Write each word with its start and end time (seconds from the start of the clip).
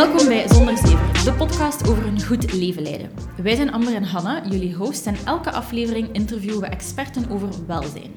Welkom 0.00 0.28
bij 0.28 0.48
Zonder 0.48 0.76
Zever, 0.76 1.24
de 1.24 1.32
podcast 1.32 1.88
over 1.88 2.06
een 2.06 2.22
goed 2.22 2.52
leven 2.52 2.82
leiden. 2.82 3.10
Wij 3.42 3.56
zijn 3.56 3.72
Amber 3.72 3.94
en 3.94 4.02
Hanna, 4.02 4.42
jullie 4.50 4.74
hosts, 4.74 5.06
en 5.06 5.16
elke 5.24 5.50
aflevering 5.50 6.08
interviewen 6.12 6.60
we 6.60 6.66
experten 6.66 7.30
over 7.30 7.48
welzijn. 7.66 8.10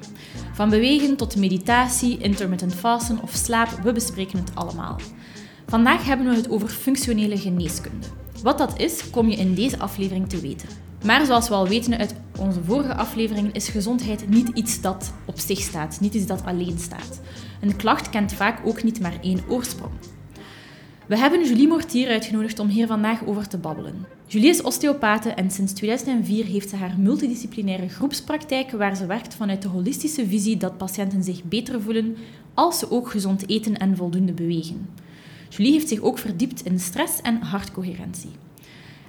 Van 0.52 0.70
bewegen 0.70 1.16
tot 1.16 1.36
meditatie, 1.36 2.18
intermittent 2.18 2.74
fasten 2.74 3.22
of 3.22 3.30
slaap, 3.30 3.68
we 3.82 3.92
bespreken 3.92 4.38
het 4.38 4.50
allemaal. 4.54 5.00
Vandaag 5.66 6.04
hebben 6.04 6.28
we 6.28 6.34
het 6.34 6.50
over 6.50 6.68
functionele 6.68 7.38
geneeskunde. 7.38 8.06
Wat 8.42 8.58
dat 8.58 8.78
is, 8.78 9.10
kom 9.10 9.28
je 9.28 9.36
in 9.36 9.54
deze 9.54 9.78
aflevering 9.78 10.28
te 10.28 10.40
weten. 10.40 10.68
Maar 11.04 11.24
zoals 11.24 11.48
we 11.48 11.54
al 11.54 11.68
weten 11.68 11.98
uit 11.98 12.14
onze 12.38 12.62
vorige 12.64 12.94
afleveringen, 12.94 13.52
is 13.52 13.68
gezondheid 13.68 14.28
niet 14.28 14.48
iets 14.48 14.80
dat 14.80 15.12
op 15.24 15.38
zich 15.38 15.58
staat, 15.58 16.00
niet 16.00 16.14
iets 16.14 16.26
dat 16.26 16.44
alleen 16.44 16.78
staat. 16.78 17.20
Een 17.60 17.76
klacht 17.76 18.10
kent 18.10 18.32
vaak 18.32 18.60
ook 18.64 18.82
niet 18.82 19.00
maar 19.00 19.18
één 19.22 19.40
oorsprong. 19.48 19.92
We 21.06 21.18
hebben 21.18 21.46
Julie 21.46 21.68
Mortier 21.68 22.08
uitgenodigd 22.08 22.58
om 22.58 22.68
hier 22.68 22.86
vandaag 22.86 23.26
over 23.26 23.48
te 23.48 23.58
babbelen. 23.58 24.06
Julie 24.26 24.48
is 24.48 24.62
osteopathe 24.62 25.30
en 25.30 25.50
sinds 25.50 25.72
2004 25.72 26.44
heeft 26.44 26.68
ze 26.68 26.76
haar 26.76 26.94
multidisciplinaire 26.98 27.88
groepspraktijk 27.88 28.70
waar 28.70 28.96
ze 28.96 29.06
werkt 29.06 29.34
vanuit 29.34 29.62
de 29.62 29.68
holistische 29.68 30.26
visie 30.26 30.56
dat 30.56 30.76
patiënten 30.76 31.22
zich 31.22 31.42
beter 31.42 31.82
voelen 31.82 32.16
als 32.54 32.78
ze 32.78 32.90
ook 32.90 33.10
gezond 33.10 33.48
eten 33.48 33.76
en 33.76 33.96
voldoende 33.96 34.32
bewegen. 34.32 34.88
Julie 35.48 35.72
heeft 35.72 35.88
zich 35.88 36.00
ook 36.00 36.18
verdiept 36.18 36.64
in 36.64 36.80
stress 36.80 37.20
en 37.22 37.40
hartcoherentie. 37.42 38.30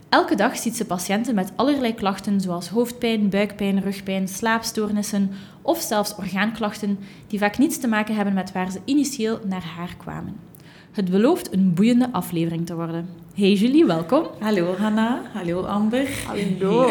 Elke 0.10 0.36
dag 0.36 0.58
ziet 0.58 0.76
ze 0.76 0.86
patiënten 0.86 1.36
met 1.36 1.52
allerlei 1.56 1.94
klachten 1.94 2.42
zoals 2.42 2.70
hoofdpijn, 2.70 3.30
buikpijn, 3.30 3.82
rugpijn, 3.82 4.28
slaapstoornissen 4.28 5.32
of 5.62 5.82
zelfs 5.82 6.16
orgaanklachten 6.16 7.00
die 7.28 7.40
vaak 7.40 7.58
niets 7.58 7.78
te 7.78 7.88
maken 7.88 8.16
hebben 8.16 8.34
met 8.34 8.52
waar 8.52 8.72
ze 8.72 8.80
initieel 8.86 9.40
naar 9.46 9.64
haar 9.64 9.96
kwamen. 9.98 10.54
Het 10.96 11.10
belooft 11.10 11.54
een 11.54 11.74
boeiende 11.74 12.12
aflevering 12.12 12.66
te 12.66 12.76
worden. 12.76 13.10
Hey 13.34 13.54
Julie, 13.54 13.86
welkom. 13.86 14.26
Hallo 14.40 14.76
Hanna, 14.76 15.22
hallo 15.34 15.62
Amber. 15.62 16.08
Hallo, 16.26 16.88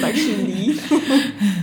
dag 0.00 0.14
Julie. 0.14 0.80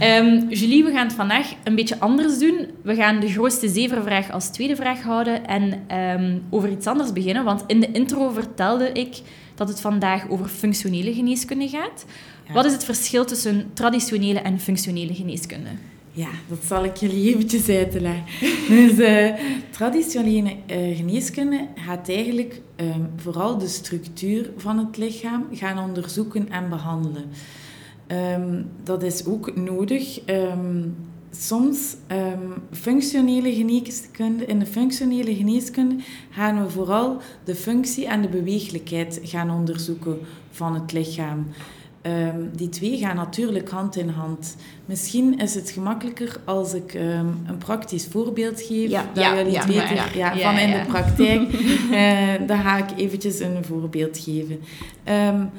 um, 0.01 0.49
Julie, 0.49 0.83
we 0.83 0.91
gaan 0.91 1.05
het 1.05 1.15
vandaag 1.15 1.53
een 1.63 1.75
beetje 1.75 1.99
anders 1.99 2.39
doen. 2.39 2.67
We 2.81 2.95
gaan 2.95 3.19
de 3.19 3.29
grootste 3.29 3.67
zevervraag 3.67 4.31
als 4.31 4.49
tweede 4.49 4.75
vraag 4.75 5.01
houden 5.01 5.45
en 5.45 5.95
um, 6.21 6.43
over 6.49 6.69
iets 6.71 6.87
anders 6.87 7.13
beginnen. 7.13 7.43
Want 7.43 7.63
in 7.67 7.79
de 7.79 7.91
intro 7.91 8.29
vertelde 8.29 8.91
ik 8.91 9.17
dat 9.55 9.67
het 9.67 9.81
vandaag 9.81 10.29
over 10.29 10.47
functionele 10.47 11.13
geneeskunde 11.13 11.67
gaat. 11.67 12.05
Ja. 12.47 12.53
Wat 12.53 12.65
is 12.65 12.73
het 12.73 12.83
verschil 12.83 13.25
tussen 13.25 13.69
traditionele 13.73 14.39
en 14.39 14.59
functionele 14.59 15.13
geneeskunde? 15.13 15.69
Ja, 16.17 16.29
dat 16.47 16.63
zal 16.65 16.83
ik 16.83 16.95
jullie 16.95 17.33
eventjes 17.33 17.69
uitleggen. 17.69 18.23
Dus 18.69 18.91
uh, 18.91 19.33
traditionele 19.69 20.49
uh, 20.49 20.97
geneeskunde 20.97 21.67
gaat 21.75 22.09
eigenlijk 22.09 22.61
um, 22.75 23.09
vooral 23.15 23.57
de 23.57 23.67
structuur 23.67 24.49
van 24.57 24.77
het 24.77 24.97
lichaam 24.97 25.45
gaan 25.51 25.89
onderzoeken 25.89 26.49
en 26.49 26.69
behandelen. 26.69 27.23
Um, 28.07 28.65
dat 28.83 29.03
is 29.03 29.25
ook 29.25 29.55
nodig. 29.55 30.19
Um, 30.25 30.95
soms 31.31 31.95
functionele 32.71 33.53
geneeskunde, 33.53 34.45
in 34.45 34.59
de 34.59 34.65
functionele 34.65 35.35
geneeskunde 35.35 35.95
gaan 36.31 36.63
we 36.63 36.69
vooral 36.69 37.21
de 37.43 37.55
functie 37.55 38.07
en 38.07 38.21
de 38.21 38.29
beweeglijkheid 38.29 39.19
gaan 39.23 39.51
onderzoeken 39.51 40.17
van 40.51 40.73
het 40.73 40.91
lichaam. 40.91 41.47
Um, 42.07 42.49
die 42.55 42.69
twee 42.69 42.97
gaan 42.97 43.15
natuurlijk 43.15 43.69
hand 43.69 43.95
in 43.95 44.09
hand. 44.09 44.55
Misschien 44.85 45.39
is 45.39 45.55
het 45.55 45.69
gemakkelijker 45.69 46.39
als 46.45 46.73
ik 46.73 46.93
um, 46.93 47.01
een 47.47 47.57
praktisch 47.57 48.07
voorbeeld 48.11 48.61
geef, 48.61 48.89
ja, 48.89 49.05
dat 49.13 49.23
ja, 49.23 49.35
jullie 49.35 49.51
ja, 49.51 49.65
weten 49.65 50.19
ja, 50.19 50.37
van 50.37 50.57
in 50.57 50.71
de 50.71 50.83
praktijk. 50.87 51.51
uh, 51.51 52.47
dan 52.49 52.59
ga 52.59 52.77
ik 52.77 52.97
eventjes 52.97 53.39
een 53.39 53.63
voorbeeld 53.63 54.17
geven. 54.17 54.59
Um, 55.05 55.49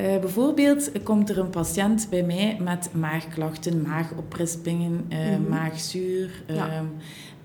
uh, 0.00 0.18
bijvoorbeeld 0.20 0.90
komt 1.02 1.30
er 1.30 1.38
een 1.38 1.50
patiënt 1.50 2.06
bij 2.10 2.22
mij 2.22 2.56
met 2.60 2.88
maagklachten, 2.92 3.82
maagoprispingen, 3.82 5.04
uh, 5.08 5.18
mm 5.18 5.34
-hmm. 5.34 5.48
maagzuur. 5.48 6.30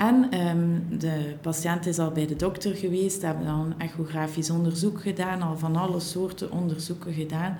En 0.01 0.47
um, 0.47 0.99
de 0.99 1.35
patiënt 1.41 1.85
is 1.85 1.99
al 1.99 2.11
bij 2.11 2.27
de 2.27 2.35
dokter 2.35 2.75
geweest, 2.75 3.21
hebben 3.21 3.45
dan 3.45 3.59
een 3.59 3.79
echografisch 3.79 4.49
onderzoek 4.49 5.01
gedaan, 5.01 5.41
al 5.41 5.57
van 5.57 5.75
alle 5.75 5.99
soorten 5.99 6.51
onderzoeken 6.51 7.13
gedaan. 7.13 7.57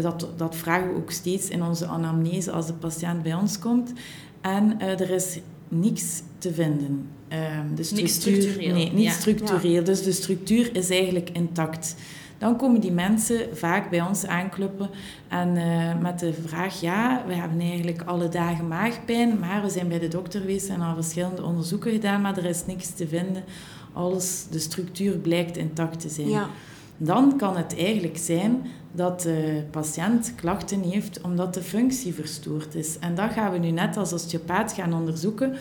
Dat, 0.00 0.28
dat 0.36 0.56
vragen 0.56 0.88
we 0.88 0.96
ook 0.96 1.10
steeds 1.10 1.48
in 1.48 1.62
onze 1.62 1.86
anamnese 1.86 2.50
als 2.50 2.66
de 2.66 2.72
patiënt 2.72 3.22
bij 3.22 3.34
ons 3.34 3.58
komt. 3.58 3.92
En 4.40 4.76
uh, 4.80 5.00
er 5.00 5.10
is 5.10 5.38
niks 5.68 6.22
te 6.38 6.52
vinden. 6.54 7.08
Um, 7.28 7.74
de 7.74 7.82
structuur, 7.82 8.02
niks 8.02 8.14
structureel. 8.14 8.74
Nee, 8.74 8.92
niet 8.92 9.04
ja. 9.04 9.12
structureel. 9.12 9.84
Dus 9.84 10.02
de 10.02 10.12
structuur 10.12 10.76
is 10.76 10.90
eigenlijk 10.90 11.30
intact. 11.32 11.96
Dan 12.42 12.56
komen 12.56 12.80
die 12.80 12.92
mensen 12.92 13.56
vaak 13.56 13.90
bij 13.90 14.00
ons 14.00 14.26
aankloppen 14.26 14.90
en 15.28 15.56
uh, 15.56 15.98
met 16.00 16.18
de 16.18 16.32
vraag: 16.46 16.80
ja, 16.80 17.22
we 17.26 17.34
hebben 17.34 17.60
eigenlijk 17.60 18.02
alle 18.02 18.28
dagen 18.28 18.68
maagpijn, 18.68 19.38
maar 19.38 19.62
we 19.62 19.70
zijn 19.70 19.88
bij 19.88 19.98
de 19.98 20.08
dokter 20.08 20.40
geweest 20.40 20.68
en 20.68 20.80
al 20.80 20.94
verschillende 20.94 21.42
onderzoeken 21.42 21.92
gedaan, 21.92 22.20
maar 22.20 22.36
er 22.36 22.44
is 22.44 22.66
niks 22.66 22.90
te 22.90 23.08
vinden. 23.08 23.44
Alles, 23.92 24.46
de 24.50 24.58
structuur 24.58 25.16
blijkt 25.16 25.56
intact 25.56 26.00
te 26.00 26.08
zijn. 26.08 26.28
Ja. 26.28 26.48
Dan 26.96 27.36
kan 27.36 27.56
het 27.56 27.76
eigenlijk 27.76 28.18
zijn 28.18 28.66
dat 28.92 29.20
de 29.20 29.62
patiënt 29.70 30.32
klachten 30.36 30.80
heeft 30.82 31.20
omdat 31.20 31.54
de 31.54 31.62
functie 31.62 32.14
verstoord 32.14 32.74
is. 32.74 32.98
En 32.98 33.14
dat 33.14 33.32
gaan 33.32 33.52
we 33.52 33.58
nu 33.58 33.70
net 33.70 33.96
als 33.96 34.12
osteopaat 34.12 34.72
gaan 34.72 34.94
onderzoeken. 34.94 35.54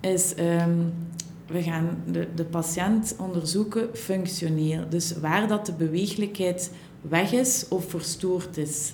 Is, 0.00 0.34
um, 0.38 0.92
we 1.46 1.62
gaan 1.62 2.02
de, 2.06 2.28
de 2.34 2.44
patiënt 2.44 3.16
onderzoeken 3.18 3.88
functioneel. 3.92 4.84
Dus 4.88 5.18
waar 5.20 5.48
dat 5.48 5.66
de 5.66 5.72
beweeglijkheid 5.72 6.70
weg 7.00 7.32
is 7.32 7.66
of 7.68 7.90
verstoord 7.90 8.56
is. 8.56 8.92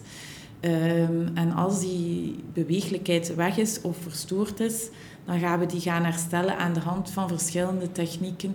Um, 0.60 1.30
en 1.34 1.52
als 1.52 1.80
die 1.80 2.44
beweeglijkheid 2.52 3.34
weg 3.34 3.56
is 3.56 3.80
of 3.80 3.96
verstoord 3.96 4.60
is, 4.60 4.88
dan 5.24 5.38
gaan 5.38 5.58
we 5.58 5.66
die 5.66 5.80
gaan 5.80 6.04
herstellen 6.04 6.58
aan 6.58 6.72
de 6.72 6.80
hand 6.80 7.10
van 7.10 7.28
verschillende 7.28 7.92
technieken. 7.92 8.54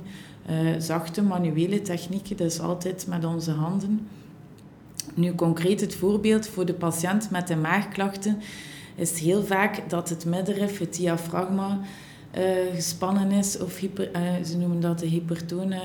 Uh, 0.50 0.56
zachte 0.80 1.22
manuele 1.22 1.82
technieken, 1.82 2.38
dus 2.38 2.60
altijd 2.60 3.08
met 3.08 3.26
onze 3.26 3.52
handen. 3.52 4.08
Nu 5.14 5.36
concreet 5.36 5.82
het 5.82 5.96
voorbeeld 5.96 6.48
voor 6.48 6.66
de 6.66 6.74
patiënt 6.74 7.30
met 7.30 7.48
de 7.48 7.56
maagklachten 7.56 8.42
is 8.96 9.20
heel 9.20 9.44
vaak 9.44 9.90
dat 9.90 10.10
het 10.10 10.26
middenrif, 10.26 10.80
het 10.80 10.96
diafragma, 10.96 11.80
gespannen 12.74 13.32
is. 13.32 13.58
Of 13.58 13.78
hyper, 13.78 14.10
uh, 14.16 14.46
ze 14.46 14.58
noemen 14.58 14.80
dat 14.80 15.00
de 15.00 15.06
hypertone 15.06 15.80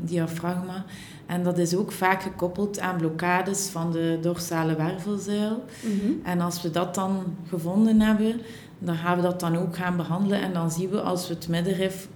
diafragma. 0.00 0.84
En 1.26 1.42
dat 1.42 1.58
is 1.58 1.76
ook 1.76 1.92
vaak 1.92 2.22
gekoppeld 2.22 2.80
aan 2.80 2.96
blokkades 2.96 3.68
van 3.68 3.92
de 3.92 4.18
dorsale 4.20 4.76
wervelzuil. 4.76 5.64
Mhm. 5.82 5.92
Mm 5.92 6.00
-hmm. 6.00 6.20
En 6.24 6.40
als 6.40 6.62
we 6.62 6.70
dat 6.70 6.94
dan 6.94 7.36
gevonden 7.48 8.00
hebben, 8.00 8.40
dan 8.78 8.96
gaan 8.96 9.16
we 9.16 9.22
dat 9.22 9.40
dan 9.40 9.56
ook 9.56 9.76
gaan 9.76 9.96
behandelen. 9.96 10.40
En 10.40 10.52
dan 10.52 10.70
zien 10.70 10.90
we 10.90 11.00
als 11.00 11.28
we 11.28 11.34
het 11.34 11.48
middenrif 11.48 12.08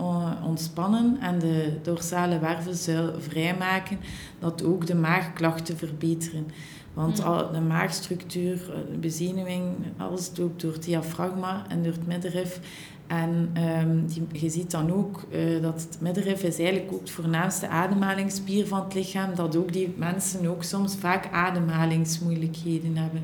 ontspannen 0.44 1.16
en 1.20 1.38
de 1.38 1.72
dorsale 1.82 2.38
wervelzuil 2.38 3.12
vrijmaken, 3.18 3.98
dat 4.38 4.64
ook 4.64 4.86
de 4.86 4.94
maagklachten 4.94 5.76
verbeteren. 5.76 6.46
Want 6.94 7.24
mm. 7.24 7.52
de 7.52 7.60
maagstructuur, 7.60 8.56
de 8.90 8.98
bezenuwing, 8.98 9.64
alles 9.96 10.30
loopt 10.36 10.60
door 10.60 10.72
het 10.72 10.82
diafragma 10.82 11.64
en 11.68 11.82
door 11.82 11.92
het 11.92 12.06
middenrif. 12.06 12.60
En 13.10 13.50
die, 14.06 14.40
je 14.42 14.50
ziet 14.50 14.70
dan 14.70 14.92
ook 14.92 15.22
uh, 15.30 15.62
dat 15.62 15.86
het 15.88 16.00
middenrif 16.00 16.42
is 16.42 16.58
eigenlijk 16.58 16.92
ook 16.92 17.06
de 17.06 17.12
voornaamste 17.12 17.68
ademhalingsspier 17.68 18.66
van 18.66 18.84
het 18.84 18.94
lichaam. 18.94 19.34
Dat 19.34 19.56
ook 19.56 19.72
die 19.72 19.94
mensen 19.96 20.46
ook 20.46 20.62
soms 20.62 20.96
vaak 20.96 21.28
ademhalingsmoeilijkheden 21.32 22.96
hebben. 22.96 23.22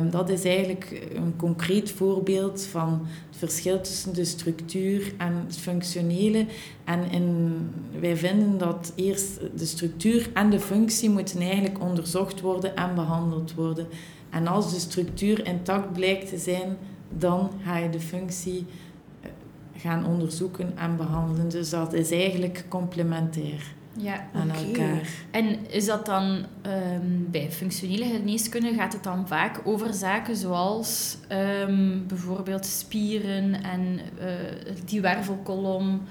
Um, 0.00 0.10
dat 0.10 0.28
is 0.28 0.44
eigenlijk 0.44 1.08
een 1.14 1.36
concreet 1.36 1.90
voorbeeld 1.90 2.64
van 2.64 3.06
het 3.28 3.38
verschil 3.38 3.80
tussen 3.80 4.14
de 4.14 4.24
structuur 4.24 5.12
en 5.18 5.32
het 5.46 5.56
functionele. 5.56 6.46
En 6.84 7.70
wij 8.00 8.16
vinden 8.16 8.58
dat 8.58 8.92
eerst 8.94 9.40
de 9.56 9.66
structuur 9.66 10.30
en 10.34 10.50
de 10.50 10.60
functie 10.60 11.10
moeten 11.10 11.40
eigenlijk 11.40 11.80
onderzocht 11.80 12.40
worden 12.40 12.76
en 12.76 12.94
behandeld 12.94 13.54
worden. 13.54 13.86
En 14.30 14.46
als 14.46 14.72
de 14.72 14.80
structuur 14.80 15.46
intact 15.46 15.92
blijkt 15.92 16.28
te 16.28 16.38
zijn, 16.38 16.76
dan 17.18 17.50
ga 17.64 17.76
je 17.76 17.90
de 17.90 18.00
functie 18.00 18.66
gaan 19.76 20.06
onderzoeken 20.06 20.72
en 20.76 20.96
behandelen. 20.96 21.48
Dus 21.48 21.70
dat 21.70 21.92
is 21.92 22.10
eigenlijk 22.10 22.64
complementair 22.68 23.74
ja, 23.96 24.28
aan 24.32 24.50
elkaar. 24.50 25.08
En 25.30 25.70
is 25.70 25.86
dat 25.86 26.06
dan 26.06 26.44
um, 26.66 27.28
bij 27.30 27.50
functionele 27.50 28.04
geneeskunde 28.04 28.74
gaat 28.74 28.92
het 28.92 29.02
dan 29.02 29.28
vaak 29.28 29.60
over 29.64 29.94
zaken 29.94 30.36
zoals 30.36 31.16
um, 31.28 32.06
bijvoorbeeld 32.06 32.66
spieren 32.66 33.62
en 33.62 34.00
uh, 34.20 34.26
die 34.84 35.00
wervelkolom? 35.00 36.02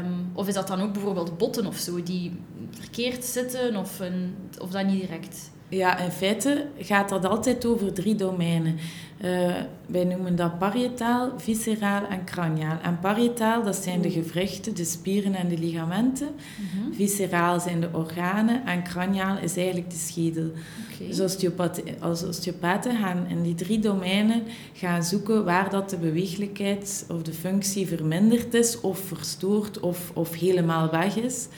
Um, 0.00 0.30
of 0.32 0.48
is 0.48 0.54
dat 0.54 0.68
dan 0.68 0.80
ook 0.80 0.92
bijvoorbeeld 0.92 1.38
botten 1.38 1.66
of 1.66 1.76
zo 1.76 2.02
die 2.02 2.40
verkeerd 2.70 3.24
zitten 3.24 3.76
of, 3.76 4.00
een, 4.00 4.34
of 4.60 4.70
dat 4.70 4.86
niet 4.86 5.00
direct? 5.00 5.50
Ja, 5.68 5.98
in 5.98 6.10
feite 6.10 6.66
gaat 6.78 7.08
dat 7.08 7.24
altijd 7.24 7.66
over 7.66 7.92
drie 7.92 8.14
domeinen. 8.14 8.76
Uh, 9.24 9.54
wij 9.86 10.04
noemen 10.04 10.36
dat 10.36 10.58
parietaal, 10.58 11.32
visceraal 11.36 12.06
en 12.06 12.24
craniaal. 12.24 12.78
En 12.82 12.98
parietaal, 12.98 13.62
dat 13.62 13.76
zijn 13.76 14.00
de 14.00 14.10
gewrichten, 14.10 14.74
de 14.74 14.84
spieren 14.84 15.34
en 15.34 15.48
de 15.48 15.58
ligamenten. 15.58 16.28
Mm 16.28 16.94
Visceraal 16.94 17.60
zijn 17.60 17.80
de 17.80 17.88
organen 17.92 18.66
en 18.66 18.82
craniaal 18.82 19.38
is 19.38 19.56
eigenlijk 19.56 19.90
de 19.90 19.96
schedel. 19.96 20.50
Okay. 20.94 21.08
Dus 21.08 21.20
osteopaten, 21.20 21.84
als 22.00 22.24
osteopaten 22.24 22.96
gaan 22.96 23.26
in 23.28 23.42
die 23.42 23.54
drie 23.54 23.78
domeinen 23.78 24.42
gaan 24.72 25.04
zoeken 25.04 25.44
waar 25.44 25.70
dat 25.70 25.90
de 25.90 25.96
beweeglijkheid 25.96 27.06
of 27.08 27.22
de 27.22 27.32
functie 27.32 27.86
verminderd 27.86 28.54
is 28.54 28.80
of 28.80 28.98
verstoord 28.98 29.80
of, 29.80 30.10
of 30.14 30.34
helemaal 30.34 30.90
weg 30.90 31.16
is. 31.16 31.48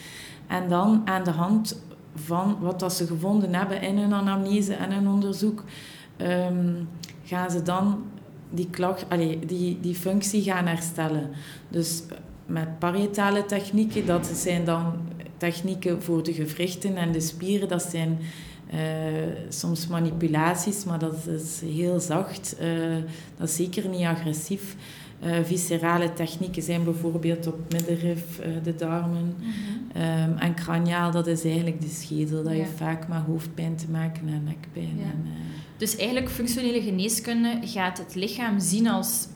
En 0.47 0.69
dan 0.69 1.03
aan 1.05 1.25
de 1.25 1.31
hand 1.31 1.81
van 2.15 2.57
wat 2.61 2.93
ze 2.93 3.07
gevonden 3.07 3.55
hebben 3.55 3.83
in 3.83 3.99
hun 3.99 4.13
anamnese 4.13 4.75
en 4.75 4.93
hun 4.93 5.09
onderzoek... 5.09 5.65
Um, 6.23 6.89
gaan 7.25 7.51
ze 7.51 7.63
dan 7.63 8.03
die, 8.51 8.69
klacht, 8.71 9.05
allez, 9.09 9.37
die, 9.47 9.79
die 9.81 9.95
functie 9.95 10.43
gaan 10.43 10.67
herstellen. 10.67 11.31
Dus 11.69 12.03
met 12.47 12.79
parietale 12.79 13.45
technieken, 13.45 14.07
dat 14.07 14.27
zijn 14.27 14.65
dan 14.65 14.93
technieken 15.37 16.03
voor 16.03 16.23
de 16.23 16.33
gewrichten 16.33 16.97
en 16.97 17.13
de 17.13 17.21
spieren. 17.21 17.69
Dat 17.69 17.83
zijn 17.83 18.19
uh, 18.75 18.79
soms 19.49 19.87
manipulaties, 19.87 20.85
maar 20.85 20.99
dat 20.99 21.27
is 21.27 21.61
heel 21.61 22.01
zacht. 22.01 22.57
Uh, 22.61 22.97
dat 23.37 23.49
is 23.49 23.57
zeker 23.57 23.89
niet 23.89 24.05
agressief. 24.05 24.77
Uh, 25.25 25.37
viscerale 25.45 26.13
technieken 26.13 26.63
zijn 26.63 26.85
bijvoorbeeld 26.85 27.47
op 27.47 27.59
middenrif, 27.73 28.41
de 28.63 28.75
darmen. 28.75 29.35
Mm 29.39 29.81
um, 29.97 30.37
en 30.39 30.55
craniaal, 30.55 31.11
dat 31.11 31.27
is 31.27 31.45
eigenlijk 31.45 31.81
de 31.81 31.89
schedel. 31.89 32.43
Dat 32.43 32.53
ja. 32.53 32.59
je 32.59 32.67
vaak 32.67 33.09
met 33.09 33.19
hoofdpijn 33.27 33.77
te 33.77 33.91
maken 33.91 34.29
en 34.29 34.45
nekpijn. 34.45 34.97
Ja. 34.97 35.03
En, 35.03 35.25
dus 35.77 35.97
eigenlijk, 35.97 36.31
functionele 36.31 36.83
geneeskunde 36.83 37.59
gaat 37.65 37.99
het 37.99 38.15
lichaam 38.15 38.61
zien 38.61 38.89
als 38.89 39.27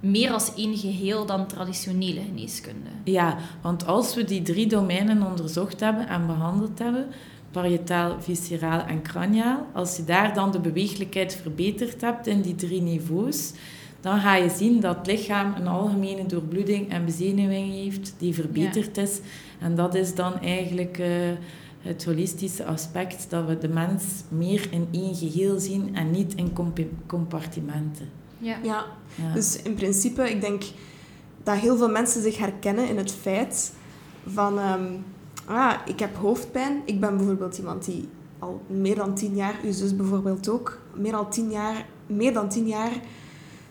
meer 0.00 0.30
als 0.30 0.54
één 0.54 0.76
geheel 0.76 1.26
dan 1.26 1.46
traditionele 1.46 2.20
geneeskunde. 2.20 2.88
Ja, 3.04 3.38
want 3.62 3.86
als 3.86 4.14
we 4.14 4.24
die 4.24 4.42
drie 4.42 4.66
domeinen 4.66 5.22
onderzocht 5.22 5.80
hebben 5.80 6.08
en 6.08 6.26
behandeld 6.26 6.78
hebben, 6.78 7.06
parietaal, 7.50 8.20
visceraal 8.20 8.80
en 8.80 9.02
craniaal, 9.02 9.66
als 9.72 9.96
je 9.96 10.04
daar 10.04 10.34
dan 10.34 10.50
de 10.50 10.60
beweeglijkheid 10.60 11.34
verbeterd 11.42 12.00
hebt 12.00 12.26
in 12.26 12.40
die 12.40 12.54
drie 12.54 12.82
niveaus, 12.82 13.52
dan 14.02 14.20
ga 14.20 14.34
je 14.34 14.50
zien 14.50 14.80
dat 14.80 14.96
het 14.96 15.06
lichaam 15.06 15.54
een 15.54 15.66
algemene 15.66 16.26
doorbloeding 16.26 16.90
en 16.90 17.04
bezenuwing 17.04 17.72
heeft 17.72 18.14
die 18.18 18.34
verbeterd 18.34 18.96
is. 18.96 19.20
En 19.58 19.74
dat 19.74 19.94
is 19.94 20.14
dan 20.14 20.40
eigenlijk... 20.40 20.98
Uh, 20.98 21.06
het 21.82 22.04
holistische 22.04 22.64
aspect, 22.64 23.26
dat 23.30 23.46
we 23.46 23.58
de 23.58 23.68
mens 23.68 24.04
meer 24.28 24.68
in 24.70 24.88
één 24.90 25.14
geheel 25.14 25.58
zien 25.58 25.94
en 25.94 26.10
niet 26.10 26.34
in 26.34 26.52
compartimenten. 27.06 28.08
Ja. 28.38 28.56
ja. 28.62 28.84
dus 29.34 29.62
in 29.62 29.74
principe, 29.74 30.30
ik 30.30 30.40
denk 30.40 30.62
dat 31.42 31.56
heel 31.56 31.76
veel 31.76 31.90
mensen 31.90 32.22
zich 32.22 32.38
herkennen 32.38 32.88
in 32.88 32.96
het 32.96 33.12
feit 33.12 33.72
van... 34.26 34.58
Um, 34.58 35.04
ah, 35.46 35.74
ik 35.86 35.98
heb 35.98 36.16
hoofdpijn. 36.16 36.82
Ik 36.84 37.00
ben 37.00 37.16
bijvoorbeeld 37.16 37.58
iemand 37.58 37.84
die 37.84 38.08
al 38.38 38.62
meer 38.66 38.96
dan 38.96 39.14
tien 39.14 39.34
jaar, 39.34 39.54
uw 39.64 39.72
zus 39.72 39.96
bijvoorbeeld 39.96 40.48
ook, 40.48 40.80
meer 40.94 41.12
dan 41.12 41.30
tien 41.30 41.50
jaar, 41.50 41.86
meer 42.06 42.32
dan 42.32 42.48
tien 42.48 42.66
jaar 42.66 42.92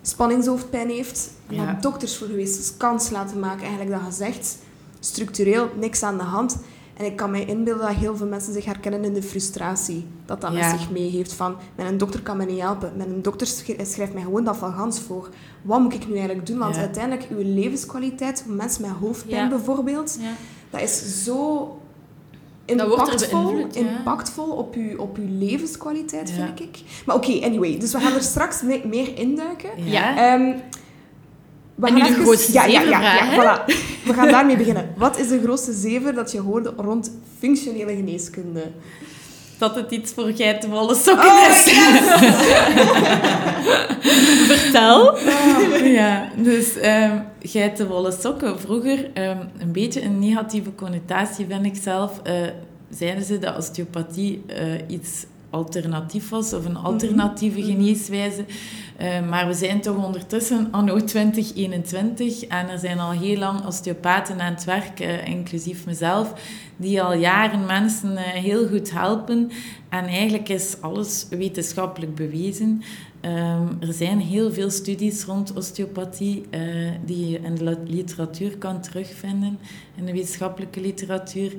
spanningshoofdpijn 0.01 0.89
heeft. 0.89 1.29
En 1.47 1.55
ja. 1.55 1.77
dokters 1.81 2.17
voor 2.17 2.27
geweest, 2.27 2.57
dus 2.57 2.77
kans 2.77 3.09
laten 3.09 3.39
maken. 3.39 3.61
Eigenlijk 3.61 3.91
dat 3.91 4.01
gezegd, 4.01 4.57
structureel 4.99 5.69
niks 5.79 6.03
aan 6.03 6.17
de 6.17 6.23
hand. 6.23 6.57
En 6.97 7.05
ik 7.05 7.15
kan 7.15 7.31
mij 7.31 7.45
inbeelden 7.45 7.85
dat 7.85 7.95
heel 7.95 8.17
veel 8.17 8.27
mensen 8.27 8.53
zich 8.53 8.65
herkennen 8.65 9.03
in 9.03 9.13
de 9.13 9.23
frustratie 9.23 10.07
dat 10.25 10.41
dat 10.41 10.53
met 10.53 10.79
zich 10.79 10.91
mee 10.91 11.09
heeft. 11.09 11.33
Van, 11.33 11.55
mijn 11.75 11.97
dokter 11.97 12.21
kan 12.21 12.37
me 12.37 12.45
niet 12.45 12.59
helpen. 12.59 12.91
Mijn 12.95 13.21
dokter 13.21 13.47
schrijft 13.47 14.13
mij 14.13 14.21
gewoon 14.21 14.43
dat 14.43 14.57
van 14.57 14.73
gans 14.73 14.99
voor. 14.99 15.29
Wat 15.61 15.79
moet 15.79 15.93
ik 15.93 16.07
nu 16.07 16.15
eigenlijk 16.15 16.47
doen? 16.47 16.57
Want 16.57 16.77
uiteindelijk, 16.77 17.29
uw 17.29 17.53
levenskwaliteit, 17.53 18.43
mensen 18.47 18.81
met 18.81 18.91
hoofdpijn 18.91 19.49
bijvoorbeeld, 19.49 20.17
dat 20.69 20.81
is 20.81 21.23
zo 21.23 21.80
impactvol, 22.65 23.67
impactvol 23.73 24.49
op, 24.49 24.75
uw, 24.75 24.97
op 24.97 25.17
uw 25.17 25.27
levenskwaliteit, 25.29 26.31
vind 26.31 26.59
ik. 26.59 26.79
Maar 27.05 27.15
oké, 27.15 27.39
anyway. 27.43 27.77
Dus 27.79 27.91
we 27.91 27.99
gaan 27.99 28.13
er 28.13 28.21
straks 28.21 28.61
meer 28.83 29.17
induiken. 29.17 29.69
Ja. 29.83 30.33
Um, 30.33 30.55
we 31.75 31.87
en 31.87 31.93
nu 31.93 32.01
de 32.01 32.13
grootste 32.13 32.53
ja, 32.53 32.65
ja, 32.65 32.81
ja, 32.81 33.01
ja, 33.01 33.31
voilà. 33.31 33.65
We 34.05 34.13
gaan 34.13 34.27
daarmee 34.27 34.57
beginnen. 34.57 34.93
Wat 34.97 35.19
is 35.19 35.27
de 35.27 35.41
grootste 35.43 35.73
zever 35.73 36.13
dat 36.13 36.31
je 36.31 36.39
hoorde 36.39 36.73
rond 36.77 37.11
functionele 37.39 37.95
geneeskunde? 37.95 38.71
Dat 39.61 39.75
het 39.75 39.91
iets 39.91 40.13
voor 40.13 40.31
geitenwolle 40.35 40.95
sokken 40.95 41.29
oh 41.29 41.47
is. 41.49 41.63
Vertel. 44.51 45.07
Oh, 45.07 45.85
ja, 45.85 46.29
dus 46.35 46.75
um, 46.83 47.23
geitenwolle 47.41 48.11
sokken. 48.11 48.59
Vroeger 48.59 48.97
um, 48.99 49.49
een 49.59 49.71
beetje 49.71 50.01
een 50.01 50.19
negatieve 50.19 50.75
connotatie, 50.75 51.45
vind 51.49 51.65
ik 51.65 51.75
zelf. 51.81 52.21
Uh, 52.27 52.33
zeiden 52.89 53.23
ze 53.23 53.39
dat 53.39 53.57
osteopathie 53.57 54.43
uh, 54.47 54.73
iets 54.87 55.25
alternatief 55.51 56.29
was 56.29 56.53
of 56.53 56.65
een 56.65 56.77
alternatieve 56.77 57.59
mhm. 57.59 57.67
geneeswijze. 57.67 58.45
Uh, 59.01 59.29
maar 59.29 59.47
we 59.47 59.53
zijn 59.53 59.81
toch 59.81 60.05
ondertussen 60.05 60.67
anno 60.71 61.03
2021 61.03 62.45
en 62.45 62.69
er 62.69 62.79
zijn 62.79 62.99
al 62.99 63.11
heel 63.11 63.37
lang 63.37 63.65
osteopaten 63.65 64.41
aan 64.41 64.53
het 64.53 64.63
werk, 64.63 64.99
uh, 64.99 65.27
inclusief 65.27 65.85
mezelf, 65.85 66.33
die 66.75 67.01
al 67.01 67.13
jaren 67.13 67.65
mensen 67.65 68.11
uh, 68.11 68.19
heel 68.19 68.67
goed 68.67 68.91
helpen. 68.91 69.51
En 69.89 70.05
eigenlijk 70.05 70.49
is 70.49 70.75
alles 70.81 71.25
wetenschappelijk 71.29 72.15
bewezen. 72.15 72.81
Um, 73.25 73.77
er 73.79 73.93
zijn 73.93 74.19
heel 74.19 74.53
veel 74.53 74.69
studies 74.69 75.23
rond 75.23 75.53
osteopathie 75.53 76.45
die 77.05 77.29
je 77.29 77.39
in 77.39 77.55
de 77.55 77.77
literatuur 77.85 78.57
kan 78.57 78.81
terugvinden, 78.81 79.59
in 79.95 80.05
de 80.05 80.11
wetenschappelijke 80.11 80.81
literatuur. 80.81 81.53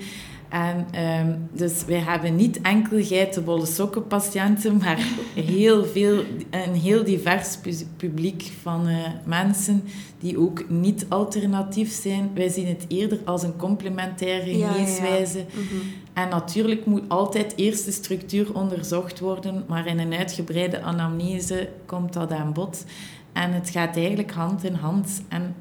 En 0.53 0.87
um, 1.21 1.49
dus 1.53 1.85
wij 1.85 1.99
hebben 1.99 2.37
niet 2.37 2.61
enkel 2.61 3.05
geitenwolle 3.05 3.67
sokken 3.67 4.07
patiënten, 4.07 4.77
maar 4.77 4.99
heel 5.35 5.85
veel, 5.85 6.23
een 6.51 6.75
heel 6.75 7.05
divers 7.05 7.59
publiek 7.97 8.51
van 8.63 8.89
uh, 8.89 8.97
mensen 9.25 9.83
die 10.19 10.39
ook 10.39 10.69
niet 10.69 11.07
alternatief 11.09 11.93
zijn. 11.93 12.31
Wij 12.35 12.49
zien 12.49 12.67
het 12.67 12.85
eerder 12.89 13.19
als 13.25 13.43
een 13.43 13.57
complementaire 13.57 14.53
geneeswijze. 14.53 15.39
Ja, 15.39 15.45
ja. 15.49 15.61
Mm 15.61 15.69
-hmm. 15.69 15.81
En 16.13 16.29
natuurlijk 16.29 16.87
moet 16.87 17.09
altijd 17.09 17.53
eerst 17.57 17.85
de 17.85 17.93
structuur 17.93 18.55
onderzocht 18.55 19.21
worden, 19.21 19.65
maar 19.69 19.87
in 19.87 19.99
een 19.99 20.15
uitgebreide 20.15 20.81
anamnese 20.81 21.69
komt 21.87 22.13
dat 22.13 22.33
aan 22.33 22.53
bod. 22.53 22.85
En 23.33 23.53
het 23.53 23.71
gaat 23.71 23.97
eigenlijk 23.97 24.33
hand 24.33 24.65
in 24.65 24.75
hand. 24.75 25.23
En 25.29 25.55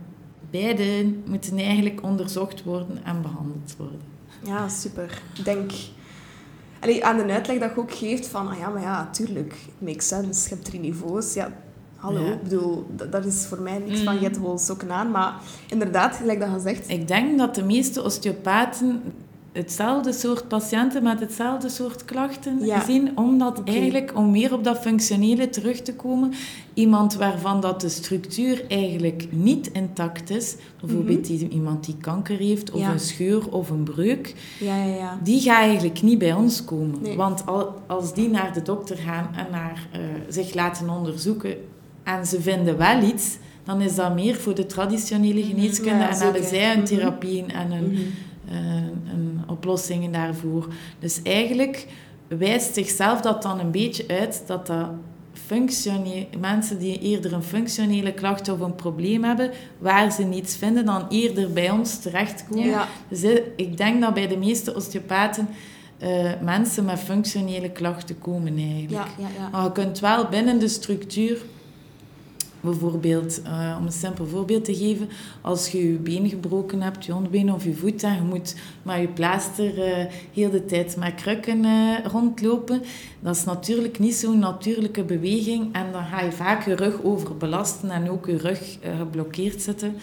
beide 0.50 1.14
moeten 1.26 1.58
eigenlijk 1.58 2.04
onderzocht 2.04 2.64
worden 2.64 3.04
en 3.04 3.22
behandeld 3.22 3.76
worden. 3.78 4.12
Ja, 4.44 4.68
super. 4.68 5.22
Ik 5.38 5.46
denk... 5.46 5.72
Allee, 6.80 7.06
aan 7.06 7.18
de 7.18 7.34
uitleg 7.34 7.60
dat 7.60 7.72
je 7.76 7.80
ook 7.80 7.94
geeft 7.94 8.28
van... 8.28 8.48
Ah 8.48 8.58
ja, 8.58 8.70
maar 8.70 8.82
ja, 8.82 9.10
tuurlijk. 9.12 9.54
It 9.54 9.88
makes 9.88 10.08
sense. 10.08 10.50
Je 10.50 10.56
hebt 10.56 10.66
drie 10.66 10.80
niveaus. 10.80 11.34
Ja, 11.34 11.52
hallo. 11.96 12.32
Ik 12.32 12.44
bedoel, 12.44 12.88
dat, 13.10 13.26
is 13.26 13.46
voor 13.46 13.62
mij 13.62 13.78
niks 13.78 14.00
van... 14.00 14.18
Hebt 14.18 14.40
wel 14.40 14.58
sokken 14.58 14.92
aan. 14.92 15.12
Maar 15.12 15.36
inderdaad, 15.70 16.16
gelijk 16.16 16.40
dat 16.40 16.50
je 16.52 16.60
zegt... 16.60 16.90
Ik 16.90 17.08
denk 17.08 17.38
dat 17.38 17.56
de 17.56 17.64
meeste 17.64 18.04
osteopaten 18.04 19.02
hetzelfde 19.52 20.14
soort 20.14 20.48
patiënten 20.48 21.04
met 21.04 21.20
hetzelfde 21.20 21.70
soort 21.70 22.06
klachten 22.06 22.60
zien. 22.86 23.18
Omdat 23.18 23.62
eigenlijk, 23.64 24.12
om 24.16 24.32
meer 24.32 24.54
op 24.54 24.64
dat 24.64 24.78
functionele 24.78 25.50
terug 25.50 25.82
te 25.82 25.94
komen, 25.94 26.34
iemand 26.74 27.16
waarvan 27.16 27.62
dat 27.62 27.82
de 27.82 27.90
structuur 27.90 28.66
eigenlijk 28.68 29.28
niet 29.30 29.72
intact 29.72 30.30
is, 30.30 30.56
bijvoorbeeld 30.80 31.30
mm 31.30 31.50
iemand 31.52 31.86
die 31.86 31.98
kanker 32.02 32.38
heeft, 32.38 32.72
of 32.72 32.88
een 32.88 33.00
scheur 33.00 33.52
of 33.52 33.70
een 33.70 33.84
breuk, 33.84 34.36
ja, 34.60 34.84
ja, 34.84 35.20
die 35.24 35.42
gaat 35.42 35.62
eigenlijk 35.62 36.02
niet 36.02 36.18
bij 36.18 36.34
ons 36.34 36.66
komen. 36.66 37.16
Want 37.16 37.44
als 37.88 38.14
die 38.14 38.30
naar 38.30 38.54
de 38.54 38.62
dokter 38.62 38.98
gaan 38.98 39.30
en 39.36 39.48
naar, 39.52 39.88
uh, 39.96 40.00
zich 40.30 40.54
laten 40.54 40.90
onderzoeken 40.90 41.56
en 42.04 42.26
ze 42.26 42.42
vinden 42.42 42.78
wel 42.78 43.02
iets, 43.04 43.38
dan 43.64 43.82
is 43.82 43.96
dat 43.96 44.16
meer 44.16 44.36
voor 44.36 44.56
de 44.56 44.66
traditionele 44.66 45.44
geneeskunde 45.44 46.04
en 46.04 46.18
hebben 46.18 46.44
zij 46.44 46.72
een 46.72 46.78
mhm. 46.78 46.88
therapie 46.88 47.46
en 47.46 47.72
een... 47.72 47.92
Mhm. 47.92 47.96
Eh, 47.96 48.31
een 49.12 49.42
oplossingen 49.48 50.12
daarvoor. 50.12 50.68
Dus 51.00 51.22
eigenlijk 51.22 51.88
wijst 52.28 52.74
zichzelf 52.74 53.22
dat 53.22 53.42
dan 53.42 53.60
een 53.60 53.72
beetje 53.72 54.08
uit 54.08 54.44
dat 54.46 54.68
dat 54.68 54.90
mensen 56.40 56.80
die 56.80 57.00
eerder 57.00 57.34
een 57.34 57.44
functionele 57.44 58.14
klacht 58.14 58.50
of 58.50 58.60
een 58.60 58.76
probleem 58.76 59.24
hebben, 59.24 59.52
waar 59.78 60.12
ze 60.12 60.24
niets 60.24 60.56
vinden, 60.56 60.86
dan 60.86 61.06
eerder 61.10 61.52
bij 61.52 61.70
ons 61.70 62.00
terechtkomen. 62.00 62.66
Ja. 62.66 62.88
Dus 63.08 63.24
eh, 63.24 63.42
ik 63.56 63.78
denk 63.78 64.02
dat 64.02 64.14
bij 64.14 64.28
de 64.28 64.38
meeste 64.38 64.76
osteopaten 64.76 65.48
uh, 66.04 66.32
mensen 66.42 66.86
met 66.86 67.00
functionele 67.00 67.70
klachten 67.70 68.20
komen 68.20 68.58
eigenlijk. 68.58 69.08
Ja, 69.18 69.28
ja, 69.38 69.50
maar 69.50 69.64
je 69.64 69.72
kunt 69.72 70.00
wel 70.00 70.28
binnen 70.28 70.60
de 70.60 70.68
structuur 70.68 71.42
Bijvoorbeeld, 72.62 73.42
uh, 73.46 73.76
om 73.80 73.86
een 73.86 73.92
simpel 73.92 74.26
voorbeeld 74.26 74.66
te 74.66 74.76
geven, 74.76 75.10
als 75.42 75.68
je 75.68 75.92
je 75.92 75.98
been 75.98 76.30
gebroken 76.30 76.82
hebt, 76.82 77.06
je 77.06 77.16
onderbeen 77.16 77.54
of 77.54 77.64
je 77.64 77.74
voet, 77.74 78.04
en 78.04 78.16
je 78.16 78.22
moet 78.22 78.56
met 78.84 79.00
je 79.00 79.08
plaaster 79.08 79.78
uh, 79.78 80.06
heel 80.34 80.50
de 80.50 80.66
tijd 80.66 80.98
met 80.98 81.16
krukken 81.16 81.66
uh, 81.66 82.06
rondlopen, 82.12 82.82
dat 83.20 83.36
is 83.36 83.44
natuurlijk 83.44 84.00
niet 84.00 84.16
zo'n 84.16 84.40
natuurlijke 84.40 85.04
beweging 85.04 85.74
en 85.74 85.92
dan 85.92 86.04
ga 86.04 86.22
je 86.22 86.32
vaak 86.32 86.66
je 86.66 86.76
rug 86.76 87.04
overbelasten 87.04 87.90
en 87.90 88.10
ook 88.10 88.26
je 88.26 88.38
rug 88.38 88.78
geblokkeerd 88.98 89.62
zitten. 89.62 89.96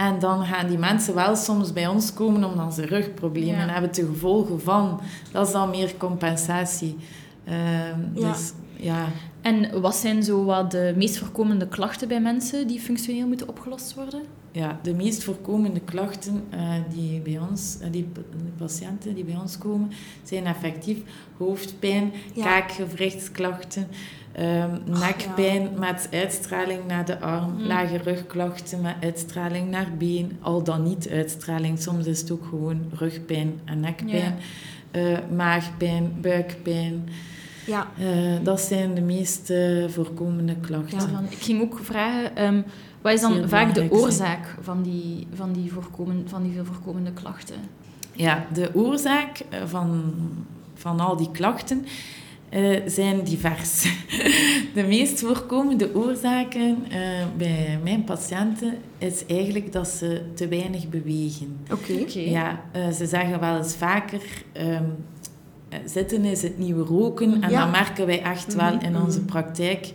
En 0.00 0.18
dan 0.18 0.44
gaan 0.44 0.68
die 0.68 0.78
mensen 0.78 1.14
wel 1.14 1.36
soms 1.36 1.72
bij 1.72 1.86
ons 1.86 2.14
komen 2.14 2.44
omdat 2.44 2.74
ze 2.74 2.86
rugproblemen 2.86 3.68
hebben 3.68 3.90
te 3.90 4.06
gevolgen 4.06 4.60
van. 4.60 5.00
Dat 5.32 5.46
is 5.46 5.52
dan 5.52 5.70
meer 5.70 5.94
compensatie. 5.96 6.96
Ehm, 7.44 8.00
ja. 8.14 8.32
Dus, 8.32 8.52
ja. 8.76 9.06
En 9.40 9.80
wat 9.80 9.94
zijn 9.94 10.22
zo 10.22 10.44
wat 10.44 10.70
de 10.70 10.94
meest 10.96 11.18
voorkomende 11.18 11.68
klachten 11.68 12.08
bij 12.08 12.20
mensen 12.20 12.66
die 12.66 12.80
functioneel 12.80 13.26
moeten 13.26 13.48
opgelost 13.48 13.94
worden? 13.94 14.20
Ja, 14.52 14.78
de 14.82 14.94
meest 14.94 15.24
voorkomende 15.24 15.80
klachten 15.80 16.44
uh, 16.54 16.74
die 16.94 17.20
bij 17.20 17.38
ons, 17.50 17.78
uh, 17.82 17.86
die, 17.90 18.08
patiënten 18.56 19.14
die 19.14 19.24
bij 19.24 19.36
ons 19.36 19.58
komen, 19.58 19.90
zijn 20.22 20.46
effectief 20.46 20.98
hoofdpijn, 21.36 22.12
ja. 22.34 22.44
kaakgewrichtsklachten, 22.44 23.86
um, 24.38 24.82
nekpijn 24.86 25.68
met 25.78 26.08
uitstraling 26.12 26.86
naar 26.86 27.04
de 27.04 27.20
arm, 27.20 27.52
mm. 27.52 27.66
lage 27.66 27.96
rugklachten 27.96 28.80
met 28.80 28.94
uitstraling 29.00 29.70
naar 29.70 29.88
been, 29.98 30.38
al 30.40 30.62
dan 30.62 30.82
niet 30.82 31.08
uitstraling. 31.08 31.78
Soms 31.78 32.06
is 32.06 32.20
het 32.20 32.30
ook 32.30 32.44
gewoon 32.44 32.80
rugpijn 32.94 33.60
en 33.64 33.80
nekpijn, 33.80 34.34
ja. 34.92 35.00
uh, 35.00 35.18
maagpijn, 35.36 36.14
buikpijn. 36.20 37.08
Ja. 37.70 37.88
Uh, 38.00 38.44
dat 38.44 38.60
zijn 38.60 38.94
de 38.94 39.00
meest 39.00 39.50
uh, 39.50 39.88
voorkomende 39.88 40.56
klachten. 40.60 40.98
Ja, 40.98 41.22
ik 41.30 41.38
ging 41.38 41.62
ook 41.62 41.78
vragen, 41.82 42.44
um, 42.44 42.64
wat 43.00 43.12
is 43.12 43.20
dan 43.20 43.48
vaak 43.48 43.74
de 43.74 43.86
oorzaak 43.90 44.56
van 44.60 44.82
die, 44.82 45.26
van, 45.34 45.52
die 45.52 45.72
voorkomen, 45.72 46.24
van 46.28 46.42
die 46.42 46.52
veel 46.52 46.64
voorkomende 46.64 47.12
klachten? 47.12 47.56
Ja, 48.12 48.46
de 48.52 48.70
oorzaak 48.74 49.42
eh, 49.48 49.60
van, 49.66 50.14
van 50.74 51.00
al 51.00 51.16
die 51.16 51.30
klachten 51.30 51.86
uh, 52.50 52.80
zijn 52.86 53.24
divers. 53.24 53.82
de 54.74 54.82
meest 54.82 55.20
voorkomende 55.20 55.94
oorzaken 55.94 56.78
uh, 56.88 56.96
bij 57.36 57.78
mijn 57.82 58.04
patiënten 58.04 58.74
is 58.98 59.26
eigenlijk 59.26 59.72
dat 59.72 59.88
ze 59.88 60.22
te 60.34 60.48
weinig 60.48 60.88
bewegen. 60.88 61.56
Oké. 61.72 61.92
Okay. 62.00 62.28
Ja, 62.28 62.60
ze 62.92 63.06
zeggen 63.06 63.40
wel 63.40 63.56
eens 63.56 63.74
vaker... 63.74 64.22
Um, 64.52 64.62
eh, 64.62 64.80
zitten 65.84 66.24
is 66.24 66.42
het 66.42 66.58
nieuwe 66.58 66.84
roken. 66.84 67.42
En 67.42 67.52
dat 67.52 67.70
merken 67.70 68.06
wij 68.06 68.22
echt 68.22 68.54
wel 68.54 68.74
mhm, 68.74 68.84
in 68.84 68.96
onze 68.96 69.18
mhm. 69.18 69.28
praktijk. 69.28 69.92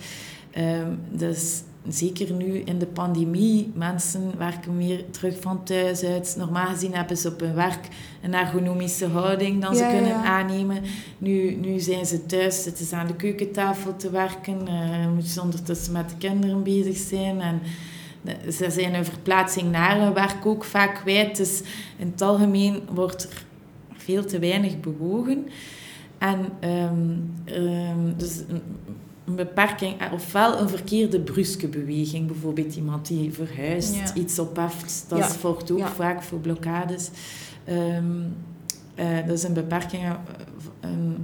Um, 0.57 0.99
dus 1.11 1.61
zeker 1.87 2.33
nu 2.33 2.57
in 2.57 2.79
de 2.79 2.85
pandemie, 2.85 3.71
mensen 3.73 4.37
werken 4.37 4.77
meer 4.77 5.09
terug 5.11 5.41
van 5.41 5.63
thuis 5.63 6.03
uit. 6.03 6.35
Normaal 6.37 6.67
gezien 6.67 6.95
hebben 6.95 7.17
ze 7.17 7.27
op 7.29 7.39
hun 7.39 7.53
werk 7.53 7.87
een 8.21 8.33
ergonomische 8.33 9.07
houding 9.07 9.61
dan 9.61 9.75
ze 9.75 9.87
kunnen 9.91 10.15
aannemen. 10.15 10.81
Nu, 11.17 11.55
nu 11.55 11.79
zijn 11.79 12.05
ze 12.05 12.25
thuis, 12.25 12.63
zitten 12.63 12.85
ze 12.85 12.95
aan 12.95 13.07
de 13.07 13.15
keukentafel 13.15 13.95
te 13.95 14.09
werken, 14.09 14.61
uh, 14.67 15.07
moeten 15.13 15.31
ze 15.31 15.41
ondertussen 15.41 15.93
met 15.93 16.09
de 16.09 16.15
kinderen 16.17 16.63
bezig 16.63 16.97
zijn. 16.97 17.41
En, 17.41 17.61
ze 18.51 18.69
zijn 18.69 18.93
hun 18.93 19.05
verplaatsing 19.05 19.71
naar 19.71 19.99
hun 19.99 20.13
werk 20.13 20.45
ook 20.45 20.63
vaak 20.63 20.95
kwijt. 20.95 21.37
Dus 21.37 21.61
in 21.97 22.11
het 22.11 22.21
algemeen 22.21 22.81
wordt 22.93 23.23
er 23.23 23.45
veel 24.05 24.25
te 24.25 24.39
weinig 24.39 24.79
bewogen. 24.79 25.47
En 26.17 26.39
um, 26.69 27.33
um, 27.55 28.13
dus 28.17 28.37
een, 28.47 28.61
een, 29.25 29.35
beperking, 29.35 29.99
eh, 29.99 30.13
ofwel 30.13 30.59
een 30.59 30.69
verkeerde 30.69 31.19
bruske 31.19 31.67
beweging, 31.67 32.27
bijvoorbeeld 32.27 32.75
iemand 32.75 33.07
die 33.07 33.33
verhuist, 33.33 34.13
iets 34.15 34.39
opheft, 34.39 35.05
dat 35.07 35.19
ja. 35.19 35.29
zorgt 35.39 35.71
ook 35.71 35.87
vaak 35.87 36.23
voor 36.23 36.39
blokkades. 36.39 37.09
Um, 37.69 38.35
uh, 38.99 39.27
dat 39.27 39.37
is 39.37 39.43
een 39.43 39.53
beperking, 39.53 40.03
uh, 40.03 40.11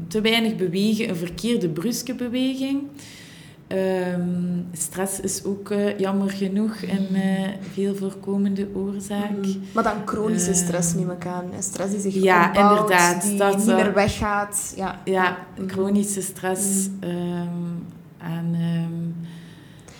te 0.08 0.22
weinig 0.22 0.56
bewegen, 0.56 1.10
een 1.10 1.16
verkeerde 1.16 1.70
bruske 1.70 2.16
beweging. 2.16 2.82
Um, 3.74 4.68
stress 4.72 5.20
is 5.20 5.44
ook 5.44 5.72
uh, 5.72 6.00
jammer 6.00 6.30
genoeg 6.30 6.82
een 6.82 7.08
uh, 7.12 7.48
veel 7.74 7.96
voorkomende 7.96 8.68
oorzaak. 8.74 9.46
Mm. 9.46 9.62
Maar 9.74 9.84
dan 9.84 9.98
chronische 10.06 10.50
uh, 10.50 10.56
stress 10.56 10.94
neem 10.94 11.12
ik 11.12 11.26
aan. 11.26 11.46
Stress 11.60 11.92
die 11.92 12.00
zich 12.00 12.14
ja, 12.14 12.48
opbouwt, 12.48 12.70
inderdaad, 12.70 13.22
die 13.22 13.38
dat, 13.38 13.58
niet 13.58 13.66
meer 13.66 13.94
weggaat. 13.94 14.74
Ja, 14.76 15.00
ja 15.06 15.38
chronische 15.68 16.22
stress. 16.22 16.90
Mm. 17.02 17.10
Um, 17.10 17.86
en 18.18 18.56
um, 18.56 19.16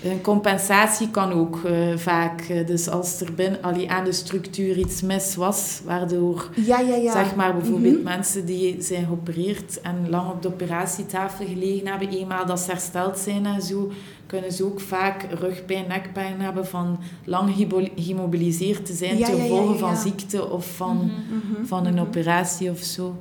een 0.04 0.22
compensatie 0.22 1.10
kan 1.10 1.32
ook 1.32 1.62
uh, 1.66 1.98
vaak. 1.98 2.50
Uh, 2.50 2.68
dus 2.68 2.90
als 2.90 3.22
er 3.22 3.34
binnen, 3.34 3.62
allee, 3.62 3.92
aan 3.92 4.04
de 4.04 4.12
structuur 4.12 4.78
iets 4.78 5.02
mis 5.02 5.36
was, 5.36 5.82
waardoor 5.86 6.50
ja, 6.56 6.80
ja, 6.80 6.96
ja. 6.96 7.12
zeg 7.12 7.36
maar 7.36 7.54
bijvoorbeeld 7.54 7.92
mm 7.92 7.96
-hmm. 7.96 8.04
mensen 8.04 8.46
die 8.46 8.82
zijn 8.82 9.06
geopereerd 9.06 9.82
en 9.82 10.10
lang 10.10 10.30
op 10.30 10.42
de 10.42 10.48
operatietafel 10.48 11.46
gelegen 11.46 11.88
hebben, 11.88 12.10
eenmaal 12.10 12.46
dat 12.46 12.60
ze 12.60 12.72
hersteld 12.72 13.18
zijn 13.18 13.46
en 13.46 13.62
zo, 13.62 13.92
kunnen 14.32 14.52
ze 14.52 14.66
ook 14.66 14.80
vaak 14.80 15.28
rugpijn, 15.40 15.88
nekpijn 15.88 16.42
hebben 16.42 16.68
van 16.68 17.00
lang 17.26 17.68
gemobiliseerd 17.96 18.86
te 18.86 18.94
zijn 18.94 19.18
ja, 19.18 19.26
ten 19.26 19.40
gevolge 19.40 19.78
van 19.78 19.98
ziekte 19.98 20.50
of 20.50 20.76
van, 20.76 20.96
mm 20.96 21.12
-hmm. 21.56 21.66
van 21.66 21.86
een 21.86 22.00
operatie 22.00 22.70
of 22.70 22.80
zo. 22.80 23.18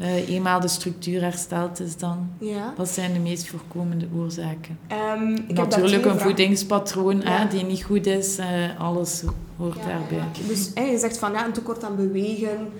Uh, 0.00 0.28
eenmaal 0.28 0.60
de 0.60 0.68
structuur 0.68 1.20
hersteld 1.20 1.80
is 1.80 1.96
dan. 1.96 2.30
Dat 2.76 2.88
zijn 2.88 3.12
de 3.12 3.18
meest 3.18 3.48
voorkomende 3.48 4.06
oorzaken. 4.16 4.78
Um, 5.16 5.54
Natuurlijk 5.54 6.04
een 6.04 6.18
voedingspatroon 6.18 7.20
hè, 7.22 7.48
die 7.48 7.64
niet 7.64 7.84
goed 7.84 8.06
is, 8.06 8.38
uh, 8.38 8.46
alles 8.78 9.24
hoort 9.58 9.82
daarbij. 9.84 10.46
Dus 10.46 10.70
hè, 10.74 10.82
je 10.82 10.98
zegt 10.98 11.18
van 11.18 11.32
ja, 11.32 11.46
een 11.46 11.52
tekort 11.52 11.84
aan 11.84 11.96
bewegen, 11.96 12.72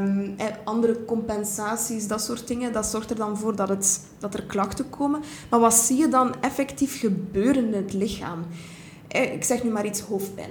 um, 0.00 0.36
andere 0.64 1.04
compensaties, 1.04 2.08
dat 2.08 2.22
soort 2.22 2.48
dingen, 2.48 2.72
dat 2.72 2.86
zorgt 2.86 3.10
er 3.10 3.16
dan 3.16 3.38
voor 3.38 3.56
dat, 3.56 3.68
het, 3.68 4.00
dat 4.18 4.34
er 4.34 4.42
klachten 4.42 4.90
komen. 4.90 5.20
Maar 5.50 5.60
wat 5.60 5.74
zie 5.74 5.96
je 5.96 6.08
dan 6.08 6.34
effectief 6.40 7.00
gebeuren 7.00 7.66
in 7.66 7.74
het 7.74 7.92
lichaam? 7.92 8.44
Ik 9.08 9.44
zeg 9.44 9.64
nu 9.64 9.70
maar 9.70 9.86
iets 9.86 10.00
hoofdpijn. 10.00 10.50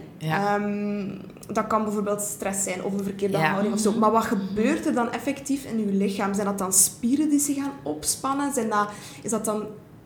Um, 0.62 1.22
dat 1.54 1.68
kan 1.68 1.84
bijvoorbeeld 1.84 2.22
stress 2.22 2.64
zijn 2.64 2.84
of 2.84 2.94
een 2.94 3.04
verkeerde 3.04 3.38
ja. 3.38 3.50
houding 3.50 3.74
of 3.74 3.80
zo. 3.80 3.92
Maar 3.92 4.12
wat 4.12 4.24
gebeurt 4.26 4.86
er 4.86 4.94
dan 4.94 5.12
effectief 5.12 5.66
in 5.66 5.80
je 5.80 5.94
lichaam? 5.94 6.34
Zijn 6.34 6.46
dat 6.46 6.58
dan 6.58 6.74
spieren 6.74 7.30
die 7.30 7.40
zich 7.40 7.56
gaan 7.56 7.72
opspannen? 7.84 8.54
Zijn 8.54 8.70
dat, 8.70 8.90
is 9.22 9.30
dat 9.30 9.46
dan 9.46 9.64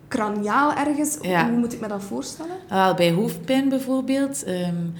craniaal 0.07 0.73
ergens? 0.73 1.17
Hoe 1.17 1.57
moet 1.57 1.73
ik 1.73 1.79
me 1.79 1.87
dat 1.87 2.03
voorstellen? 2.03 2.55
Uh, 2.71 2.95
bij 2.95 3.11
hoofdpijn 3.11 3.69
bijvoorbeeld... 3.69 4.47
Um, 4.47 4.93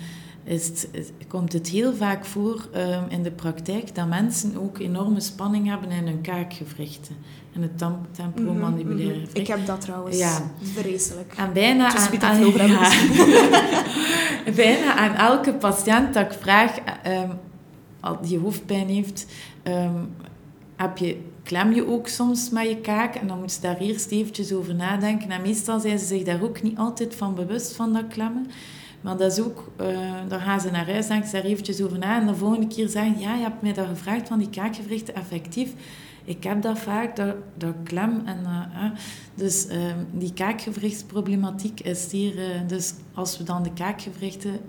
is 0.44 0.68
het, 0.68 1.12
komt 1.28 1.54
het 1.54 1.68
heel 1.68 1.94
vaak 1.96 2.26
voor 2.26 2.70
um, 2.76 3.10
in 3.10 3.24
de 3.24 3.32
praktijk 3.32 3.96
dat 3.96 4.08
mensen 4.08 4.58
ook 4.58 4.80
enorme 4.80 5.20
spanning 5.20 5.68
hebben 5.68 5.92
in 5.92 6.08
hun 6.08 6.22
kaakgewrichten. 6.22 7.16
En 7.54 7.62
het 7.62 7.84
temporomandibulaire 8.12 9.18
mm 9.18 9.24
-hmm. 9.24 9.42
Ik 9.42 9.48
heb 9.48 9.66
dat 9.66 9.82
trouwens. 9.82 10.18
Ja. 10.18 10.52
Vreselijk. 10.62 11.34
En 11.38 11.54
bijna 11.54 11.92
dus 11.92 12.22
aan, 12.22 12.30
aan, 12.30 12.40
ja, 12.68 14.52
bijna 14.56 14.96
aan 14.96 15.16
elke 15.16 15.54
patiënt 15.54 16.14
dat 16.14 16.32
ik 16.32 16.40
vraag, 16.40 16.78
um, 17.08 17.40
die 18.22 18.40
hoofdpijn 18.40 18.88
heeft, 18.88 19.26
um, 19.64 20.16
heb 20.76 20.98
je, 20.98 21.18
klem 21.44 21.74
je 21.74 21.88
ook 21.88 22.08
soms 22.08 22.50
met 22.50 22.68
je 22.68 22.78
kaak? 22.78 23.16
En 23.16 23.28
dan 23.28 23.40
moet 23.40 23.52
ze 23.52 23.62
daar 23.62 23.78
eerst 23.78 24.12
eventjes 24.12 24.54
over 24.54 24.76
nadenken. 24.76 25.30
En 25.30 25.42
meestal 25.42 25.80
zijn 25.80 26.00
ze 26.00 26.06
zich 26.06 26.24
daar 26.24 26.44
ook 26.44 26.62
niet 26.62 26.78
altijd 26.78 27.16
van 27.16 27.36
bewust 27.36 27.76
van 27.76 27.94
dat 27.94 28.08
klemmen. 28.08 28.48
Maar 29.04 29.18
dat 29.18 29.32
is 29.32 29.42
ook, 29.42 29.72
uh, 29.82 30.12
dan 30.28 30.40
gaan 30.40 30.62
ze 30.62 30.72
naar 30.72 30.92
huis, 30.92 31.08
denken 31.08 31.30
ze 31.30 31.36
daar 31.36 31.46
eventjes 31.46 31.82
over 31.82 31.98
na. 31.98 32.20
En 32.20 32.28
de 32.28 32.36
volgende 32.36 32.68
keer 32.68 32.88
zeggen, 32.88 33.20
ja, 33.20 33.36
je 33.36 33.44
hebt 33.44 33.62
mij 33.62 33.74
dat 33.74 33.88
gevraagd 33.88 34.28
van 34.28 34.40
die 34.40 34.50
kaakgewrichten 34.50 35.16
effectief. 35.16 35.74
Ik 36.24 36.44
heb 36.44 36.62
dat 36.62 36.80
vaak, 36.80 37.16
dat, 37.16 37.36
dat 37.58 37.74
klem. 37.84 38.22
En, 38.26 38.40
uh, 38.44 38.84
dus 39.36 39.68
uh, 39.68 39.76
die 40.12 40.34
kaakgewrichtsproblematiek 40.34 41.80
is 41.80 42.12
hier... 42.12 42.36
Uh, 42.36 42.68
dus 42.68 42.94
als 43.14 43.38
we 43.38 43.44
dan 43.44 43.64
de 43.64 43.74
kaakgewrichten 43.74 44.60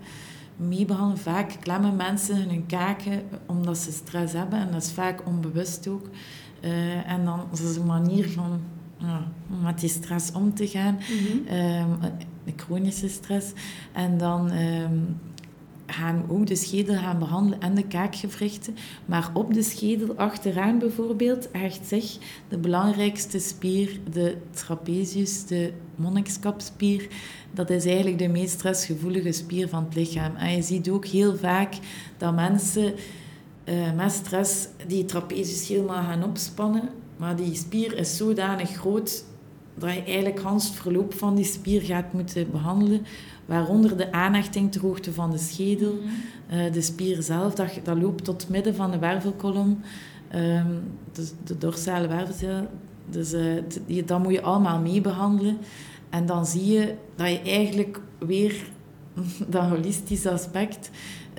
meebehandelen, 0.55 1.23
vaak 1.23 1.55
klemmen 1.59 1.95
mensen 1.95 2.49
hun 2.49 2.65
kaken 2.65 3.21
omdat 3.45 3.77
ze 3.77 3.91
stress 3.91 4.33
hebben. 4.33 4.59
En 4.59 4.71
dat 4.71 4.83
is 4.83 4.91
vaak 4.91 5.25
onbewust 5.25 5.87
ook. 5.87 6.09
en 7.05 7.25
dan 7.25 7.43
is 7.51 7.59
het 7.59 7.75
een 7.75 7.85
manier 7.85 8.29
van 8.29 8.61
om 9.49 9.61
met 9.61 9.79
die 9.79 9.89
stress 9.89 10.31
om 10.31 10.53
te 10.53 10.67
gaan. 10.67 10.93
Mm 10.93 11.45
-hmm. 11.47 12.01
De 12.45 12.53
chronische 12.55 13.09
stress. 13.09 13.51
En 13.91 14.17
dan 14.17 14.51
um, 14.51 15.19
gaan 15.85 16.27
we 16.27 16.33
ook 16.33 16.47
de 16.47 16.55
schedel 16.55 16.95
gaan 16.95 17.19
behandelen 17.19 17.61
en 17.61 17.75
de 17.75 17.87
kaakgewrichten. 17.87 18.75
Maar 19.05 19.29
op 19.33 19.53
de 19.53 19.63
schedel 19.63 20.15
achteraan 20.15 20.79
bijvoorbeeld 20.79 21.49
hecht 21.51 21.87
zich 21.87 22.17
de 22.47 22.57
belangrijkste 22.57 23.39
spier, 23.39 23.99
de 24.11 24.37
trapezius, 24.51 25.45
de 25.45 25.73
monnikskapspier. 25.95 27.07
Dat 27.51 27.69
is 27.69 27.85
eigenlijk 27.85 28.17
de 28.17 28.27
meest 28.27 28.53
stressgevoelige 28.53 29.31
spier 29.31 29.69
van 29.69 29.83
het 29.83 29.95
lichaam. 29.95 30.35
En 30.35 30.55
je 30.55 30.61
ziet 30.61 30.89
ook 30.89 31.05
heel 31.05 31.37
vaak 31.37 31.73
dat 32.17 32.35
mensen 32.35 32.93
uh, 33.65 33.93
met 33.93 34.11
stress 34.11 34.67
die 34.87 35.05
trapezius 35.05 35.67
helemaal 35.67 36.03
gaan 36.03 36.23
opspannen 36.23 36.89
maar 37.17 37.35
die 37.35 37.55
spier 37.55 37.97
is 37.97 38.17
zodanig 38.17 38.69
groot 38.69 39.23
dat 39.75 39.93
je 39.93 40.03
eigenlijk 40.03 40.39
Hans 40.39 40.67
het 40.67 40.75
verloop 40.75 41.13
van 41.13 41.35
die 41.35 41.45
spier 41.45 41.81
gaat 41.81 42.13
moeten 42.13 42.51
behandelen. 42.51 43.05
Waaronder 43.45 43.97
de 43.97 44.11
aanhechting 44.11 44.71
ter 44.71 44.81
hoogte 44.81 45.13
van 45.13 45.31
de 45.31 45.37
schedel. 45.37 45.93
Mhm. 45.93 46.59
Eh, 46.59 46.73
de 46.73 46.81
spier 46.81 47.21
zelf, 47.21 47.53
dat, 47.53 47.79
dat 47.83 47.97
loopt 47.97 48.23
tot 48.23 48.49
midden 48.49 48.75
van 48.75 48.91
de 48.91 48.99
wervelkolom. 48.99 49.79
Um, 50.35 50.83
dus 51.11 51.31
de 51.43 51.57
dorsale 51.57 52.07
wervelcel. 52.07 52.67
Dus 53.09 53.33
uh, 53.87 54.05
dat 54.05 54.23
moet 54.23 54.33
je 54.33 54.41
allemaal 54.41 54.79
mee 54.79 55.01
behandelen. 55.01 55.57
En 56.09 56.25
dan 56.25 56.45
zie 56.45 56.65
je 56.65 56.95
dat 57.15 57.29
je 57.29 57.41
eigenlijk 57.41 57.99
weer 58.19 58.55
dat 59.47 59.63
holistische 59.63 60.31
aspect... 60.31 60.89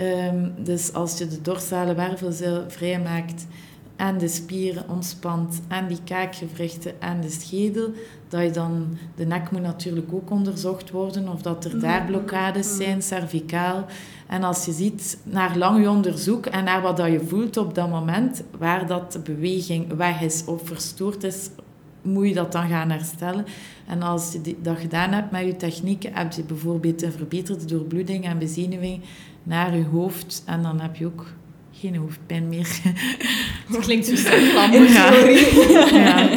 Um, 0.01 0.55
dus 0.59 0.93
als 0.93 1.19
je 1.19 1.27
de 1.27 1.41
dorsale 1.43 1.95
wervelcel 1.95 2.65
vrijmaakt 2.69 3.47
en 3.97 4.19
de 4.19 4.29
spieren 4.29 4.89
ontspant 4.89 5.61
en 5.69 5.87
die 5.87 5.99
kaakgewrichten 6.05 7.01
en 7.01 7.21
de 7.21 7.31
schedel, 7.31 7.93
dat 8.29 8.43
je 8.43 8.51
dan, 8.51 8.99
de 9.15 9.27
nek 9.27 9.51
moet 9.51 9.63
natuurlijk 9.63 10.13
ook 10.13 10.31
onderzocht 10.31 10.91
worden 10.91 11.29
of 11.29 11.43
dat 11.43 11.65
er 11.65 11.81
daar 11.81 12.05
blokkades 12.05 12.77
zijn, 12.77 13.03
cervicaal. 13.03 13.87
En 14.27 14.43
als 14.43 14.65
je 14.65 14.73
ziet 14.73 15.19
naar 15.23 15.57
lang 15.57 15.89
onderzoek 15.89 16.47
en 16.47 16.65
naar 16.65 16.83
wat 16.83 16.97
dat 16.97 17.13
je 17.13 17.21
voelt 17.21 17.57
op 17.57 17.75
dat 17.75 17.91
moment, 17.91 18.43
waar 18.59 18.87
dat 18.87 19.13
de 19.13 19.19
beweging 19.19 19.93
weg 19.93 20.21
is 20.21 20.45
of 20.45 20.67
verstoord 20.67 21.25
is, 21.25 21.51
moet 22.03 22.29
je 22.29 22.35
dat 22.35 22.53
dan 22.53 22.69
gaan 22.69 22.91
herstellen. 22.91 23.45
En 23.87 24.03
als 24.03 24.33
je 24.33 24.57
dat 24.63 24.79
gedaan 24.79 25.13
hebt 25.13 25.31
met 25.31 25.45
je 25.45 25.57
technieken, 25.57 26.15
heb 26.15 26.33
je 26.33 26.43
bijvoorbeeld 26.43 27.03
een 27.03 27.13
verbeterde 27.13 27.65
doorbloeding 27.65 28.25
en 28.25 28.39
bezenuwing 28.39 29.03
naar 29.43 29.77
je 29.77 29.85
hoofd. 29.85 30.43
En 30.47 30.63
dan 30.63 30.81
heb 30.81 30.97
je 30.97 31.07
ook 31.07 31.27
geen 31.81 31.97
hoofdpijn 31.97 32.49
meer. 32.49 32.81
Het 33.71 33.79
klinkt 33.79 34.07
zo 34.07 34.17
simpel. 34.31 34.63
In 34.63 34.87
theorie. 34.87 35.69
Ja. 35.95 36.29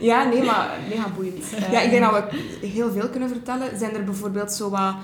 ja, 0.10 0.28
nee, 0.28 0.42
maar 0.42 0.78
mega 0.88 1.08
boeiend. 1.16 1.44
Ja, 1.70 1.80
ik 1.80 1.90
denk 1.90 2.02
dat 2.02 2.24
we 2.60 2.66
heel 2.66 2.90
veel 2.90 3.08
kunnen 3.08 3.28
vertellen. 3.28 3.78
Zijn 3.78 3.94
er 3.94 4.04
bijvoorbeeld 4.04 4.52
zo 4.52 4.70
wat... 4.70 4.94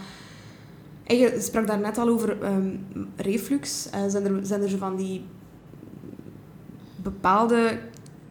Je 1.07 1.37
sprak 1.39 1.67
daar 1.67 1.79
net 1.79 1.99
al 1.99 2.09
over 2.09 2.43
um, 2.43 2.87
reflux. 3.17 3.89
Uh, 3.95 4.01
zijn, 4.09 4.25
er, 4.25 4.39
zijn 4.43 4.63
er 4.63 4.69
zo 4.69 4.77
van 4.77 4.97
die 4.97 5.25
bepaalde 6.97 7.79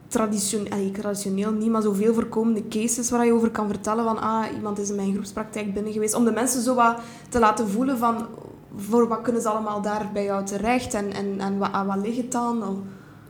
traditioneel, 0.08 0.92
traditioneel 0.92 1.52
niet, 1.52 1.70
maar 1.70 1.82
zoveel 1.82 2.14
voorkomende 2.14 2.68
cases 2.68 3.10
waar 3.10 3.26
je 3.26 3.34
over 3.34 3.50
kan 3.50 3.68
vertellen 3.68 4.04
van 4.04 4.22
ah, 4.22 4.46
iemand 4.56 4.80
is 4.80 4.90
in 4.90 4.96
mijn 4.96 5.12
groepspraktijk 5.12 5.74
binnen 5.74 5.94
geweest. 5.94 6.14
Om 6.14 6.26
de 6.26 6.32
mensen 6.32 6.62
zo 6.62 6.76
wat 6.76 7.00
te 7.30 7.40
laten 7.40 7.70
voelen 7.70 7.98
van 7.98 8.28
voor 8.76 9.08
wat 9.08 9.22
kunnen 9.22 9.42
ze 9.42 9.50
allemaal 9.50 9.82
daar 9.82 10.10
bij 10.14 10.24
jou 10.24 10.46
terecht 10.46 10.94
en, 10.94 11.14
en, 11.14 11.40
en 11.40 11.58
wat, 11.58 11.72
aan 11.72 11.88
wat 11.88 11.98
ligt 11.98 12.18
het 12.18 12.32
dan? 12.32 12.68
Of, 12.68 12.76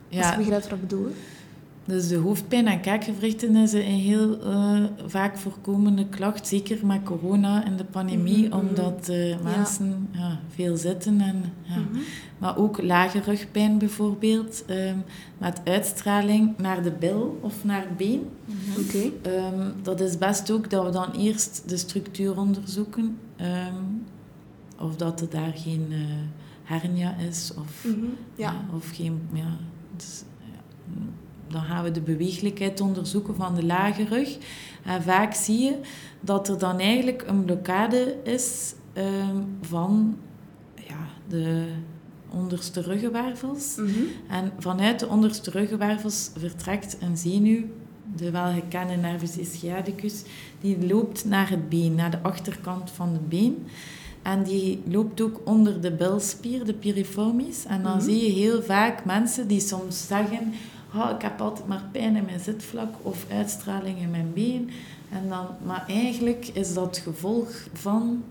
ja. 0.08 0.20
Als 0.20 0.30
je 0.30 0.36
begrijpt 0.36 0.64
wat 0.64 0.78
ik 0.78 0.80
bedoel. 0.80 1.12
Dus 1.86 2.08
de 2.08 2.16
hoofdpijn 2.16 2.66
en 2.66 2.80
kaakgewrichten 2.80 3.56
is 3.56 3.72
een 3.72 3.82
heel 3.82 4.38
uh, 4.46 4.84
vaak 5.06 5.38
voorkomende 5.38 6.06
klacht, 6.08 6.46
zeker 6.46 6.86
met 6.86 7.02
corona 7.02 7.64
en 7.64 7.76
de 7.76 7.84
pandemie, 7.84 8.48
mhm, 8.48 8.56
mhm. 8.56 8.66
omdat 8.66 9.08
uh, 9.10 9.36
mensen 9.42 10.08
ja. 10.10 10.20
ja. 10.20 10.38
veel 10.54 10.76
zitten. 10.76 11.20
En, 11.20 11.52
ja. 11.62 11.76
Mhm. 11.76 11.98
Maar 12.38 12.56
ook 12.58 12.82
lage 12.82 13.20
rugpijn 13.20 13.78
bijvoorbeeld, 13.78 14.64
um, 14.70 15.04
met 15.38 15.60
uitstraling 15.64 16.58
naar 16.58 16.82
de 16.82 16.90
bil 16.90 17.38
of 17.40 17.64
naar 17.64 17.80
het 17.80 17.96
been. 17.96 18.28
Okay. 18.86 19.12
Um, 19.36 19.72
dat 19.82 20.00
is 20.00 20.18
best 20.18 20.50
ook 20.50 20.70
dat 20.70 20.84
we 20.84 20.90
dan 20.90 21.12
eerst 21.12 21.62
de 21.66 21.76
structuur 21.76 22.38
onderzoeken, 22.38 23.18
um, 23.40 24.04
of 24.78 24.96
dat 24.96 25.20
er 25.20 25.30
daar 25.30 25.52
geen 25.54 25.86
uh, 25.90 25.98
hernia 26.62 27.16
is, 27.16 27.52
of, 27.58 27.86
ja. 28.34 28.54
of 28.74 28.90
geen... 28.94 29.20
Ja, 29.32 29.56
dus, 29.96 30.22
dan 31.48 31.62
gaan 31.62 31.84
we 31.84 31.90
de 31.90 32.00
beweeglijkheid 32.00 32.80
onderzoeken 32.80 33.34
van 33.34 33.54
de 33.54 33.64
lage 33.64 34.04
rug. 34.04 34.38
En 34.84 35.02
vaak 35.02 35.34
zie 35.34 35.58
je 35.58 35.78
dat 36.20 36.48
er 36.48 36.58
dan 36.58 36.78
eigenlijk 36.78 37.24
een 37.26 37.44
blokkade 37.44 38.16
is 38.24 38.74
ehm, 38.92 39.42
van 39.60 40.16
ja, 40.74 41.08
de 41.28 41.72
onderste 42.30 42.80
ruggenwervels. 42.80 43.76
Mhm. 43.76 43.90
En 44.28 44.52
vanuit 44.58 45.00
de 45.00 45.08
onderste 45.08 45.50
ruggenwervels 45.50 46.30
vertrekt 46.36 46.96
een 47.00 47.16
zenuw, 47.16 47.62
de 48.16 48.30
welgekende 48.30 48.96
nervus 48.96 49.36
ischiadicus, 49.36 50.22
die 50.60 50.86
loopt 50.86 51.24
naar 51.24 51.50
het 51.50 51.68
been, 51.68 51.94
naar 51.94 52.10
de 52.10 52.22
achterkant 52.22 52.90
van 52.90 53.12
het 53.12 53.28
been. 53.28 53.66
En 54.26 54.42
die 54.42 54.82
loopt 54.88 55.20
ook 55.20 55.40
onder 55.44 55.80
de 55.80 55.92
bilspier, 55.92 56.64
de 56.64 56.74
piriformis. 56.74 57.64
En 57.64 57.82
dan 57.82 57.96
mhm. 57.96 58.04
zie 58.04 58.26
je 58.26 58.40
heel 58.40 58.62
vaak 58.62 59.04
mensen 59.04 59.48
die 59.48 59.60
soms 59.60 60.06
zeggen 60.06 60.52
oh, 60.94 61.10
ik 61.14 61.22
heb 61.22 61.40
altijd 61.40 61.66
maar 61.66 61.82
pijn 61.92 62.16
in 62.16 62.24
mijn 62.24 62.40
zitvlak 62.40 62.94
of 63.02 63.26
uitstraling 63.30 63.98
in 63.98 64.10
mijn 64.10 64.32
been. 64.34 64.70
En 65.10 65.28
dan, 65.28 65.46
maar 65.66 65.84
eigenlijk 65.88 66.50
is 66.52 66.74
dat 66.74 66.98
gevolg 66.98 67.48
van... 67.72 68.24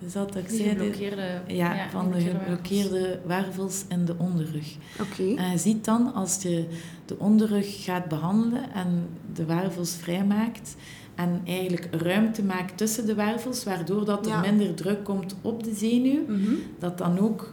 Dus 0.00 0.12
dat 0.12 0.36
ik 0.36 0.48
zei, 0.48 0.68
geblokkeerde, 0.68 1.40
ja, 1.46 1.74
ja, 1.74 1.90
van 1.90 2.12
de 2.12 2.20
geblokkeerde 2.20 3.20
wervels 3.26 3.84
in 3.88 4.04
de 4.04 4.14
onderrug. 4.18 4.76
Oké. 5.00 5.34
En 5.34 5.50
je 5.50 5.58
ziet 5.58 5.84
dan, 5.84 6.14
als 6.14 6.42
je 6.42 6.66
de 7.06 7.18
onderrug 7.18 7.84
gaat 7.84 8.08
behandelen 8.08 8.72
en 8.72 9.08
de 9.34 9.44
wervels 9.44 9.92
vrijmaakt 9.92 10.76
en 11.18 11.40
eigenlijk 11.44 11.88
ruimte 11.90 12.42
maakt 12.42 12.76
tussen 12.76 13.06
de 13.06 13.14
wervels, 13.14 13.64
waardoor 13.64 14.04
dat 14.04 14.26
er 14.26 14.40
minder 14.40 14.74
druk 14.74 15.04
komt 15.04 15.36
op 15.42 15.64
de 15.64 15.74
zenuw, 15.74 16.22
mhm. 16.28 16.54
dat 16.78 16.98
dan 16.98 17.18
ook 17.18 17.52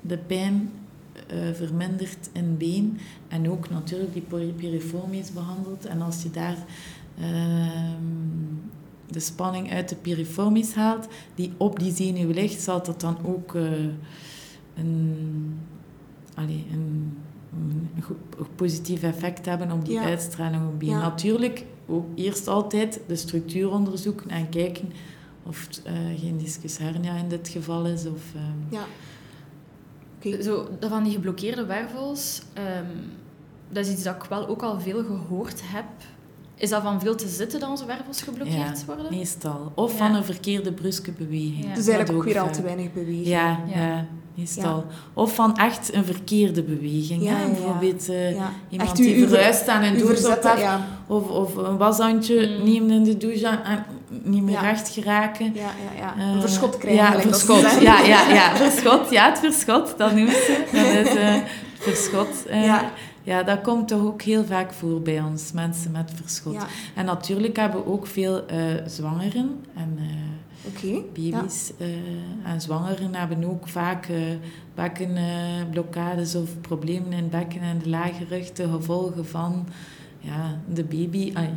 de 0.00 0.18
pijn 0.18 0.70
uh, 1.32 1.52
vermindert 1.52 2.30
in 2.32 2.56
been 2.56 2.98
en 3.28 3.50
ook 3.50 3.70
natuurlijk 3.70 4.12
die 4.12 4.52
piriformis 4.56 5.32
behandeld. 5.32 5.84
En 5.84 6.02
als 6.02 6.22
je 6.22 6.30
daar 6.30 6.56
ehm, 7.18 8.04
de 9.10 9.20
spanning 9.20 9.72
uit 9.72 9.88
de 9.88 9.96
piriformis 9.96 10.74
haalt, 10.74 11.08
die 11.34 11.52
op 11.56 11.78
die 11.78 11.94
zenuw 11.94 12.30
ligt, 12.30 12.60
zal 12.60 12.82
dat 12.82 13.00
dan 13.00 13.16
ook 13.24 13.54
uh, 13.54 13.62
een, 14.74 15.58
allee, 16.34 16.66
een, 16.72 17.18
een, 17.52 18.46
positief 18.54 19.02
effect 19.02 19.46
hebben 19.46 19.72
op 19.72 19.84
die 19.84 19.98
uitstraling 19.98 20.66
op 20.66 20.78
been. 20.78 20.90
Natuurlijk 20.90 21.64
ook 21.86 22.06
eerst 22.14 22.48
altijd 22.48 23.00
de 23.06 23.16
structuur 23.16 23.70
onderzoeken 23.70 24.30
en 24.30 24.48
kijken 24.48 24.92
of 25.42 25.66
het 25.66 25.82
uh, 25.86 25.92
geen 26.20 26.38
discus 26.38 26.78
hernia 26.78 27.16
in 27.16 27.28
dit 27.28 27.48
geval 27.48 27.86
is. 27.86 28.06
Of, 28.06 28.22
uh, 28.34 28.42
ja. 28.68 28.84
Zo, 30.42 30.68
van 30.80 31.04
die 31.04 31.12
geblokkeerde 31.12 31.66
wervels, 31.66 32.42
um, 32.78 33.12
dat 33.68 33.86
is 33.86 33.92
iets 33.92 34.02
dat 34.02 34.14
ik 34.14 34.22
wel 34.22 34.46
ook 34.46 34.62
al 34.62 34.80
veel 34.80 35.04
gehoord 35.04 35.60
heb. 35.64 35.84
Is 36.54 36.70
dat 36.70 36.82
van 36.82 37.00
veel 37.00 37.14
te 37.14 37.28
zitten 37.28 37.60
dat 37.60 37.68
onze 37.68 37.86
wervels 37.86 38.22
geblokkeerd 38.22 38.80
ja, 38.80 38.86
worden? 38.86 39.06
meestal. 39.10 39.72
Of 39.74 39.96
van 39.96 40.14
een 40.14 40.24
verkeerde 40.24 40.72
bruske 40.72 41.12
beweging. 41.12 41.64
Ja. 41.64 41.74
Dus 41.74 41.86
eigenlijk 41.86 42.18
ook 42.18 42.24
weer 42.24 42.40
al 42.40 42.52
te 42.52 42.62
weinig 42.62 42.92
beweging. 42.92 43.26
Ja, 43.26 43.60
ja. 44.34 44.40
meestal. 44.42 44.84
Of 45.12 45.34
van 45.34 45.56
echt 45.56 45.94
een 45.94 46.04
verkeerde 46.04 46.62
beweging. 46.62 47.22
Ja, 47.22 47.36
Bijvoorbeeld 47.46 48.08
uh, 48.10 48.28
iemand 48.68 48.90
echt 48.90 48.96
die 48.96 49.28
verhuist 49.28 49.68
aan 49.68 49.82
een 49.82 49.98
douche 49.98 50.38
of, 51.06 51.28
of 51.28 51.56
een 51.56 51.76
washandje 51.76 52.46
mm. 52.46 52.64
neemt 52.64 52.90
in 52.90 53.04
de 53.04 53.16
douche 53.16 53.46
en 53.46 53.84
niet 54.22 54.42
meer 54.42 54.60
recht 54.60 54.88
geraken. 54.88 55.52
Ja, 55.54 55.60
ja, 55.60 55.98
ja. 55.98 56.14
Uh, 56.18 56.34
een 56.34 56.40
verschot 56.40 56.78
krijgen. 56.78 57.04
Ja, 57.04 57.20
verschot. 57.20 57.80
Ja, 57.80 58.00
ja, 58.00 58.28
ja, 58.28 58.56
verschot. 58.56 59.10
Ja, 59.10 59.28
het 59.30 59.38
verschot, 59.38 59.94
dat 59.98 60.14
noemt 60.14 60.30
ze. 60.30 60.64
Dat 60.72 61.06
is 61.06 61.14
uh, 61.14 61.34
verschot. 61.78 62.44
ja. 62.50 62.92
Ja, 63.24 63.42
dat 63.42 63.60
komt 63.60 63.88
toch 63.88 64.02
ook 64.02 64.22
heel 64.22 64.44
vaak 64.44 64.72
voor 64.72 65.02
bij 65.02 65.20
ons, 65.20 65.52
mensen 65.52 65.90
met 65.90 66.10
verschot. 66.14 66.64
En 66.94 67.04
natuurlijk 67.04 67.56
hebben 67.56 67.84
we 67.84 67.90
ook 67.90 68.06
veel 68.06 68.44
uh, 68.52 68.56
zwangeren 68.86 69.64
en 69.74 69.98
uh, 69.98 70.04
baby's. 71.14 71.72
Ja. 71.78 71.86
Uh, 71.86 72.52
en 72.52 72.60
zwangeren 72.60 73.14
hebben 73.14 73.44
ook 73.44 73.68
vaak 73.68 74.08
bekkenblokkades 74.74 76.34
of 76.34 76.60
problemen 76.60 77.12
in 77.12 77.18
het 77.18 77.30
bekken 77.30 77.60
en 77.60 77.78
de 77.78 77.88
lage 77.88 78.24
rug, 78.28 78.52
de 78.52 78.68
gevolgen 78.68 79.26
van 79.26 79.66
ja, 80.18 80.58
de 80.68 80.84
baby. 80.84 81.32
Ay, 81.34 81.54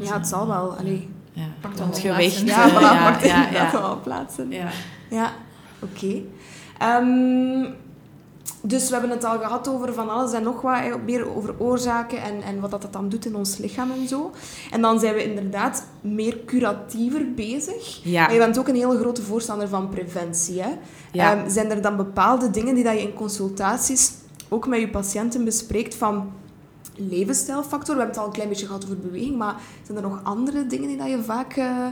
ja, 0.00 0.16
het 0.18 0.26
zal 0.26 0.46
wel. 0.46 0.76
Allee. 0.76 1.08
Ja, 1.32 1.46
pakt 1.60 1.78
het 1.78 1.98
gewicht. 1.98 2.40
Ja, 2.40 2.70
voilà, 2.70 2.80
ja, 2.80 3.10
pakt 3.10 3.24
ja, 3.24 3.50
ja. 3.50 3.72
wel 3.80 4.00
plaatsen. 4.00 4.50
Ja, 4.50 4.68
ja 5.10 5.32
oké. 5.80 6.04
Okay. 6.04 6.24
Um, 7.00 7.64
ehm, 7.64 7.72
dus 8.60 8.86
we 8.86 8.92
hebben 8.92 9.10
het 9.10 9.24
al 9.24 9.38
gehad 9.38 9.68
over 9.68 9.94
van 9.94 10.10
alles 10.10 10.32
en 10.32 10.42
nog 10.42 10.60
wat, 10.60 10.80
meer 11.04 11.36
over 11.36 11.54
oorzaken 11.58 12.22
en, 12.22 12.42
en 12.42 12.60
wat 12.60 12.70
dat 12.70 12.86
dan 12.90 13.08
doet 13.08 13.26
in 13.26 13.36
ons 13.36 13.56
lichaam 13.56 13.90
en 13.90 14.08
zo. 14.08 14.30
En 14.70 14.80
dan 14.80 15.00
zijn 15.00 15.14
we 15.14 15.24
inderdaad 15.24 15.86
meer 16.00 16.38
curatiever 16.46 17.34
bezig. 17.34 18.00
Ja. 18.04 18.30
je 18.30 18.38
bent 18.38 18.58
ook 18.58 18.68
een 18.68 18.74
hele 18.74 18.98
grote 18.98 19.22
voorstander 19.22 19.68
van 19.68 19.88
preventie. 19.88 20.62
Hè? 20.62 20.70
Ja. 21.12 21.38
Um, 21.38 21.50
zijn 21.50 21.70
er 21.70 21.82
dan 21.82 21.96
bepaalde 21.96 22.50
dingen 22.50 22.74
die 22.74 22.84
dat 22.84 22.94
je 22.94 23.00
in 23.00 23.14
consultaties 23.14 24.12
ook 24.48 24.66
met 24.66 24.80
je 24.80 24.90
patiënten 24.90 25.44
bespreekt 25.44 25.94
van 25.94 26.32
levensstijlfactor? 26.96 27.94
We 27.94 28.00
hebben 28.00 28.08
het 28.08 28.18
al 28.18 28.26
een 28.26 28.32
klein 28.32 28.48
beetje 28.48 28.66
gehad 28.66 28.84
over 28.84 28.98
beweging, 28.98 29.36
maar 29.36 29.56
zijn 29.82 29.96
er 29.98 30.02
nog 30.02 30.20
andere 30.22 30.66
dingen 30.66 30.88
die 30.88 30.96
dat 30.96 31.08
je 31.08 31.22
vaak 31.22 31.56
uh, 31.56 31.86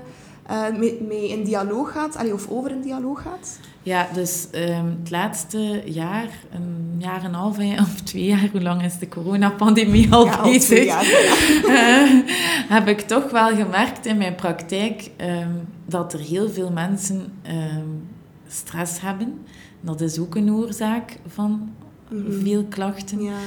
uh, 0.50 0.78
mee, 0.78 1.02
mee, 1.08 1.28
in 1.28 1.44
dialoog 1.44 1.92
gaat, 1.92 2.16
allee, 2.16 2.32
of 2.32 2.48
over 2.48 2.70
in 2.70 2.80
dialoog 2.80 3.22
gaat? 3.22 3.58
Ja, 3.82 4.08
dus 4.14 4.46
um, 4.54 4.98
het 5.00 5.10
laatste 5.10 5.82
jaar, 5.84 6.28
een 6.52 6.94
jaar 6.98 7.18
en 7.18 7.24
een 7.24 7.34
half 7.34 7.58
of 7.94 8.00
twee 8.00 8.24
jaar, 8.24 8.48
hoe 8.52 8.62
lang 8.62 8.82
is 8.82 8.98
de 8.98 9.08
coronapandemie 9.08 10.12
al 10.12 10.24
ja, 10.24 10.42
bezig? 10.42 10.84
Jaar, 10.84 11.04
ja. 11.04 12.04
uh, 12.14 12.20
heb 12.68 12.88
ik 12.88 13.00
toch 13.00 13.30
wel 13.30 13.48
gemerkt 13.48 14.06
in 14.06 14.18
mijn 14.18 14.34
praktijk 14.34 15.10
um, 15.20 15.68
dat 15.86 16.12
er 16.12 16.20
heel 16.20 16.50
veel 16.50 16.70
mensen 16.70 17.32
um, 17.46 18.08
stress 18.48 19.00
hebben. 19.00 19.38
Dat 19.80 20.00
is 20.00 20.18
ook 20.18 20.34
een 20.34 20.52
oorzaak 20.52 21.16
van 21.26 21.70
mm 22.08 22.24
-hmm. 22.24 22.40
veel 22.40 22.64
klachten. 22.64 23.22
Ja. 23.22 23.38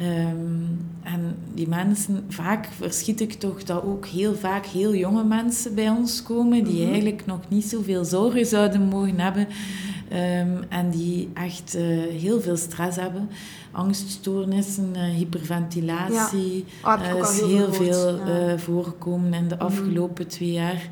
Um, 0.00 0.86
en 1.02 1.36
die 1.54 1.68
mensen, 1.68 2.24
vaak 2.28 2.68
verschiet 2.76 3.20
ik 3.20 3.32
toch 3.32 3.64
dat 3.64 3.82
ook 3.82 4.06
heel 4.06 4.34
vaak 4.34 4.66
heel 4.66 4.94
jonge 4.94 5.24
mensen 5.24 5.74
bij 5.74 5.88
ons 5.88 6.22
komen, 6.22 6.64
die 6.64 6.72
mm 6.72 6.80
-hmm. 6.80 6.92
eigenlijk 6.92 7.26
nog 7.26 7.40
niet 7.48 7.64
zoveel 7.64 8.04
zorgen 8.04 8.46
zouden 8.46 8.82
mogen 8.82 9.20
hebben. 9.20 9.48
Um, 10.12 10.64
en 10.68 10.90
die 10.90 11.28
echt 11.34 11.76
uh, 11.76 11.82
heel 12.20 12.40
veel 12.40 12.56
stress 12.56 12.96
hebben. 12.96 13.28
Angststoornissen, 13.70 14.92
uh, 14.96 15.02
hyperventilatie. 15.02 16.64
Ja. 16.82 16.94
Oh, 16.94 17.02
uh, 17.02 17.20
is 17.20 17.40
heel, 17.40 17.48
heel 17.48 17.72
veel 17.72 18.26
ja. 18.26 18.58
voorgekomen 18.58 19.34
in 19.34 19.48
de 19.48 19.58
afgelopen 19.58 20.24
mm 20.24 20.28
-hmm. 20.28 20.28
twee 20.28 20.52
jaar. 20.52 20.88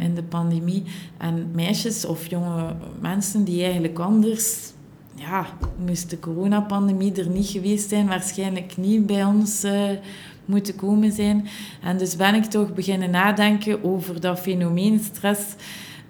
in 0.00 0.14
de 0.14 0.22
pandemie. 0.22 0.82
En 1.18 1.50
meisjes 1.52 2.04
of 2.04 2.30
jonge 2.30 2.74
mensen 3.00 3.44
die 3.44 3.62
eigenlijk 3.62 3.98
anders 3.98 4.72
ja, 5.18 5.46
moest 5.86 6.10
de 6.10 6.18
coronapandemie 6.18 7.14
er 7.14 7.28
niet 7.28 7.48
geweest 7.48 7.88
zijn, 7.88 8.06
waarschijnlijk 8.06 8.76
niet 8.76 9.06
bij 9.06 9.24
ons 9.24 9.64
uh, 9.64 9.90
moeten 10.44 10.76
komen 10.76 11.12
zijn. 11.12 11.48
En 11.82 11.98
dus 11.98 12.16
ben 12.16 12.34
ik 12.34 12.44
toch 12.44 12.74
beginnen 12.74 13.10
nadenken 13.10 13.84
over 13.84 14.20
dat 14.20 14.40
fenomeen 14.40 15.00
stress. 15.00 15.42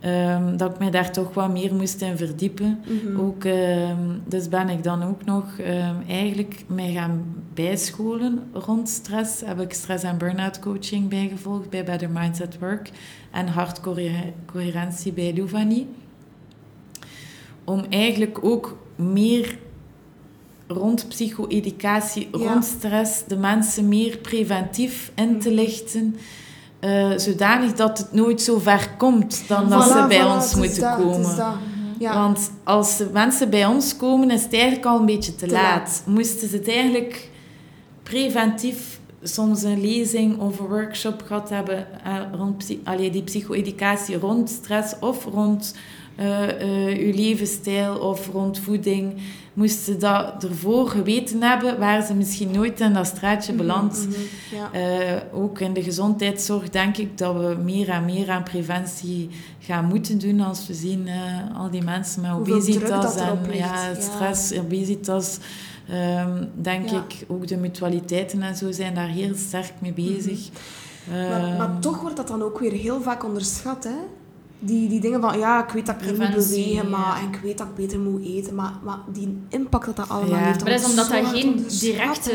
Um, 0.04 0.56
dat 0.56 0.70
ik 0.70 0.78
mij 0.78 0.90
daar 0.90 1.12
toch 1.12 1.34
wat 1.34 1.50
meer 1.50 1.74
moest 1.74 2.00
in 2.00 2.16
verdiepen. 2.16 2.78
Mm 2.88 2.98
-hmm. 2.98 3.20
ook, 3.20 3.44
um, 3.44 4.22
dus 4.26 4.48
ben 4.48 4.68
ik 4.68 4.84
dan 4.84 5.02
ook 5.02 5.24
nog 5.24 5.44
um, 5.58 6.02
eigenlijk 6.08 6.64
mij 6.66 6.92
gaan 6.92 7.24
bijscholen 7.54 8.48
rond 8.52 8.88
stress. 8.88 9.40
Heb 9.40 9.60
ik 9.60 9.72
stress- 9.72 10.02
en 10.02 10.18
burn-out 10.18 10.58
coaching 10.58 11.08
bijgevolgd 11.08 11.70
bij 11.70 11.84
Better 11.84 12.10
Mindset 12.10 12.58
Work. 12.58 12.90
En 13.30 13.48
hartcoherentie 13.48 15.12
bij 15.12 15.34
Louvani. 15.36 15.86
Om 17.64 17.84
eigenlijk 17.90 18.44
ook 18.44 18.78
meer 18.98 19.58
rond 20.66 21.08
psycho-educatie, 21.08 22.28
ja. 22.32 22.38
rond 22.38 22.64
stress, 22.64 23.24
de 23.26 23.36
mensen 23.36 23.88
meer 23.88 24.16
preventief 24.16 25.12
in 25.14 25.40
te 25.40 25.52
lichten. 25.52 26.16
Uh, 26.80 27.12
zodanig 27.16 27.72
dat 27.72 27.98
het 27.98 28.12
nooit 28.12 28.42
zo 28.42 28.58
ver 28.58 28.90
komt 28.96 29.48
dan 29.48 29.68
dat 29.68 29.82
ze 29.82 30.04
bij 30.08 30.20
voilà, 30.20 30.34
ons 30.34 30.54
moeten 30.54 30.80
dat, 30.80 30.96
komen. 30.96 31.36
Ja. 31.98 32.14
Want 32.14 32.50
als 32.64 32.96
de 32.96 33.08
mensen 33.12 33.50
bij 33.50 33.66
ons 33.66 33.96
komen, 33.96 34.30
is 34.30 34.42
het 34.42 34.52
eigenlijk 34.52 34.86
al 34.86 34.98
een 34.98 35.06
beetje 35.06 35.34
te, 35.34 35.46
te 35.46 35.52
laat. 35.52 35.62
laat. 35.62 36.02
Moesten 36.06 36.48
ze 36.48 36.56
het 36.56 36.68
eigenlijk 36.68 37.30
preventief 38.02 39.00
soms 39.22 39.62
een 39.62 39.80
lezing 39.80 40.38
of 40.38 40.58
een 40.58 40.66
workshop 40.66 41.22
gehad 41.26 41.48
hebben 41.48 41.86
uh, 42.06 42.20
rond 42.32 42.76
allee, 42.84 43.10
die 43.10 43.22
psycho-educatie 43.22 44.18
rond 44.18 44.50
stress 44.50 44.94
of 45.00 45.24
rond 45.24 45.74
uw 46.96 47.12
levensstijl 47.14 47.98
of 47.98 48.28
rond 48.32 48.58
voeding, 48.58 49.14
moesten 49.52 49.84
ze 49.84 49.96
dat 49.96 50.44
ervoor 50.44 50.88
geweten 50.88 51.42
hebben, 51.42 51.78
waar 51.78 52.02
ze 52.02 52.14
misschien 52.14 52.50
nooit 52.50 52.80
in 52.80 52.92
dat 52.92 53.06
straatje 53.06 53.52
beland. 53.52 54.06
Mm 54.06 54.12
-hmm, 54.12 54.70
ja. 54.72 54.98
uh, 55.00 55.16
ook 55.32 55.60
in 55.60 55.72
de 55.72 55.82
gezondheidszorg 55.82 56.70
denk 56.70 56.96
ik 56.96 57.18
dat 57.18 57.34
we 57.34 57.56
meer 57.64 57.88
en 57.88 58.04
meer 58.04 58.30
aan 58.30 58.42
preventie 58.42 59.30
gaan 59.58 59.84
moeten 59.84 60.18
doen 60.18 60.40
als 60.40 60.66
we 60.66 60.74
zien 60.74 61.08
al 61.56 61.70
die 61.70 61.82
mensen 61.82 62.22
met 62.22 62.30
obesitas 62.30 63.16
en 63.16 63.38
ja, 63.52 63.94
stress, 63.98 64.48
ja. 64.48 64.60
obesitas. 64.60 65.38
Um, 65.90 66.50
denk 66.54 66.88
ja. 66.88 67.04
ik 67.08 67.24
ook 67.28 67.46
de 67.46 67.56
mutualiteiten 67.56 68.42
en 68.42 68.56
zo 68.56 68.72
zijn 68.72 68.94
daar 68.94 69.08
heel 69.08 69.34
sterk 69.34 69.72
mee 69.78 69.92
bezig. 69.92 70.38
Mm 70.38 71.14
-hmm. 71.14 71.28
maar, 71.28 71.56
maar 71.56 71.78
toch 71.80 72.00
wordt 72.00 72.16
dat 72.16 72.28
dan 72.28 72.42
ook 72.42 72.58
weer 72.58 72.72
heel 72.72 73.02
vaak 73.02 73.24
onderschat, 73.24 73.84
hè? 73.84 73.96
Die, 74.58 74.88
die 74.88 75.00
dingen 75.00 75.20
van, 75.20 75.38
ja, 75.38 75.64
ik 75.64 75.70
weet 75.70 75.86
dat 75.86 75.94
ik 76.00 76.06
niet 76.06 76.18
moet 76.18 76.34
bewegen, 76.34 76.90
maar, 76.90 77.20
en 77.22 77.32
ik 77.32 77.40
weet 77.42 77.58
dat 77.58 77.66
ik 77.66 77.74
beter 77.74 77.98
moet 77.98 78.24
eten, 78.24 78.54
maar, 78.54 78.72
maar 78.84 78.98
die 79.12 79.38
impact 79.48 79.86
dat 79.86 79.96
dat 79.96 80.08
allemaal 80.08 80.38
ja. 80.38 80.44
heeft... 80.44 80.64
Maar 80.64 80.72
dat 80.72 80.80
is 80.80 80.88
omdat 80.90 81.08
dat 81.08 81.26
geen 81.26 81.66
directe... 81.80 82.32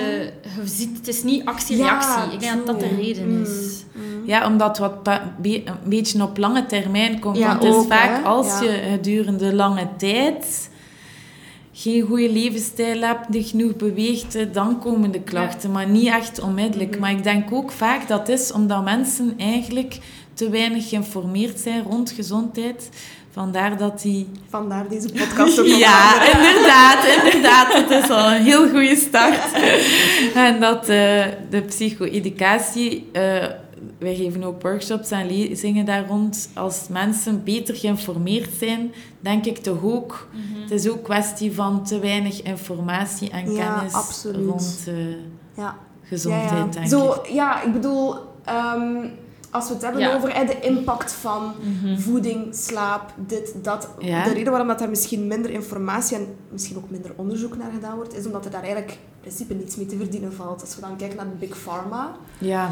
Je 0.61 0.67
ziet, 0.67 0.97
het 0.97 1.07
is 1.07 1.23
niet 1.23 1.45
actie-reactie. 1.45 2.27
Ja, 2.27 2.31
ik 2.31 2.39
denk 2.39 2.55
dat 2.55 2.65
dat 2.65 2.89
de 2.89 2.95
reden 2.95 3.35
mm. 3.35 3.41
is. 3.43 3.83
Mm. 3.91 4.25
Ja, 4.25 4.47
omdat 4.47 4.77
wat 4.77 5.07
een 5.41 5.65
beetje 5.83 6.23
op 6.23 6.37
lange 6.37 6.65
termijn 6.65 7.19
komt. 7.19 7.37
Ja, 7.37 7.47
want 7.47 7.63
het 7.63 7.75
is 7.75 7.87
vaak, 7.87 8.17
hè? 8.17 8.23
als 8.23 8.59
je 8.59 8.81
gedurende 8.91 9.55
lange 9.55 9.87
tijd 9.97 10.71
geen 11.73 12.01
goede 12.01 12.31
levensstijl 12.31 13.01
hebt, 13.01 13.29
niet 13.29 13.47
genoeg 13.47 13.75
beweegt, 13.75 14.53
dan 14.53 14.79
komen 14.79 15.11
de 15.11 15.21
klachten. 15.21 15.71
Maar 15.71 15.89
niet 15.89 16.07
echt 16.07 16.41
onmiddellijk. 16.41 16.87
Mm 16.87 16.93
-hmm. 16.93 17.01
Maar 17.01 17.11
ik 17.11 17.23
denk 17.23 17.53
ook 17.53 17.71
vaak 17.71 18.07
dat 18.07 18.29
is 18.29 18.51
omdat 18.51 18.83
mensen 18.83 19.33
eigenlijk 19.37 19.99
te 20.33 20.49
weinig 20.49 20.89
geïnformeerd 20.89 21.59
zijn 21.59 21.83
rond 21.83 22.11
gezondheid. 22.11 22.89
Vandaar 23.31 23.77
dat 23.77 24.01
die... 24.01 24.29
Vandaar 24.49 24.87
deze 24.87 25.07
podcast 25.11 25.59
ook 25.59 25.65
Ja, 25.87 26.25
inderdaad, 26.25 27.23
inderdaad. 27.23 27.73
Het 27.73 28.03
is 28.03 28.09
al 28.09 28.31
een 28.31 28.41
heel 28.41 28.69
goede 28.69 28.95
start. 28.95 29.53
en 30.47 30.59
dat 30.59 30.89
uh, 30.89 31.25
de 31.49 31.61
psycho-educatie... 31.67 33.09
Uh, 33.13 33.45
wij 33.99 34.15
geven 34.15 34.43
ook 34.43 34.61
workshops 34.61 35.11
en 35.11 35.27
lezingen 35.27 35.85
daar 35.85 36.07
rond. 36.07 36.49
Als 36.53 36.87
mensen 36.89 37.43
beter 37.43 37.75
geïnformeerd 37.75 38.49
zijn, 38.57 38.93
denk 39.19 39.45
ik 39.45 39.57
toch 39.57 39.83
ook... 39.83 40.27
Mm 40.31 40.41
-hmm. 40.53 40.61
Het 40.61 40.71
is 40.71 40.89
ook 40.89 41.03
kwestie 41.03 41.53
van 41.53 41.83
te 41.83 41.99
weinig 41.99 42.41
informatie 42.41 43.29
en 43.29 43.43
kennis 43.43 44.25
rond 44.45 44.85
uh, 44.87 44.95
ja. 45.57 45.77
gezondheid, 46.03 46.73
ja, 46.73 46.79
denk 46.79 46.87
Zo, 46.87 47.11
ik. 47.11 47.29
Ja, 47.29 47.63
ik 47.63 47.73
bedoel... 47.73 48.15
Um, 48.75 49.11
als 49.53 49.67
we 49.67 49.73
het 49.73 49.83
hebben 49.83 50.01
ja. 50.01 50.15
over 50.15 50.29
eh, 50.29 50.47
de 50.47 50.59
impact 50.59 51.11
van 51.11 51.43
Mhm. 51.43 51.69
mm 51.69 51.77
-hmm. 51.83 51.99
voeding, 51.99 52.55
slaap, 52.55 53.13
dit, 53.15 53.53
dat. 53.61 53.89
Ja. 53.99 54.23
De 54.23 54.33
reden 54.33 54.49
waarom 54.49 54.67
dat 54.67 54.79
daar 54.79 54.89
misschien 54.89 55.27
minder 55.27 55.51
informatie 55.51 56.17
en 56.17 56.27
misschien 56.49 56.77
ook 56.77 56.89
minder 56.89 57.11
onderzoek 57.15 57.57
naar 57.57 57.71
gedaan 57.71 57.95
wordt, 57.95 58.17
is 58.17 58.25
omdat 58.25 58.45
er 58.45 58.51
daar 58.51 58.63
eigenlijk 58.63 58.91
in 58.91 59.19
principe 59.19 59.53
niets 59.53 59.75
mee 59.75 59.85
te 59.85 59.97
verdienen 59.97 60.33
valt. 60.33 60.61
Als 60.61 60.75
we 60.75 60.81
dan 60.81 60.95
kijken 60.95 61.17
naar 61.17 61.25
de 61.25 61.45
Big 61.47 61.57
Pharma. 61.57 62.11
Ja. 62.37 62.69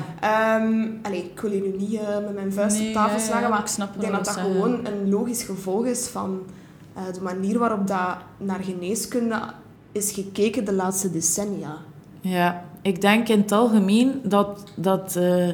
Um, 0.59 0.99
allee, 1.01 1.23
ik 1.23 1.39
wil 1.39 1.51
hier 1.51 1.61
nu 1.61 1.75
niet 1.77 1.93
uh, 1.93 1.99
met 2.01 2.33
mijn 2.33 2.53
vuist 2.53 2.77
nee, 2.77 2.87
op 2.87 2.93
tafel 2.93 3.17
ja, 3.17 3.23
slagen, 3.23 3.41
ja, 3.41 3.49
maar 3.49 3.59
ik, 3.59 3.67
snap 3.67 3.93
ik 3.93 4.01
denk 4.01 4.13
dat 4.13 4.25
dat 4.25 4.33
zeggen. 4.33 4.53
gewoon 4.53 4.85
een 4.85 5.09
logisch 5.09 5.43
gevolg 5.43 5.85
is 5.85 6.07
van 6.07 6.39
uh, 6.97 7.13
de 7.13 7.21
manier 7.21 7.59
waarop 7.59 7.87
dat 7.87 8.17
naar 8.37 8.59
geneeskunde 8.63 9.39
is 9.91 10.11
gekeken 10.11 10.65
de 10.65 10.73
laatste 10.73 11.11
decennia. 11.11 11.77
Ja, 12.21 12.63
ik 12.81 13.01
denk 13.01 13.27
in 13.27 13.39
het 13.39 13.51
algemeen 13.51 14.21
dat, 14.23 14.63
dat 14.75 15.15
uh, 15.17 15.49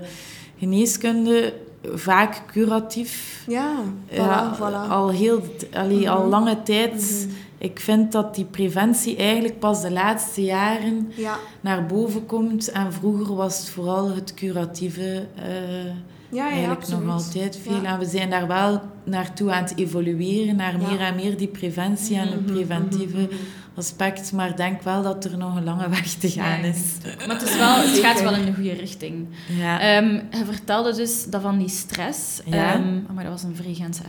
geneeskunde 0.60 1.54
vaak 1.94 2.42
curatief. 2.52 3.44
Ja, 3.48 3.76
voilà, 4.10 4.16
ja, 4.16 4.58
voilà. 4.58 4.90
Al, 4.90 5.10
heel, 5.10 5.44
allee, 5.74 5.98
mm 5.98 6.04
-hmm. 6.04 6.12
al 6.12 6.28
lange 6.28 6.64
tijd. 6.64 6.94
Mm 6.94 7.00
Mhm. 7.00 7.30
-hmm. 7.30 7.46
Ik 7.60 7.80
vind 7.80 8.12
dat 8.12 8.36
die 8.36 8.46
preventie 8.46 9.16
eigenlijk 9.16 9.60
pas 9.60 9.82
de 9.82 9.92
laatste 9.92 10.44
jaren 10.44 11.12
ja. 11.16 11.38
naar 11.62 11.86
boven 11.86 12.26
komt. 12.26 12.72
En 12.72 12.94
vroeger 12.94 13.36
was 13.36 13.60
het 13.60 13.70
vooral 13.70 14.16
het 14.16 14.34
curatieve. 14.34 15.28
Uh, 15.38 15.86
ja, 16.30 16.48
ja, 16.48 16.50
eigenlijk 16.50 16.88
nog 16.88 17.10
altijd 17.10 17.60
veel. 17.64 17.84
En 17.84 18.00
we 18.00 18.06
zijn 18.06 18.30
daar 18.30 18.48
wel 18.48 18.82
naartoe 19.04 19.52
aan 19.52 19.64
het 19.64 19.78
evolueren, 19.78 20.56
naar 20.56 20.78
meer 20.78 21.00
en 21.00 21.16
meer 21.16 21.38
die 21.38 21.48
preventie 21.48 22.18
en 22.18 22.28
het 22.28 22.46
preventieve 22.46 23.30
aspect. 23.78 24.32
Maar 24.32 24.56
denk 24.56 24.82
wel 24.82 25.04
dat 25.04 25.26
er 25.26 25.38
nog 25.38 25.56
een 25.56 25.64
lange 25.64 25.90
weg 26.00 26.08
te 26.08 26.30
gaan 26.30 26.64
is. 26.64 26.82
Maar 27.28 27.38
het, 27.40 27.50
is 27.50 27.58
wel, 27.58 27.76
het 27.76 27.98
gaat 27.98 28.22
wel 28.22 28.36
in 28.36 28.46
de 28.46 28.54
goede 28.54 28.74
richting. 28.74 29.28
Ja. 29.48 29.98
Um, 29.98 30.12
je 30.32 30.46
vertelde 30.46 30.96
dus 30.96 31.26
dat 31.26 31.42
van 31.42 31.58
die 31.58 31.70
stress. 31.70 32.42
Ja. 32.46 32.76
Um, 32.76 33.06
oh, 33.10 33.16
maar 33.16 33.24
dat 33.24 33.34
was 33.34 33.44
een 33.44 33.56
vreegans 33.56 34.00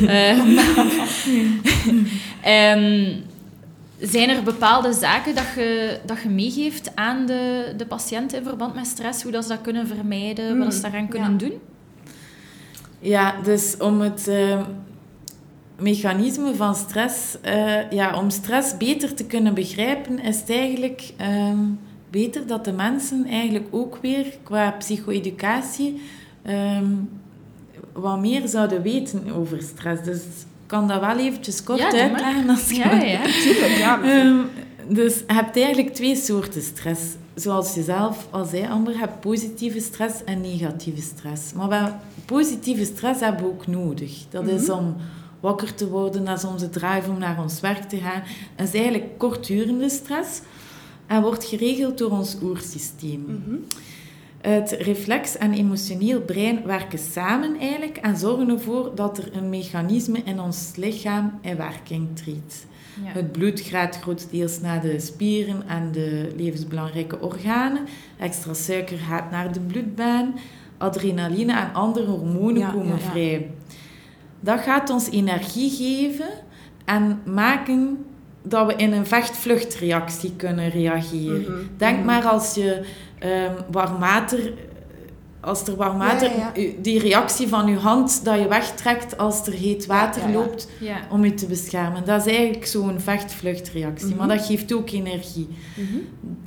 um, 0.00 0.58
um, 2.52 3.22
zijn 3.98 4.28
er 4.28 4.42
bepaalde 4.42 4.92
zaken 4.92 5.34
dat 5.34 5.46
je, 5.54 6.00
dat 6.06 6.22
je 6.22 6.28
meegeeft 6.28 6.96
aan 6.96 7.26
de, 7.26 7.72
de 7.76 7.86
patiënten 7.86 8.38
in 8.38 8.44
verband 8.44 8.74
met 8.74 8.86
stress? 8.86 9.22
Hoe 9.22 9.32
dat 9.32 9.42
ze 9.42 9.48
dat 9.48 9.60
kunnen 9.60 9.86
vermijden? 9.86 10.56
Mm, 10.56 10.64
wat 10.64 10.74
ze 10.74 10.80
daaraan 10.80 11.08
kunnen 11.08 11.36
doen? 11.36 11.52
Ja, 13.00 13.34
dus 13.42 13.76
om 13.78 14.00
het 14.00 14.30
mechanisme 15.78 16.54
van 16.54 16.74
stress... 16.74 17.36
Uh, 17.44 17.90
ja, 17.90 18.18
om 18.20 18.30
stress 18.30 18.76
beter 18.76 19.14
te 19.14 19.24
kunnen 19.24 19.54
begrijpen, 19.54 20.18
is 20.18 20.40
het 20.40 20.50
eigenlijk 20.50 21.12
um, 21.50 21.78
beter 22.10 22.46
dat 22.46 22.64
de 22.64 22.72
mensen 22.72 23.26
eigenlijk 23.26 23.66
ook 23.70 23.98
weer 24.02 24.26
qua 24.42 24.70
psycho-educatie 24.70 26.00
um, 26.46 27.08
wat 27.92 28.20
meer 28.20 28.48
zouden 28.48 28.82
weten 28.82 29.32
over 29.32 29.62
stress. 29.62 30.02
Dus 30.02 30.16
ik 30.16 30.46
kan 30.66 30.88
dat 30.88 31.00
wel 31.00 31.18
eventjes 31.18 31.62
kort 31.62 31.78
ja, 31.78 31.92
uitleggen. 31.92 32.48
Als 32.48 32.70
ja, 32.70 32.92
ja, 32.92 33.22
tuurlijk. 33.22 33.76
Ja. 33.76 34.24
Um, 34.24 34.46
dus 34.98 35.18
je 35.18 35.32
hebt 35.32 35.56
eigenlijk 35.56 35.94
twee 35.94 36.16
soorten 36.16 36.62
stress. 36.62 37.00
zoals 37.34 37.74
je 37.74 37.82
zelf 37.82 38.26
al 38.30 38.44
zei, 38.44 38.66
Amber, 38.66 38.98
hebt 38.98 39.20
positieve 39.20 39.80
stress 39.80 40.24
en 40.24 40.40
negatieve 40.40 41.02
stress. 41.02 41.52
Maar 41.52 41.68
wel, 41.68 41.88
positieve 42.24 42.84
stress 42.84 43.20
hebben 43.20 43.42
we 43.42 43.48
ook 43.48 43.66
nodig. 43.66 44.12
Dat 44.30 44.48
is 44.48 44.66
Mhm. 44.66 44.78
om 44.78 44.96
wakker 45.44 45.74
te 45.74 45.88
worden, 45.88 46.24
dat 46.24 46.38
is 46.38 46.44
onze 46.44 46.70
drive 46.70 47.10
om 47.10 47.18
naar 47.18 47.42
ons 47.42 47.60
werk 47.60 47.82
te 47.82 47.96
gaan. 47.96 48.22
Dat 48.56 48.66
is 48.66 48.74
eigenlijk 48.74 49.18
kortdurende 49.18 49.88
stress 49.88 50.40
en 51.06 51.22
wordt 51.22 51.44
geregeld 51.44 51.98
door 51.98 52.10
ons 52.10 52.36
oersysteem. 52.42 53.24
Mhm. 53.26 53.56
Het 54.40 54.70
reflex 54.70 55.36
en 55.36 55.52
emotioneel 55.52 56.20
brein 56.20 56.62
werken 56.66 56.98
samen 56.98 57.58
eigenlijk 57.58 57.96
en 57.96 58.16
zorgen 58.16 58.48
ervoor 58.48 58.92
dat 58.94 59.18
er 59.18 59.36
een 59.36 59.48
mechanisme 59.48 60.18
in 60.24 60.40
ons 60.40 60.72
lichaam 60.76 61.38
in 61.40 61.56
werking 61.56 62.08
treedt. 62.14 62.66
Ja. 63.04 63.10
Het 63.10 63.32
bloed 63.32 63.60
gaat 63.60 63.98
grotendeels 64.00 64.60
naar 64.60 64.80
de 64.80 65.00
spieren 65.00 65.68
en 65.68 65.92
de 65.92 66.32
levensbelangrijke 66.36 67.20
organen. 67.20 67.86
Extra 68.18 68.54
suiker 68.54 68.98
gaat 68.98 69.30
naar 69.30 69.52
de 69.52 69.60
bloedbaan. 69.60 70.34
Adrenaline 70.78 71.52
en 71.52 71.72
andere 71.72 72.06
hormonen 72.06 72.58
Ja, 72.60 72.70
komen 72.70 72.98
ja. 72.98 73.10
vrij. 73.10 73.50
Dat 74.44 74.60
gaat 74.60 74.90
ons 74.90 75.10
energie 75.10 75.70
geven 75.70 76.28
en 76.84 77.20
maken 77.24 78.04
dat 78.42 78.66
we 78.66 78.74
in 78.76 78.92
een 78.92 79.06
vecht-vluchtreactie 79.06 80.32
kunnen 80.36 80.68
reageren. 80.70 81.40
Mhm. 81.40 81.52
Denk 81.76 81.96
Mhm. 81.96 82.06
maar 82.06 82.24
als 82.24 82.54
je 82.54 82.84
ehm, 83.18 83.52
warm 83.70 83.98
water... 83.98 84.52
Als 85.40 85.66
er 85.66 85.76
warm 85.76 85.98
water... 85.98 86.30
Ja, 86.30 86.36
ja, 86.54 86.62
u- 86.62 86.74
Die 86.82 86.98
reactie 86.98 87.48
van 87.48 87.66
je 87.66 87.76
hand 87.76 88.24
dat 88.24 88.38
je 88.38 88.48
wegtrekt 88.48 89.18
als 89.18 89.46
er 89.46 89.52
heet 89.52 89.86
water 89.86 90.22
ja, 90.22 90.28
ja. 90.28 90.34
loopt 90.34 90.68
Ja. 90.80 90.96
om 91.10 91.24
je 91.24 91.34
te 91.34 91.46
beschermen. 91.46 92.04
Dat 92.04 92.26
is 92.26 92.32
eigenlijk 92.34 92.66
zo'n 92.66 93.00
vecht-vluchtreactie. 93.00 94.06
Mhm. 94.08 94.16
Maar 94.16 94.28
dat 94.36 94.46
geeft 94.46 94.72
ook 94.72 94.90
energie. 94.90 95.48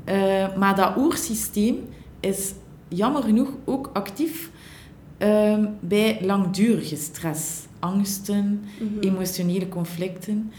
Eh, 0.03 0.55
maar 0.57 0.75
dat 0.75 0.97
oersysteem 0.97 1.75
is 2.19 2.53
jammer 2.87 3.23
genoeg 3.23 3.49
ook 3.65 3.89
actief 3.93 4.49
ehm, 5.17 5.65
bij 5.79 6.17
langdurige 6.21 6.95
stress. 6.95 7.65
Angsten, 7.91 8.63
Mhm. 8.79 8.99
emotionele 9.07 9.69
conflicten. 9.69 10.51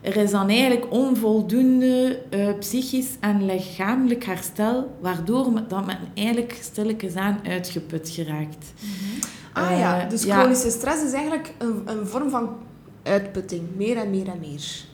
Er 0.00 0.16
is 0.16 0.30
dan 0.30 0.48
eigenlijk 0.48 0.86
onvoldoende 0.92 2.20
eh, 2.30 2.48
psychisch 2.58 3.10
en 3.20 3.44
lichamelijk 3.46 4.24
herstel, 4.24 4.96
waardoor 5.00 5.52
me- 5.52 5.66
dat 5.66 5.86
men 5.86 5.98
eigenlijk 6.14 6.58
stilletjes 6.60 7.14
aan 7.14 7.38
uitgeput 7.48 8.08
geraakt. 8.08 8.72
Ah 9.52 9.78
ja, 9.78 10.00
Eh, 10.02 10.08
dus 10.10 10.22
ja. 10.22 10.38
chronische 10.38 10.70
stress 10.70 11.02
is 11.04 11.12
eigenlijk 11.12 11.54
een, 11.58 11.82
een 11.84 12.06
vorm 12.06 12.30
van 12.30 12.48
uitputting. 13.02 13.62
Meer 13.76 13.96
en 13.96 14.10
meer 14.10 14.28
en 14.28 14.38
meer. 14.40 14.84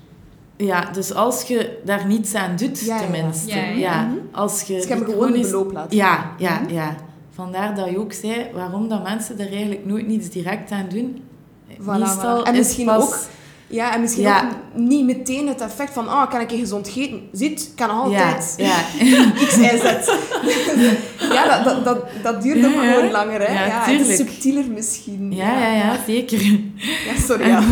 Ja, 0.56 0.90
dus 0.92 1.14
als 1.14 1.42
je 1.42 1.78
daar 1.84 2.06
niets 2.06 2.34
aan 2.34 2.56
doet, 2.56 2.80
Ja, 2.80 2.86
ja, 2.86 3.00
ja. 3.00 3.06
tenminste. 3.10 3.48
Ja, 3.54 3.62
ja. 3.64 3.72
Ja, 3.76 4.02
Mhm. 4.06 4.16
als 4.32 4.62
je 4.62 4.74
Dus 4.74 4.82
je 4.82 4.88
hebt 4.88 5.04
die 5.06 5.14
gewoon 5.14 5.34
een 5.34 5.40
beloop 5.42 5.72
laten 5.72 5.96
Ja, 5.96 6.32
ja, 6.38 6.60
Mhm. 6.60 6.72
ja. 6.72 6.96
Vandaar 7.30 7.74
dat 7.74 7.90
je 7.90 7.98
ook 7.98 8.12
zei 8.12 8.46
waarom 8.54 8.88
dat 8.88 9.02
mensen 9.02 9.38
er 9.38 9.48
eigenlijk 9.50 9.84
nooit 9.86 10.06
niets 10.06 10.28
direct 10.30 10.70
aan 10.70 10.86
doen. 10.88 11.22
Voilà. 11.80 12.42
En 12.44 12.52
is 12.52 12.58
misschien 12.58 12.86
pas- 12.86 13.02
ook 13.02 13.18
Ja, 13.66 13.94
en 13.94 14.00
misschien 14.00 14.22
Ja. 14.22 14.44
ook 14.44 14.80
niet 14.80 15.04
meteen 15.04 15.48
het 15.48 15.60
effect 15.60 15.92
van, 15.92 16.06
oh, 16.06 16.30
kan 16.30 16.40
ik 16.40 16.50
een 16.52 16.58
gezond 16.58 16.92
eten? 16.96 17.20
Ziet, 17.32 17.72
kan 17.76 17.88
nog 17.88 18.10
Ja, 18.10 18.24
altijd. 18.24 18.54
ja. 18.56 18.76
X, 19.46 19.56
Y, 19.56 19.62
Z. 19.62 20.08
ja, 21.34 21.62
dat, 21.62 21.64
dat, 21.64 21.84
dat, 21.84 22.04
dat 22.22 22.44
Ja, 22.44 22.54
ja. 22.54 22.68
gewoon 22.92 23.10
langer, 23.10 23.40
hè? 23.40 23.52
Ja, 23.52 23.66
Ja, 23.66 23.84
het 23.84 24.06
is 24.08 24.16
subtieler 24.16 24.64
misschien. 24.70 25.32
Ja, 25.34 25.58
ja, 25.58 25.72
ja, 25.74 25.96
zeker. 26.06 26.40
Ja, 27.06 27.20
sorry, 27.26 27.46
ja. 27.48 27.62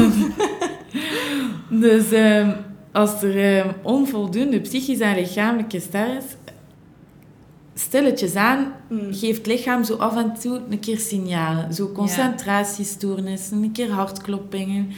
Dus 1.68 2.12
ehm, 2.12 2.50
als 2.92 3.22
er 3.22 3.56
ehm, 3.56 3.68
onvoldoende 3.82 4.60
psychische 4.60 5.04
en 5.04 5.14
lichamelijke 5.14 5.80
stress 5.80 6.26
stilletjes 7.74 8.35
aan 8.35 8.72
Mm. 8.88 8.98
geeft 9.14 9.37
het 9.38 9.46
lichaam 9.46 9.85
zo 9.85 9.94
af 9.96 10.16
en 10.16 10.35
toe 10.40 10.61
een 10.70 10.78
keer 10.80 10.98
signalen. 10.98 11.74
Zo 11.74 11.88
concentratiestoornissen, 11.92 13.62
een 13.62 13.72
keer 13.72 13.90
hartkloppingen, 13.90 14.88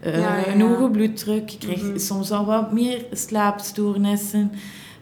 eh, 0.00 0.18
Ja, 0.20 0.36
ja, 0.36 0.46
een 0.48 0.60
hoge 0.60 0.90
bloeddruk. 0.90 1.48
Je 1.48 1.58
krijgt 1.58 1.82
Mhm. 1.82 1.98
soms 1.98 2.30
al 2.30 2.44
wat 2.44 2.72
meer 2.72 3.04
slaapstoornissen, 3.12 4.52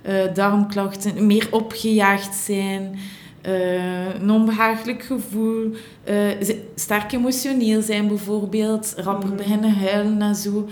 eh, 0.03 0.35
darmklachten, 0.35 1.27
meer 1.27 1.49
opgejaagd 1.51 2.35
zijn, 2.35 2.99
eh, 3.43 4.15
een 4.15 4.31
onbehagelijk 4.31 5.03
gevoel, 5.03 5.75
sterk 6.75 7.13
emotioneel 7.13 7.83
zijn 7.83 8.09
bijvoorbeeld, 8.09 8.95
rapper 8.97 9.29
Mhm. 9.29 9.37
beginnen 9.37 9.75
huilen 9.79 10.23
en 10.23 10.35
zo. 10.35 10.69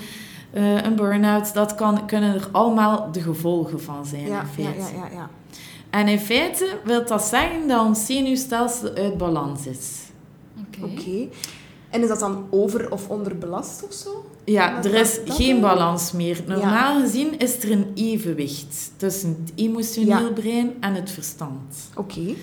een 0.83 0.97
burn-out, 0.97 1.55
dat 1.55 1.75
kan, 1.75 2.07
kunnen 2.07 2.35
er 2.35 2.49
allemaal 2.51 3.12
de 3.12 3.21
gevolgen 3.21 3.81
van 3.83 4.07
zijn 4.07 4.21
Ja, 4.21 4.27
in 4.27 4.33
ja, 4.33 4.45
feite. 4.47 4.79
ja, 4.81 4.87
ja, 5.05 5.09
ja. 5.12 5.31
En 5.93 6.09
in 6.09 6.19
feite 6.21 6.79
wil 6.85 7.07
dat 7.07 7.23
zeggen 7.23 7.69
dat 7.69 7.81
ons 7.87 8.07
zenuwstelsel 8.07 8.95
uit 8.95 9.17
balans 9.19 9.67
is. 9.67 9.89
Oké. 10.59 10.85
Oké. 10.93 11.29
En 11.91 12.03
is 12.03 12.09
dat 12.09 12.19
dan 12.21 12.47
over- 12.51 12.91
of 12.93 13.09
onderbelast 13.09 13.85
of 13.85 13.93
zo? 13.93 14.25
Ja, 14.45 14.75
Wat 14.75 14.85
er 14.85 14.95
is 14.95 15.19
geen 15.25 15.61
dan? 15.61 15.71
balans 15.71 16.13
meer. 16.13 16.41
Normaal 16.47 17.01
gezien 17.01 17.39
is 17.39 17.63
er 17.63 17.71
een 17.71 17.87
evenwicht 17.95 18.91
tussen 18.97 19.37
het 19.45 19.53
emotioneel 19.55 20.27
Ja. 20.27 20.33
brein 20.33 20.73
en 20.81 20.95
het 20.95 21.11
verstand. 21.11 21.91
Oké. 21.97 22.35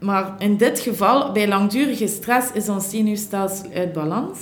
Maar 0.00 0.34
in 0.38 0.56
dit 0.56 0.78
geval, 0.80 1.32
bij 1.32 1.48
langdurige 1.48 2.06
stress, 2.06 2.52
is 2.52 2.68
ons 2.68 2.90
zenuwstelsel 2.90 3.70
uit 3.74 3.92
balans. 3.92 4.38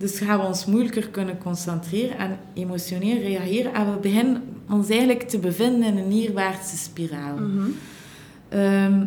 Dus 0.00 0.18
gaan 0.18 0.40
we 0.40 0.46
ons 0.46 0.64
moeilijker 0.64 1.08
kunnen 1.08 1.38
concentreren 1.38 2.18
en 2.18 2.38
emotioneel 2.54 3.18
reageren. 3.18 3.74
En 3.74 3.92
we 3.92 3.98
beginnen 3.98 4.42
ons 4.70 4.88
eigenlijk 4.88 5.22
te 5.22 5.38
bevinden 5.38 5.82
in 5.82 5.96
een 5.96 6.08
neerwaartse 6.08 6.76
spiraal. 6.76 7.36
Mhm. 7.36 7.68
Ehm, 8.48 9.04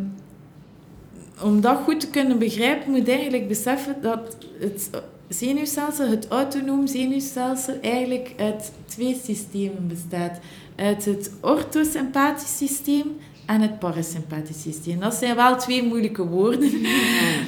om 1.41 1.61
dat 1.61 1.77
goed 1.77 1.99
te 1.99 2.09
kunnen 2.09 2.39
begrijpen, 2.39 2.91
moet 2.91 3.05
je 3.05 3.11
eigenlijk 3.11 3.47
beseffen 3.47 3.95
dat 4.01 4.37
het 4.59 4.89
zenuwstelsel, 5.27 6.07
het 6.07 6.27
autonoom 6.27 6.87
zenuwstelsel, 6.87 7.79
eigenlijk 7.81 8.33
uit 8.37 8.71
twee 8.85 9.19
systemen 9.23 9.87
bestaat. 9.87 10.39
Uit 10.75 11.05
het 11.05 11.31
orthosympathisch 11.41 12.57
systeem 12.57 13.17
en 13.45 13.61
het 13.61 13.79
parasympathisch 13.79 14.61
systeem. 14.61 14.99
Dat 14.99 15.13
zijn 15.13 15.35
wel 15.35 15.57
twee 15.57 15.83
moeilijke 15.83 16.27
woorden. 16.27 16.71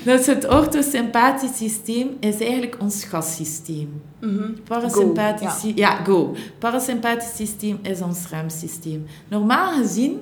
Dus 0.06 0.26
het 0.26 0.48
orthosympathisch 0.48 1.58
systeem 1.58 2.10
is 2.20 2.40
eigenlijk 2.40 2.78
ons 2.82 3.04
gassysteem. 3.04 4.02
Parasympathisch, 4.64 5.48
Go, 5.52 5.58
sy- 5.60 5.72
ja. 5.76 6.04
go. 6.04 6.36
Parasympathisch 6.60 7.36
systeem 7.36 7.80
is 7.82 8.02
ons 8.02 8.30
remsysteem. 8.30 9.06
Normaal 9.28 9.74
gezien 9.78 10.20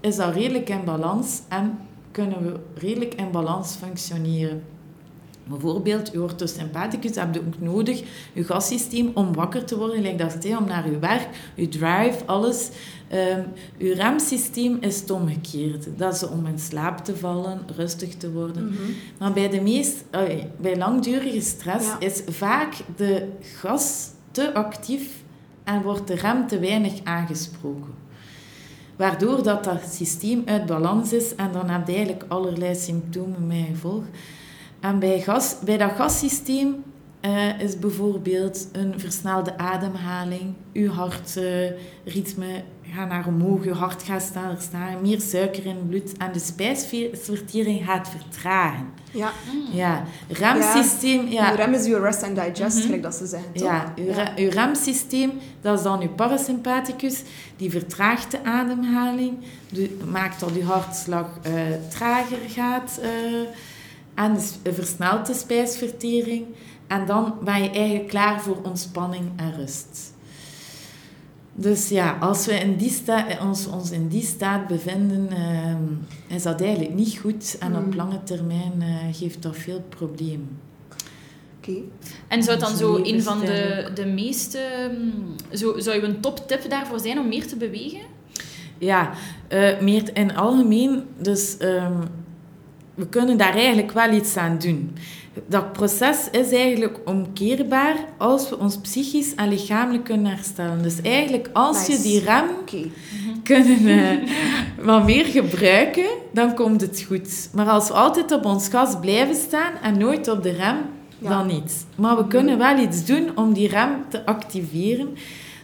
is 0.00 0.16
dat 0.16 0.34
redelijk 0.34 0.68
in 0.68 0.84
balans 0.84 1.40
en 1.48 1.78
kunnen 2.10 2.42
we 2.42 2.60
redelijk 2.80 3.14
in 3.14 3.30
balans 3.30 3.74
functioneren. 3.76 4.62
Bijvoorbeeld, 5.52 6.12
je 6.12 6.22
orthosympathicus 6.22 7.14
heb 7.14 7.34
je 7.34 7.40
ook 7.40 7.60
nodig, 7.60 8.02
je 8.32 8.44
gassysteem, 8.44 9.10
om 9.14 9.34
wakker 9.34 9.64
te 9.64 9.76
worden, 9.76 10.00
like 10.02 10.16
dat 10.16 10.36
zei, 10.40 10.56
om 10.56 10.64
naar 10.64 10.90
je 10.90 10.98
werk, 10.98 11.28
je 11.54 11.68
drive, 11.68 12.18
alles. 12.26 12.68
Ehm 13.08 13.40
je 13.76 13.94
remsysteem 13.94 14.76
is 14.80 15.00
het 15.00 15.10
omgekeerde. 15.10 15.96
Dat 15.96 16.14
is 16.14 16.28
om 16.28 16.46
in 16.46 16.58
slaap 16.58 16.98
te 17.04 17.16
vallen, 17.16 17.60
rustig 17.76 18.14
te 18.14 18.32
worden. 18.32 18.64
Mhm. 18.64 18.76
Maar 19.18 19.32
bij 19.32 19.48
de 19.48 19.60
meest, 19.60 20.04
bij 20.60 20.76
langdurige 20.76 21.40
stress 21.40 21.86
Ja. 21.86 22.00
is 22.00 22.22
vaak 22.28 22.74
de 22.96 23.28
gas 23.40 24.10
te 24.30 24.54
actief 24.54 25.10
en 25.64 25.82
wordt 25.82 26.06
de 26.06 26.14
rem 26.14 26.46
te 26.46 26.58
weinig 26.58 26.92
aangesproken. 27.04 27.94
Waardoor 28.96 29.42
dat, 29.42 29.64
dat 29.64 29.80
systeem 29.92 30.42
uit 30.44 30.66
balans 30.66 31.12
is 31.12 31.34
en 31.34 31.52
dan 31.52 31.70
heb 31.70 31.86
je 31.86 31.94
eigenlijk 31.94 32.24
allerlei 32.28 32.74
symptomen 32.74 33.46
met 33.46 33.66
gevolg. 33.70 34.04
En 34.82 34.98
bij, 34.98 35.20
gas, 35.20 35.56
bij 35.64 35.76
dat 35.78 35.90
gassysteem 35.96 36.74
eh, 37.20 37.60
is 37.60 37.78
bijvoorbeeld 37.78 38.68
een 38.72 38.94
versnelde 38.96 39.58
ademhaling, 39.58 40.54
je 40.72 40.88
hartritme 40.88 42.62
gaat 42.94 43.08
naar 43.08 43.26
omhoog, 43.26 43.64
je 43.64 43.72
hart 43.72 44.02
gaat 44.02 44.22
sneller 44.22 44.56
staan, 44.60 45.00
meer 45.02 45.20
suiker 45.20 45.66
in 45.66 45.76
het 45.76 45.88
bloed 45.88 46.16
en 46.16 46.32
de 46.32 46.38
spijsvertering 46.38 47.84
gaat 47.84 48.08
vertragen. 48.08 48.86
Ja. 49.12 49.30
Ja, 49.72 50.04
remsysteem, 50.28 51.26
ja, 51.28 51.50
Je 51.50 51.56
rem 51.56 51.74
is 51.74 51.86
je 51.86 52.00
rest 52.00 52.22
and 52.22 52.36
digest, 52.36 52.88
Mhm. 52.88 53.00
dat 53.00 53.14
ze 53.14 53.26
zeggen, 53.26 53.52
toch? 53.52 53.62
ja, 53.64 53.92
uw, 53.96 54.44
uw 54.44 54.50
remsysteem, 54.50 55.30
dat 55.60 55.78
is 55.78 55.84
dan 55.84 56.00
uw 56.00 56.08
parasympathicus, 56.08 57.22
die 57.56 57.70
vertraagt 57.70 58.30
de 58.30 58.44
ademhaling, 58.44 59.32
de- 59.68 59.98
maakt 60.10 60.40
dat 60.40 60.52
uw 60.52 60.62
hartslag 60.62 61.26
eh, 61.42 61.52
trager 61.90 62.38
gaat 62.48 63.00
eh, 64.14 64.24
en 64.24 64.34
de 64.34 64.40
s- 64.40 64.58
versnelt 64.74 65.26
de 65.26 65.34
spijsvertering. 65.34 66.44
En 66.86 67.06
dan 67.06 67.34
ben 67.44 67.62
je 67.62 67.70
eigenlijk 67.70 68.08
klaar 68.08 68.40
voor 68.42 68.56
ontspanning 68.62 69.24
en 69.36 69.54
rust. 69.56 70.12
Dus 71.54 71.88
ja, 71.88 72.16
als 72.20 72.46
we 72.46 72.52
in 72.54 72.76
die 72.76 72.90
sta- 72.90 73.26
ons, 73.42 73.66
ons 73.66 73.90
in 73.90 74.08
die 74.08 74.22
staat 74.22 74.66
bevinden, 74.66 75.28
ehm, 75.30 75.82
is 76.36 76.42
dat 76.42 76.60
eigenlijk 76.60 76.94
niet 76.94 77.18
goed. 77.18 77.56
En 77.58 77.76
op 77.76 77.86
Mm. 77.86 77.94
lange 77.94 78.22
termijn 78.22 78.72
eh, 78.78 78.88
geeft 79.12 79.42
dat 79.42 79.56
veel 79.56 79.84
problemen. 79.88 80.58
Oké. 81.58 81.76
En 82.28 82.42
zou 82.42 82.56
het 82.58 82.66
dan 82.66 82.76
zo 82.76 82.96
een 82.96 83.22
van 83.22 83.40
de, 83.40 83.90
de 83.94 84.06
meeste... 84.06 84.90
mm, 84.98 85.34
Zo, 85.56 85.78
zou 85.78 85.96
je 85.96 86.02
een 86.02 86.20
toptip 86.20 86.70
daarvoor 86.70 87.00
zijn 87.00 87.18
om 87.18 87.28
meer 87.28 87.46
te 87.46 87.56
bewegen? 87.56 88.00
Ja, 88.78 89.10
uh, 89.52 89.80
meer 89.80 90.10
in 90.16 90.36
algemeen. 90.36 91.02
Dus 91.18 91.56
um, 91.60 91.98
we 92.94 93.06
kunnen 93.06 93.38
daar 93.38 93.54
eigenlijk 93.54 93.92
wel 93.92 94.12
iets 94.12 94.36
aan 94.36 94.58
doen. 94.58 94.96
Dat 95.46 95.72
proces 95.72 96.28
is 96.30 96.52
eigenlijk 96.52 96.98
omkeerbaar 97.04 97.96
als 98.16 98.48
we 98.48 98.58
ons 98.58 98.76
psychisch 98.76 99.34
en 99.34 99.48
lichamelijk 99.48 100.04
kunnen 100.04 100.32
herstellen. 100.32 100.82
Dus 100.82 101.00
eigenlijk 101.02 101.48
als 101.52 101.86
je 101.86 102.00
die 102.00 102.20
rem 102.20 102.44
okay. 102.60 102.90
kunnen 103.42 103.82
uh, 103.82 104.28
wat 104.86 105.04
meer 105.04 105.24
gebruiken, 105.24 106.06
dan 106.32 106.54
komt 106.54 106.80
het 106.80 107.04
goed. 107.06 107.48
Maar 107.54 107.68
als 107.68 107.88
we 107.88 107.94
altijd 107.94 108.32
op 108.32 108.44
ons 108.44 108.68
gas 108.68 108.96
blijven 109.00 109.34
staan 109.34 109.72
en 109.82 109.98
nooit 109.98 110.28
op 110.28 110.42
de 110.42 110.52
rem, 110.52 110.76
dan 111.18 111.46
niet. 111.46 111.86
Maar 111.96 112.16
we 112.16 112.26
kunnen 112.26 112.58
wel 112.58 112.78
iets 112.78 113.04
doen 113.04 113.30
om 113.34 113.52
die 113.52 113.68
rem 113.68 113.90
te 114.08 114.26
activeren. 114.26 115.16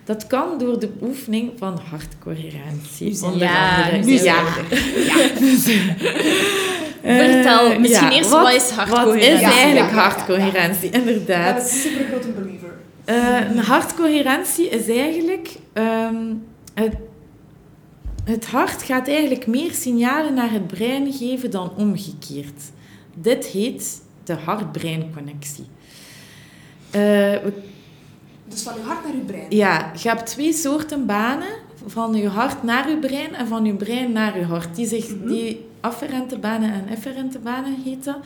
Dat 0.08 0.26
kan 0.26 0.58
door 0.58 0.80
de 0.80 0.90
oefening 1.02 1.52
van 1.56 1.80
hartcoherentie. 1.90 3.24
Onder 3.24 3.40
ja, 3.40 3.84
andere. 3.84 4.22
Ja. 4.22 4.22
ja. 4.22 5.28
Dus, 5.38 5.62
Vertel, 7.02 7.80
misschien 7.80 8.10
ja, 8.10 8.16
eerst 8.16 8.30
wat, 8.30 8.42
wat 8.42 8.52
is 8.52 8.70
hartcoherentie? 8.70 9.30
Wat 9.30 9.40
is 9.40 9.56
eigenlijk 9.56 9.90
hartcoherentie? 9.90 10.90
Inderdaad. 10.90 11.56
Dat 11.56 11.66
is 11.66 11.82
super 11.82 12.04
grote 12.04 12.28
believer. 12.28 12.68
Uh, 13.06 13.50
een 13.50 13.58
hartcoherentie 13.58 14.68
is 14.68 14.88
eigenlijk... 14.88 15.56
Um, 15.72 16.44
het, 16.74 16.94
het 18.24 18.46
hart 18.46 18.82
gaat 18.82 19.08
eigenlijk 19.08 19.46
meer 19.46 19.72
signalen 19.72 20.34
naar 20.34 20.50
het 20.50 20.66
brein 20.66 21.12
geven 21.12 21.50
dan 21.50 21.72
omgekeerd. 21.76 22.62
Dit 23.14 23.46
heet 23.46 24.02
de 24.24 24.34
hart-brein-connectie. 24.34 25.66
Uh, 26.96 27.34
dus 28.48 28.62
van 28.62 28.74
je 28.74 28.80
hart 28.80 29.04
naar 29.04 29.14
je 29.14 29.20
brein? 29.20 29.46
Ja, 29.48 29.92
je 30.02 30.08
hebt 30.08 30.26
twee 30.26 30.52
soorten 30.52 31.06
banen. 31.06 31.48
Van 31.86 32.14
je 32.14 32.28
hart 32.28 32.62
naar 32.62 32.90
je 32.90 32.96
brein 32.96 33.34
en 33.34 33.46
van 33.46 33.64
je 33.64 33.74
brein 33.74 34.12
naar 34.12 34.38
je 34.38 34.44
hart. 34.44 34.76
Die, 34.76 34.86
zich, 34.86 35.08
mm 35.08 35.18
-hmm. 35.18 35.28
die 35.28 35.66
afferente 35.80 36.38
banen 36.38 36.72
en 36.72 36.88
efferente 36.88 37.38
banen 37.38 37.74
heten. 37.84 38.16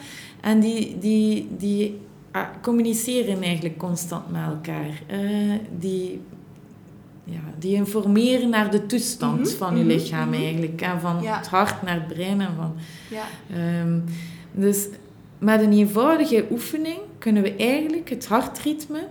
En 0.40 0.60
die, 0.60 0.98
die, 0.98 1.48
die 1.56 2.00
ah, 2.30 2.46
communiceren 2.62 3.42
eigenlijk 3.42 3.78
constant 3.78 4.30
met 4.30 4.42
elkaar. 4.42 5.02
Uh, 5.10 5.54
die, 5.78 6.20
ja, 7.24 7.40
die 7.58 7.74
informeren 7.74 8.48
naar 8.48 8.70
de 8.70 8.86
toestand 8.86 9.38
mm 9.38 9.44
-hmm. 9.44 9.56
van 9.56 9.78
je 9.78 9.84
lichaam 9.84 10.26
mm 10.26 10.34
-hmm. 10.34 10.42
eigenlijk. 10.42 10.80
En 10.80 11.00
van 11.00 11.22
ja. 11.22 11.36
het 11.36 11.46
hart 11.46 11.82
naar 11.82 11.94
het 11.94 12.06
brein. 12.06 12.40
En 12.40 12.54
van, 12.56 12.74
ja. 13.10 13.24
Um, 13.80 14.04
dus 14.52 14.86
met 15.38 15.60
een 15.60 15.72
eenvoudige 15.72 16.44
oefening 16.50 16.98
kunnen 17.18 17.42
we 17.42 17.56
eigenlijk 17.56 18.10
het 18.10 18.26
hartritme 18.26 19.08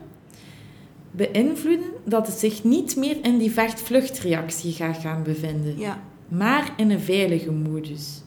beïnvloeden 1.11 1.89
dat 2.03 2.27
het 2.27 2.37
zich 2.37 2.63
niet 2.63 2.95
meer 2.95 3.17
in 3.21 3.37
die 3.37 3.51
vecht-vluchtreactie 3.51 4.73
gaat 4.73 4.97
gaan 4.97 5.23
bevinden, 5.23 5.79
ja. 5.79 5.99
maar 6.27 6.73
in 6.75 6.91
een 6.91 6.99
veilige 6.99 7.51
modus. 7.51 8.21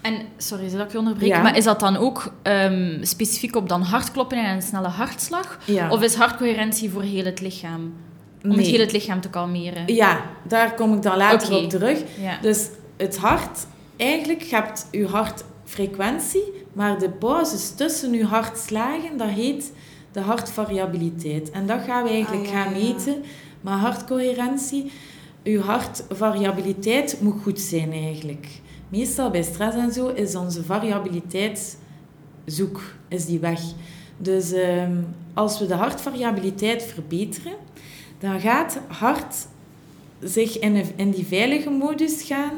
En, 0.00 0.14
sorry 0.36 0.70
dat 0.70 0.80
ik 0.80 0.92
je 0.92 0.98
onderbreek, 0.98 1.28
ja. 1.28 1.42
maar 1.42 1.56
is 1.56 1.64
dat 1.64 1.80
dan 1.80 1.96
ook 1.96 2.32
um, 2.42 2.98
specifiek 3.02 3.56
op 3.56 3.68
dan 3.68 3.82
hartkloppen 3.82 4.44
en 4.44 4.54
een 4.54 4.62
snelle 4.62 4.88
hartslag? 4.88 5.58
Ja. 5.64 5.90
Of 5.90 6.02
is 6.02 6.14
hartcoherentie 6.14 6.90
voor 6.90 7.02
heel 7.02 7.24
het 7.24 7.40
lichaam? 7.40 7.94
Om 8.42 8.48
nee. 8.50 8.58
het 8.58 8.66
heel 8.66 8.80
het 8.80 8.92
lichaam 8.92 9.20
te 9.20 9.30
kalmeren? 9.30 9.94
Ja, 9.94 10.20
daar 10.42 10.74
kom 10.74 10.94
ik 10.94 11.02
dan 11.02 11.16
later 11.16 11.48
okay. 11.48 11.64
op 11.64 11.70
terug. 11.70 12.02
Ja. 12.20 12.38
Dus 12.40 12.68
het 12.96 13.16
hart, 13.16 13.66
eigenlijk 13.96 14.42
hebt 14.42 14.88
je 14.90 15.06
hartfrequentie, 15.06 16.52
maar 16.72 16.98
de 16.98 17.10
pauzes 17.10 17.74
tussen 17.74 18.12
je 18.12 18.24
hartslagen, 18.24 19.16
dat 19.16 19.28
heet 19.28 19.72
de 20.16 20.22
hartvariabiliteit. 20.22 21.50
En 21.50 21.66
dat 21.66 21.80
gaan 21.86 22.04
we 22.04 22.10
eigenlijk 22.10 22.46
ah, 22.46 22.52
ja, 22.52 22.62
gaan 22.62 22.72
meten. 22.72 23.22
Maar 23.60 23.78
hartcoherentie, 23.78 24.92
uw 25.44 25.60
hartvariabiliteit 25.60 27.20
moet 27.20 27.42
goed 27.42 27.60
zijn 27.60 27.92
eigenlijk. 27.92 28.46
Meestal 28.88 29.30
bij 29.30 29.42
stress 29.42 29.76
en 29.76 29.92
zo 29.92 30.08
is 30.08 30.34
onze 30.34 30.64
variabiliteit 30.64 31.78
zoek, 32.44 32.82
is 33.08 33.26
die 33.26 33.38
weg. 33.38 33.60
Dus 34.16 34.52
um, 34.52 35.06
als 35.34 35.58
we 35.58 35.66
de 35.66 35.74
hartvariabiliteit 35.74 36.82
verbeteren, 36.82 37.54
dan 38.18 38.40
gaat 38.40 38.74
het 38.74 38.82
hart 38.96 39.46
zich 40.20 40.58
in, 40.58 40.76
een, 40.76 40.92
in 40.96 41.10
die 41.10 41.26
veilige 41.26 41.70
modus 41.70 42.22
gaan, 42.22 42.52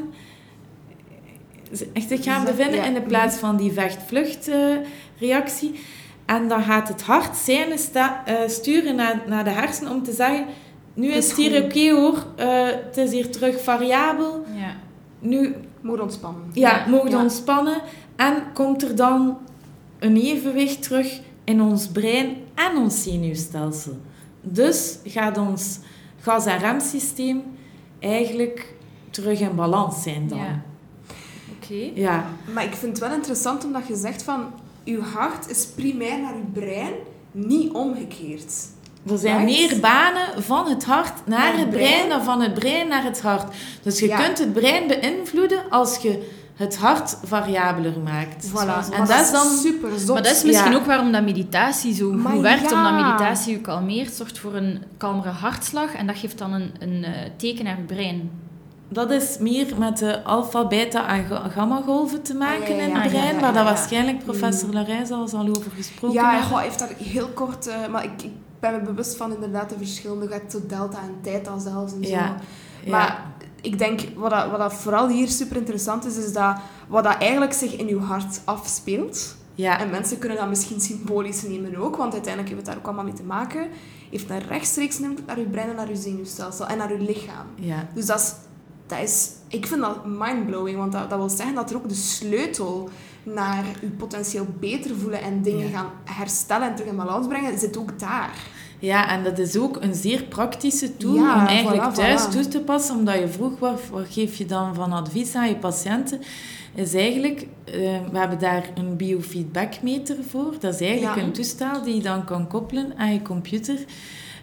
echt 1.92 2.08
zich 2.08 2.24
gaan 2.24 2.44
bevinden 2.44 2.84
in 2.84 2.94
de 2.94 3.02
plaats 3.02 3.36
van 3.36 3.56
die 3.56 3.72
vecht-vlucht-reactie. 3.72 5.72
Uh, 5.72 5.78
en 6.28 6.48
dan 6.48 6.62
gaat 6.62 6.88
het 6.88 7.02
hart 7.02 7.36
zijn 7.36 7.68
uh, 7.68 8.34
sturen 8.46 8.94
naar, 8.94 9.22
naar 9.26 9.44
de 9.44 9.50
hersenen 9.50 9.92
om 9.92 10.02
te 10.02 10.12
zeggen... 10.12 10.46
Nu 10.94 11.12
is 11.12 11.28
het 11.28 11.36
hier 11.36 11.56
oké 11.56 11.64
okay, 11.64 11.90
hoor, 11.90 12.26
uh, 12.38 12.66
het 12.86 12.96
is 12.96 13.10
hier 13.10 13.30
terug 13.30 13.62
variabel. 13.62 14.44
Ja. 14.54 14.76
Nu... 15.18 15.54
Moet 15.80 16.00
ontspannen. 16.00 16.42
Ja, 16.52 16.84
ja. 16.90 17.08
ja. 17.08 17.22
ontspannen. 17.22 17.80
En 18.16 18.42
komt 18.52 18.82
er 18.82 18.96
dan 18.96 19.38
een 19.98 20.16
evenwicht 20.16 20.82
terug 20.82 21.20
in 21.44 21.62
ons 21.62 21.88
brein 21.88 22.36
en 22.54 22.76
ons 22.76 23.02
zenuwstelsel. 23.02 23.96
Dus 24.40 24.98
gaat 25.04 25.38
ons 25.38 25.78
gas- 26.20 26.46
en 26.46 26.58
remsysteem 26.58 27.42
eigenlijk 27.98 28.74
terug 29.10 29.40
in 29.40 29.54
balans 29.54 30.02
zijn 30.02 30.28
dan. 30.28 30.38
Ja. 30.38 30.62
Oké. 31.56 31.90
Ja. 31.94 32.26
Maar 32.54 32.64
ik 32.64 32.74
vind 32.74 32.98
het 32.98 33.08
wel 33.08 33.16
interessant 33.16 33.64
omdat 33.64 33.86
je 33.86 33.96
zegt 33.96 34.22
van 34.22 34.52
uw 34.88 35.02
hart 35.02 35.50
is 35.50 35.66
primair 35.66 36.20
naar 36.20 36.34
uw 36.34 36.50
brein, 36.52 36.92
niet 37.32 37.72
omgekeerd. 37.72 38.54
Er 39.10 39.18
zijn 39.18 39.44
meer 39.44 39.80
banen 39.80 40.42
van 40.42 40.68
het 40.68 40.84
hart 40.84 41.26
naar, 41.26 41.38
naar 41.38 41.58
het 41.58 41.70
brein, 41.70 41.90
brein, 41.90 42.08
dan 42.08 42.24
van 42.24 42.40
het 42.40 42.54
brein 42.54 42.88
naar 42.88 43.04
het 43.04 43.20
hart. 43.20 43.54
Dus 43.82 43.98
je 43.98 44.06
ja. 44.06 44.22
kunt 44.22 44.38
het 44.38 44.52
brein 44.52 44.86
beïnvloeden 44.86 45.62
als 45.70 45.96
je 45.96 46.30
het 46.54 46.76
hart 46.76 47.16
variabeler 47.24 48.00
maakt. 48.00 48.50
Voilà. 48.50 48.92
En 48.92 49.06
dat 49.06 49.20
is 49.20 49.30
dan 49.30 49.46
super 49.56 49.98
zot. 49.98 50.08
Maar 50.14 50.22
dat 50.22 50.36
is 50.36 50.42
misschien 50.42 50.70
ja. 50.70 50.76
ook 50.76 50.84
waarom 50.84 51.12
dat 51.12 51.22
meditatie 51.22 51.94
zo 51.94 52.12
maar 52.12 52.32
goed 52.32 52.40
werkt. 52.40 52.70
Ja. 52.70 52.76
Omdat 52.76 53.04
meditatie 53.04 53.52
je 53.52 53.60
kalmeert, 53.60 54.12
zorgt 54.12 54.38
voor 54.38 54.54
een 54.54 54.82
kalmere 54.96 55.28
hartslag. 55.28 55.94
En 55.94 56.06
dat 56.06 56.16
geeft 56.16 56.38
dan 56.38 56.52
een, 56.52 56.72
een 56.78 57.02
uh, 57.02 57.08
teken 57.36 57.64
naar 57.64 57.76
je 57.76 57.82
brein. 57.82 58.30
Dat 58.88 59.10
is 59.10 59.38
meer 59.38 59.78
met 59.78 59.98
de 59.98 60.24
alfa, 60.24 60.66
beta 60.66 61.08
en 61.08 61.50
gamma-golven 61.50 62.22
te 62.22 62.34
maken 62.34 62.62
ah, 62.62 62.68
ja, 62.68 62.74
ja, 62.74 62.82
in 62.82 62.94
het 62.94 63.10
brein, 63.10 63.40
waar 63.40 63.52
dat 63.52 63.64
waarschijnlijk 63.64 64.24
professor 64.24 64.72
Larijs 64.72 65.10
al 65.10 65.28
al 65.30 65.48
over 65.48 65.70
gesproken 65.70 66.20
ja, 66.20 66.30
heeft. 66.30 66.48
Ja, 66.48 66.58
heeft 66.58 66.78
daar 66.78 66.92
heel 66.96 67.28
kort... 67.28 67.66
Uh, 67.66 67.88
maar 67.88 68.04
ik, 68.04 68.22
ik, 68.22 68.32
ben 68.60 68.72
me 68.72 68.80
bewust 68.80 69.16
van 69.16 69.34
inderdaad 69.34 69.68
de 69.68 69.76
verschillende... 69.78 70.28
gaat 70.28 70.52
zo 70.52 70.60
delta 70.66 70.98
en 70.98 71.18
theta 71.22 71.58
zelfs 71.58 71.92
en 71.92 72.04
zo. 72.04 72.18
Maar 72.90 73.26
ik 73.60 73.78
denk, 73.78 74.00
wat, 74.16 74.30
dat, 74.30 74.50
wat 74.50 74.58
dat 74.58 74.74
vooral 74.74 75.08
hier 75.08 75.28
super 75.28 75.56
interessant 75.56 76.06
is, 76.06 76.16
is 76.16 76.32
dat 76.32 76.56
wat 76.86 77.04
dat 77.04 77.16
eigenlijk 77.18 77.52
zich 77.52 77.76
in 77.76 77.86
je 77.86 77.98
hart 77.98 78.40
afspeelt... 78.44 79.36
Ja. 79.58 79.80
En 79.80 79.90
mensen 79.90 80.18
kunnen 80.18 80.38
dat 80.38 80.48
misschien 80.48 80.80
symbolisch 80.80 81.42
nemen 81.42 81.76
ook, 81.76 81.96
want 81.96 82.12
uiteindelijk 82.12 82.54
heeft 82.54 82.66
het 82.66 82.70
daar 82.70 82.78
ook 82.78 82.86
allemaal 82.86 83.04
mee 83.04 83.12
te 83.12 83.22
maken. 83.22 83.68
Heeft 84.10 84.30
een 84.30 84.38
rechtstreeks 84.38 85.00
invloed 85.00 85.26
naar 85.26 85.38
je 85.38 85.44
brein 85.44 85.68
en 85.68 85.76
naar 85.76 85.88
je 85.88 85.96
zenuwstelsel 85.96 86.66
en 86.66 86.78
naar 86.78 86.92
je 86.92 87.00
lichaam. 87.00 87.46
Ja. 87.54 87.88
Dus 87.94 88.06
dat 88.06 88.18
is 88.20 88.34
dat 88.88 88.98
is, 88.98 89.30
ik 89.48 89.66
vind 89.66 89.80
dat 89.80 90.06
mindblowing, 90.06 90.76
want 90.76 90.92
dat, 90.92 91.10
dat 91.10 91.18
wil 91.18 91.28
zeggen 91.28 91.54
dat 91.54 91.70
er 91.70 91.76
ook 91.76 91.88
de 91.88 91.94
sleutel 91.94 92.88
naar 93.22 93.64
je 93.80 93.86
potentieel 93.86 94.46
beter 94.60 94.96
voelen 94.96 95.22
en 95.22 95.42
dingen 95.42 95.70
gaan 95.70 95.90
herstellen 96.04 96.68
en 96.68 96.74
terug 96.74 96.90
in 96.90 96.96
balans 96.96 97.26
brengen, 97.26 97.58
zit 97.58 97.76
ook 97.76 97.98
daar. 97.98 98.30
Ja, 98.78 99.10
en 99.10 99.24
dat 99.24 99.38
is 99.38 99.56
ook 99.56 99.82
een 99.82 99.94
zeer 99.94 100.22
praktische 100.22 100.96
tool 100.96 101.14
ja, 101.14 101.40
om 101.40 101.46
eigenlijk 101.46 101.94
thuis 101.94 102.26
voilà. 102.26 102.30
toe 102.30 102.48
te 102.48 102.60
passen. 102.60 102.96
Omdat 102.96 103.18
je 103.18 103.28
vroeg, 103.28 103.58
wat, 103.58 103.80
wat 103.90 104.06
geef 104.10 104.36
je 104.36 104.46
dan 104.46 104.74
van 104.74 104.92
advies 104.92 105.34
aan 105.34 105.48
je 105.48 105.56
patiënten? 105.56 106.20
Is 106.74 106.94
eigenlijk, 106.94 107.40
uh, 107.40 107.74
we 108.10 108.18
hebben 108.18 108.38
daar 108.38 108.70
een 108.74 108.96
biofeedbackmeter 108.96 110.16
voor. 110.28 110.54
Dat 110.60 110.74
is 110.74 110.80
eigenlijk 110.80 111.16
ja. 111.16 111.22
een 111.22 111.32
toestel 111.32 111.82
die 111.82 111.94
je 111.94 112.02
dan 112.02 112.24
kan 112.24 112.48
koppelen 112.48 112.92
aan 112.96 113.12
je 113.12 113.22
computer. 113.22 113.78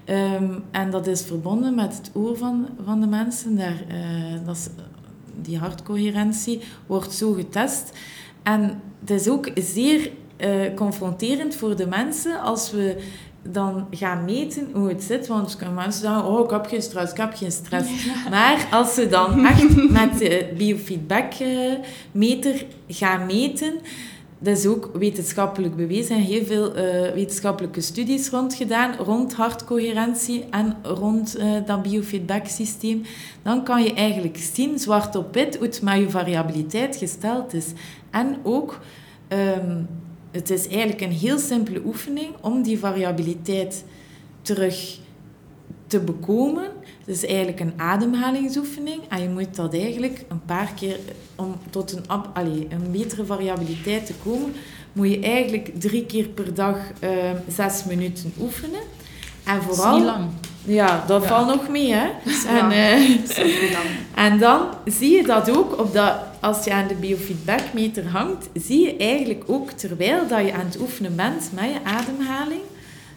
Um, 0.10 0.64
en 0.72 0.92
dat 0.92 1.08
is 1.08 1.22
verbonden 1.22 1.76
met 1.76 1.98
het 1.98 2.12
oor 2.14 2.38
van, 2.38 2.68
van 2.86 3.02
de 3.02 3.08
mensen. 3.08 3.58
Daar, 3.58 3.84
uh, 3.92 4.46
dat 4.46 4.56
is, 4.56 4.68
die 5.42 5.58
hartcoherentie 5.58 6.62
wordt 6.86 7.14
zo 7.14 7.32
getest. 7.32 7.92
En 8.44 8.82
het 9.00 9.10
is 9.10 9.28
ook 9.28 9.50
zeer 9.56 10.12
uh, 10.38 10.74
confronterend 10.76 11.56
voor 11.56 11.76
de 11.76 11.88
mensen 11.88 12.42
als 12.42 12.72
we 12.72 13.04
dan 13.42 13.88
gaan 13.92 14.26
meten 14.26 14.70
hoe 14.74 14.90
het 14.90 15.04
zit. 15.04 15.28
Want 15.28 15.58
mensen 15.76 16.02
zeggen, 16.02 16.26
oh, 16.26 16.44
ik 16.44 16.50
heb 16.50 16.66
geen 16.66 16.82
stress, 16.82 17.12
ik 17.12 17.18
heb 17.18 17.36
geen 17.36 17.52
stress. 17.52 18.06
Ja. 18.06 18.30
Maar 18.30 18.68
als 18.72 18.94
ze 18.94 19.08
dan 19.08 19.46
echt 19.46 19.76
met 20.00 20.18
de 20.18 20.54
biofeedback-meter 20.58 22.66
gaan 22.88 23.26
meten 23.26 23.74
dat 24.46 24.58
is 24.58 24.66
ook 24.66 24.90
wetenschappelijk 24.94 25.76
bewezen. 25.76 26.00
Er 26.00 26.06
zijn 26.06 26.22
heel 26.22 26.46
veel 26.46 26.78
uh, 26.78 27.12
wetenschappelijke 27.14 27.82
studies 27.82 28.30
rond 28.30 28.54
gedaan, 28.54 28.96
rond 28.96 29.34
hartcoherentie 29.34 30.46
en 30.50 30.78
rond 30.84 31.38
uh, 31.38 31.52
dat 31.66 31.82
biofeedback-systeem. 31.82 33.02
Dan 33.44 33.64
kan 33.64 33.84
je 33.84 33.94
eigenlijk 33.94 34.38
zien, 34.38 34.80
zwart 34.80 35.16
op 35.16 35.34
wit, 35.34 35.56
hoe 35.56 35.66
het 35.66 35.82
met 35.82 35.98
je 35.98 36.10
variabiliteit 36.10 36.96
gesteld 36.96 37.54
is. 37.54 37.66
En 38.12 38.38
ook, 38.44 38.80
um, 39.30 39.88
het 40.32 40.50
is 40.50 40.68
eigenlijk 40.68 41.02
een 41.02 41.12
heel 41.12 41.38
simpele 41.38 41.82
oefening 41.86 42.30
om 42.42 42.62
die 42.62 42.80
variabiliteit 42.80 43.84
terug 44.42 45.00
te 45.96 46.02
bekomen. 46.02 46.64
Het 47.06 47.16
is 47.16 47.26
eigenlijk 47.26 47.60
een 47.60 47.74
ademhalingsoefening. 47.78 49.02
En 49.10 49.22
je 49.22 49.30
moet 49.30 49.56
dat 49.56 49.74
eigenlijk 49.74 50.24
een 50.28 50.46
paar 50.46 50.72
keer, 50.76 51.00
om 51.36 51.56
tot 51.70 51.92
een, 51.92 52.08
allez, 52.34 52.64
een 52.70 52.92
betere 52.92 53.26
variabiliteit 53.26 54.06
te 54.06 54.14
komen, 54.24 54.54
moet 54.94 55.10
je 55.10 55.20
eigenlijk 55.20 55.72
drie 55.80 56.06
keer 56.06 56.28
per 56.28 56.54
dag 56.54 56.78
uh, 57.04 57.10
zes 57.48 57.84
minuten 57.84 58.34
oefenen. 58.40 58.82
En 59.44 59.62
vooral... 59.62 59.86
Dat 59.86 59.94
is 59.94 59.98
niet 59.98 60.06
lang. 60.06 60.26
Ja, 60.66 61.04
dat 61.08 61.26
valt 61.26 61.48
nog 61.48 61.70
mee, 61.70 61.94
hè. 61.94 62.08
En, 62.48 62.72
uh, 62.72 63.76
en 64.26 64.40
dan 64.40 64.68
zie 64.86 65.16
je 65.16 65.24
dat 65.24 65.58
ook, 65.58 65.80
op 65.80 65.94
dat, 65.94 66.16
als 66.42 66.64
je 66.66 66.74
aan 66.74 66.88
de 66.88 66.96
biofeedbackmeter 66.96 68.08
hangt, 68.08 68.50
zie 68.54 68.86
je 68.86 68.98
eigenlijk 68.98 69.44
ook, 69.48 69.72
terwijl 69.72 70.28
dat 70.28 70.46
je 70.46 70.54
aan 70.54 70.66
het 70.66 70.80
oefenen 70.80 71.16
bent 71.16 71.50
met 71.54 71.66
je 71.66 71.80
ademhaling, 71.84 72.62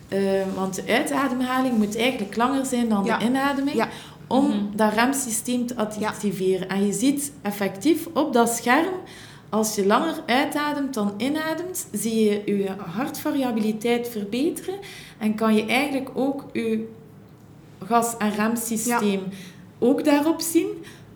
uh, 0.09 0.42
want 0.54 0.74
de 0.74 0.82
uitademhaling 0.86 1.76
moet 1.76 1.96
eigenlijk 1.96 2.36
langer 2.36 2.66
zijn 2.66 2.88
dan 2.88 3.04
de 3.04 3.16
inademing, 3.22 3.76
ja. 3.76 3.88
om 4.26 4.44
mm 4.44 4.50
-hmm. 4.50 4.70
dat 4.76 4.92
remsysteem 4.92 5.66
te 5.66 5.74
activeren. 6.06 6.68
En 6.68 6.86
je 6.86 6.92
ziet 6.92 7.32
effectief 7.42 8.06
op 8.12 8.32
dat 8.32 8.48
scherm 8.48 8.94
als 9.50 9.74
je 9.74 9.86
langer 9.86 10.14
uitademt 10.26 10.94
dan 10.94 11.14
inademt, 11.16 11.86
zie 11.92 12.24
je 12.24 12.42
je 12.44 12.70
hartvariabiliteit 12.78 14.09
verbeteren 14.09 14.78
en 15.18 15.34
kan 15.34 15.54
je 15.54 15.66
eigenlijk 15.66 16.11
ook 16.14 16.44
je 16.52 16.88
gas- 17.84 18.16
en 18.16 18.34
remsysteem 18.34 19.22
ook 19.78 20.04
daarop 20.04 20.40
zien. 20.40 20.68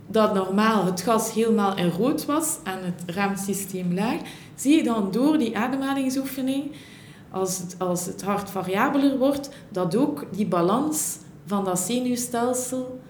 Dat 0.07 0.34
normaal 0.34 0.84
het 0.84 1.01
gas 1.01 1.32
helemaal 1.32 1.76
in 1.76 1.88
rood 1.88 2.24
was 2.24 2.57
en 2.64 2.78
het 2.84 3.14
remsysteem 3.14 3.95
laag, 3.95 4.20
zie 4.55 4.76
je 4.76 4.82
dan 4.82 5.11
door 5.11 5.38
die 5.38 5.59
ademhalingsoefening, 5.59 6.70
als 7.33 7.59
het, 7.59 7.74
als 7.78 8.07
het 8.07 8.22
hart 8.22 8.51
variabeler 8.51 9.18
wordt, 9.18 9.51
dat 9.68 9.97
ook 9.97 10.24
die 10.30 10.47
balans 10.47 11.16
van 11.47 11.64
dat 11.64 11.78
zenuwstelsel 11.78 13.01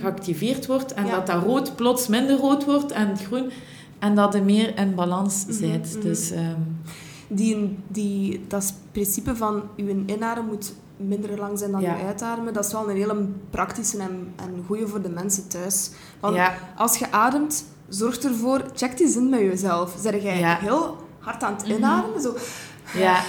geactiveerd 0.00 0.66
wordt 0.66 0.94
en 0.94 1.06
dat 1.10 1.26
dat 1.26 1.42
rood 1.42 1.76
plots 1.76 2.06
minder 2.06 2.36
rood 2.36 2.64
wordt 2.64 2.92
en 2.92 3.16
groen 3.16 3.50
en 3.98 4.14
dat 4.14 4.32
je 4.32 4.40
meer 4.40 4.78
in 4.78 4.94
balans 4.94 5.44
bent. 5.60 6.02
Dus, 6.02 6.30
um... 6.30 6.80
die, 7.28 7.78
die, 7.88 8.44
dat 8.48 8.74
principe 8.92 9.36
van 9.36 9.62
je 9.76 10.02
inadem 10.06 10.46
moet 10.46 10.72
minder 10.96 11.38
lang 11.38 11.58
zijn 11.58 11.70
dan 11.70 11.80
je 11.80 11.94
uitademen, 12.06 12.52
dat 12.52 12.64
is 12.64 12.72
wel 12.72 12.90
een 12.90 12.96
hele 12.96 13.28
praktische 13.50 13.98
en, 13.98 14.32
en 14.36 14.64
goede 14.66 14.88
voor 14.88 15.02
de 15.02 15.08
mensen 15.08 15.48
thuis. 15.48 15.90
Want 16.20 16.38
als 16.76 16.96
je 16.96 17.12
ademt, 17.12 17.64
zorg 17.88 18.18
ervoor, 18.18 18.64
check 18.74 18.96
die 18.96 19.08
zin 19.08 19.28
met 19.28 19.40
jezelf. 19.40 19.96
Zeg 20.00 20.22
jij 20.22 20.56
heel 20.60 20.96
hard 21.18 21.42
aan 21.42 21.54
het 21.54 21.66
inademen? 21.66 22.20
Zo, 22.20 22.34
ja. 22.94 23.22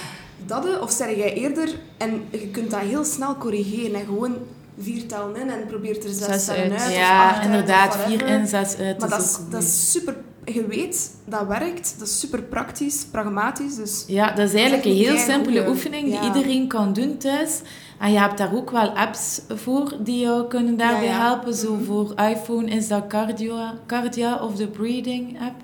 Dat, 0.46 0.80
of 0.80 0.92
zeg 0.92 1.16
jij 1.16 1.34
eerder, 1.34 1.68
en 1.98 2.22
je 2.30 2.48
kunt 2.48 2.70
dat 2.70 2.80
heel 2.80 3.04
snel 3.04 3.36
corrigeren 3.36 3.94
en 3.94 4.06
gewoon 4.06 4.36
vier 4.78 5.06
tellen 5.06 5.36
in 5.36 5.50
en 5.50 5.66
probeert 5.66 6.04
er 6.04 6.10
zes, 6.10 6.44
zes 6.44 6.48
uit. 6.48 6.72
uit. 6.72 6.92
Ja, 6.92 7.42
inderdaad, 7.42 7.96
vier 7.96 8.26
in, 8.26 8.46
zes 8.46 8.76
uit. 8.76 8.98
Maar 8.98 9.08
dat 9.08 9.20
is, 9.20 9.38
dat 9.50 9.62
is 9.62 9.90
super 9.90 10.16
je 10.44 10.66
weet, 10.66 11.16
dat 11.24 11.46
werkt. 11.46 11.94
Dat 11.98 12.08
is 12.08 12.20
super 12.20 12.42
praktisch, 12.42 13.04
pragmatisch. 13.10 13.74
Dus 13.74 14.04
ja, 14.06 14.30
dat 14.32 14.48
is 14.48 14.54
eigenlijk 14.54 14.84
een 14.84 14.96
heel 14.96 15.18
simpele 15.18 15.68
oefening 15.68 16.04
die 16.10 16.20
iedereen 16.20 16.68
kan 16.68 16.92
doen 16.92 17.16
thuis. 17.16 17.60
En 17.98 18.12
je 18.12 18.18
hebt 18.18 18.38
daar 18.38 18.54
ook 18.54 18.70
wel 18.70 18.88
apps 18.88 19.40
voor 19.48 19.96
die 19.98 20.20
jou 20.20 20.48
kunnen 20.48 20.76
daarbij 20.76 21.08
helpen. 21.08 21.54
Zo 21.54 21.74
mhm. 21.74 21.84
voor 21.84 22.14
iPhone 22.16 22.70
is 22.70 22.88
dat 22.88 23.06
Cardia, 23.06 23.74
Cardia 23.86 24.36
of 24.36 24.54
de 24.54 24.68
Breathing 24.68 25.40
app. 25.40 25.54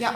Ja. 0.00 0.14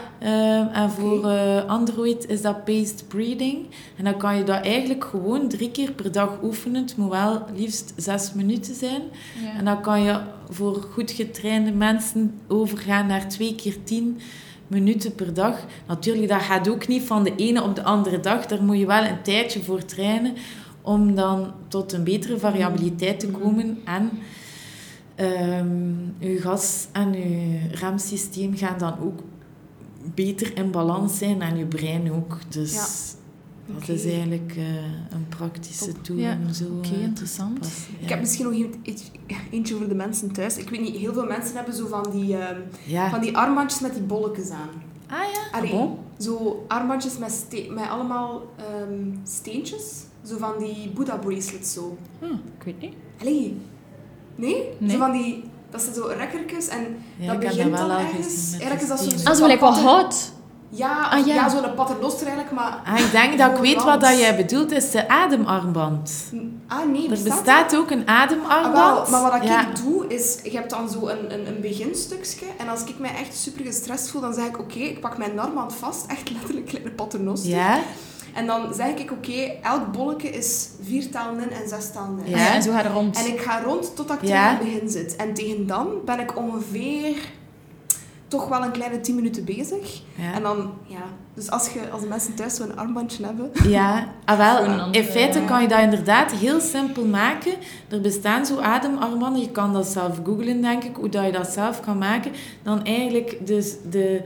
Um, 0.61 0.69
en 0.69 0.91
voor 0.91 1.25
uh, 1.25 1.65
Android 1.65 2.29
is 2.29 2.43
dat 2.43 2.65
Paced 2.65 3.05
Breathing. 3.09 3.67
En 3.97 4.05
dan 4.05 4.17
kan 4.17 4.37
je 4.37 4.45
dat 4.45 4.65
eigenlijk 4.65 5.05
gewoon 5.05 5.49
drie 5.49 5.71
keer 5.71 5.93
per 5.93 6.13
dag 6.13 6.39
oefenen. 6.43 6.83
Het 6.83 6.97
moet 6.97 7.11
wel 7.11 7.43
liefst 7.55 7.93
zes 7.97 8.33
minuten 8.33 8.75
zijn. 8.75 9.03
Ja. 9.43 9.59
En 9.59 9.65
dan 9.65 9.81
kan 9.81 10.03
je 10.03 10.21
voor 10.51 10.87
goed 10.93 11.11
getrainde 11.11 11.73
mensen 11.73 12.41
overgaan 12.49 13.07
naar 13.07 13.29
twee 13.29 13.55
keer 13.55 13.77
tien 13.85 14.21
minuten 14.67 15.15
per 15.15 15.35
dag. 15.35 15.59
Natuurlijk, 15.87 16.29
dat 16.29 16.43
gaat 16.43 16.69
ook 16.69 16.87
niet 16.87 17.03
van 17.03 17.25
de 17.25 17.35
ene 17.37 17.63
op 17.63 17.75
de 17.75 17.83
andere 17.83 18.21
dag. 18.21 18.47
Daar 18.47 18.63
moet 18.63 18.79
je 18.79 18.87
wel 18.87 19.05
een 19.05 19.23
tijdje 19.23 19.63
voor 19.63 19.85
trainen 19.85 20.35
om 20.83 21.15
dan 21.15 21.53
tot 21.69 21.93
een 21.93 22.05
betere 22.05 22.39
variabiliteit 22.39 23.21
te 23.21 23.29
komen. 23.29 23.79
En 23.85 24.11
um, 25.61 26.15
je 26.19 26.41
gas- 26.41 26.89
en 26.93 27.13
je 27.13 27.59
remsysteem 27.71 28.57
gaan 28.57 28.79
dan 28.79 28.95
ook 29.03 29.21
beter 30.15 30.57
in 30.57 30.71
balans 30.71 31.19
zijn 31.19 31.43
en 31.43 31.57
je 31.57 31.67
brein 31.67 32.13
ook. 32.13 32.39
Dus 32.49 32.73
ja. 32.73 32.87
dat 33.79 33.89
is 33.89 34.05
eigenlijk 34.05 34.55
uh, 34.57 34.65
een 35.11 35.29
praktische 35.29 35.93
Top. 35.93 36.05
tool 36.05 36.17
ja. 36.17 36.39
om 36.47 36.53
zo 36.53 36.65
Oké, 36.65 36.89
okay, 36.89 37.03
interessant. 37.03 37.67
Ja. 37.67 38.03
Ik 38.03 38.09
heb 38.09 38.21
misschien 38.21 38.45
nog 38.45 38.55
eentje, 38.83 39.07
eentje 39.51 39.77
voor 39.77 39.89
de 39.89 39.95
mensen 39.95 40.33
thuis. 40.33 40.57
Ik 40.57 40.71
weet 40.71 40.81
niet, 40.81 40.97
heel 40.97 41.13
veel 41.13 41.27
mensen 41.27 41.57
hebben 41.57 41.75
zo 41.75 41.87
van 41.87 42.11
die, 42.11 42.35
um, 42.35 43.11
van 43.11 43.21
die 43.21 43.37
armbandjes 43.37 43.81
met 43.81 43.95
die 43.95 44.03
bolletjes 44.03 44.51
aan. 44.51 44.83
Ah 45.07 45.19
ja? 45.33 45.59
Allee, 45.59 45.71
bon. 45.71 45.99
Zo 46.19 46.65
armbandjes 46.69 47.19
met, 47.19 47.47
met 47.71 47.89
allemaal 47.89 48.43
um, 48.83 49.21
steentjes. 49.25 50.03
Zo 50.23 50.39
van 50.39 50.59
die 50.59 50.91
Buddha 50.91 51.17
bracelets 51.17 51.73
zo. 51.73 51.99
Hm, 52.19 52.25
ik 52.59 52.65
weet 52.65 52.81
niet. 52.81 52.95
Allee. 53.21 53.57
Nee? 54.37 54.69
nee? 54.79 54.91
Zo 54.91 54.99
van 54.99 55.13
die 55.13 55.45
dat 55.75 55.83
zijn 55.83 55.95
zo 55.95 56.13
rekkertjes 56.19 56.69
en 56.69 57.03
ja, 57.17 57.27
dat 57.27 57.39
begint 57.41 57.77
dan 57.77 57.91
ergens. 57.91 58.51
Eigenlijk 58.51 58.83
is 58.83 58.89
dat 58.89 59.01
zo'n... 59.01 59.27
Ah, 59.27 59.35
zo 59.35 59.47
lijkt 59.47 59.61
wel 59.61 59.75
hout. 59.75 60.33
Ja, 60.69 61.09
ah, 61.11 61.27
ja. 61.27 61.35
ja 61.35 61.49
zo'n 61.49 61.75
paternoster 61.75 62.27
eigenlijk, 62.27 62.57
maar... 62.57 62.83
Ah, 62.85 62.99
ik 62.99 63.11
denk 63.11 63.39
dat 63.39 63.51
ik 63.51 63.57
weet 63.57 63.85
wat 63.85 64.01
dat 64.01 64.19
jij 64.19 64.37
bedoelt, 64.37 64.71
is 64.71 64.91
de 64.91 65.09
ademarmband. 65.09 66.13
Ah, 66.69 66.87
nee, 66.93 67.11
Er 67.11 67.23
bestaat 67.23 67.77
ook 67.77 67.91
een 67.91 68.09
ademarmband. 68.09 68.99
Ah, 68.99 69.11
maar 69.11 69.23
wat 69.23 69.43
ik 69.43 69.85
doe, 69.85 70.07
is... 70.07 70.39
Je 70.43 70.57
hebt 70.57 70.71
dan 70.71 70.91
zo 70.91 71.09
een, 71.09 71.33
een, 71.33 71.47
een 71.47 71.61
beginstukje. 71.61 72.47
En 72.59 72.69
als 72.69 72.85
ik 72.85 72.99
mij 72.99 73.15
echt 73.15 73.37
super 73.37 73.65
gestrest 73.65 74.09
voel, 74.09 74.21
dan 74.21 74.35
zeg 74.35 74.47
ik... 74.47 74.59
Oké, 74.59 74.79
ik 74.79 75.01
pak 75.01 75.19
mijn 75.19 75.39
armband 75.39 75.75
vast. 75.75 76.07
Echt 76.07 76.31
letterlijk 76.31 76.73
een 76.73 76.95
paternoster. 76.95 77.51
Ja. 77.51 77.81
En 78.35 78.47
dan 78.47 78.75
zeg 78.75 78.95
ik, 78.95 79.11
oké, 79.11 79.53
elk 79.63 79.93
bolletje 79.93 80.29
is 80.29 80.69
vier 80.83 81.11
talen 81.11 81.43
in 81.43 81.51
en 81.51 81.69
zes 81.69 81.93
talen 81.93 82.25
in. 82.25 82.31
Ja, 82.31 82.55
en 82.55 82.63
zo 82.63 82.73
gaat 82.73 82.93
rond. 82.93 83.17
En 83.17 83.33
ik 83.33 83.41
ga 83.41 83.63
rond 83.63 83.97
tot 83.97 84.11
ik 84.11 84.19
terug 84.19 84.35
aan 84.35 84.57
het 84.57 84.65
begin 84.65 84.89
zit. 84.89 85.17
En 85.17 85.35
tegen 85.35 85.67
dan 85.67 85.89
ben 86.05 86.21
ik 86.21 86.37
ongeveer 86.37 87.17
toch 88.29 88.49
wel 88.49 88.63
een 88.63 88.73
kleine 88.73 89.01
tien 89.01 89.15
minuten 89.15 89.45
bezig. 89.45 90.03
Ja. 90.15 90.33
En 90.35 90.43
dan, 90.43 90.73
ja... 90.87 91.03
Dus 91.35 91.51
als, 91.51 91.69
je, 91.69 91.91
als 91.91 92.01
de 92.01 92.09
mensen 92.09 92.35
thuis 92.35 92.55
zo'n 92.55 92.77
armbandje 92.77 93.25
hebben... 93.25 93.51
Ja, 93.69 94.09
ah, 94.25 94.39
wel, 94.39 94.93
in 94.93 95.05
feite 95.05 95.41
kan 95.45 95.63
je 95.63 95.69
dat 95.69 95.81
inderdaad 95.81 96.33
heel 96.33 96.61
simpel 96.61 97.05
maken. 97.05 97.53
Er 97.89 98.01
bestaan 98.01 98.47
zo 98.47 98.59
ademarmbanden. 98.59 99.41
Je 99.41 99.51
kan 99.51 99.73
dat 99.73 99.87
zelf 99.87 100.21
googlen, 100.25 100.61
denk 100.61 100.85
ik, 100.85 100.97
hoe 100.97 101.09
dat 101.09 101.25
je 101.25 101.33
dat 101.33 101.49
zelf 101.49 101.81
kan 101.81 101.99
maken. 101.99 102.33
Dan 102.63 102.85
eigenlijk 102.85 103.47
dus 103.47 103.75
de 103.91 104.23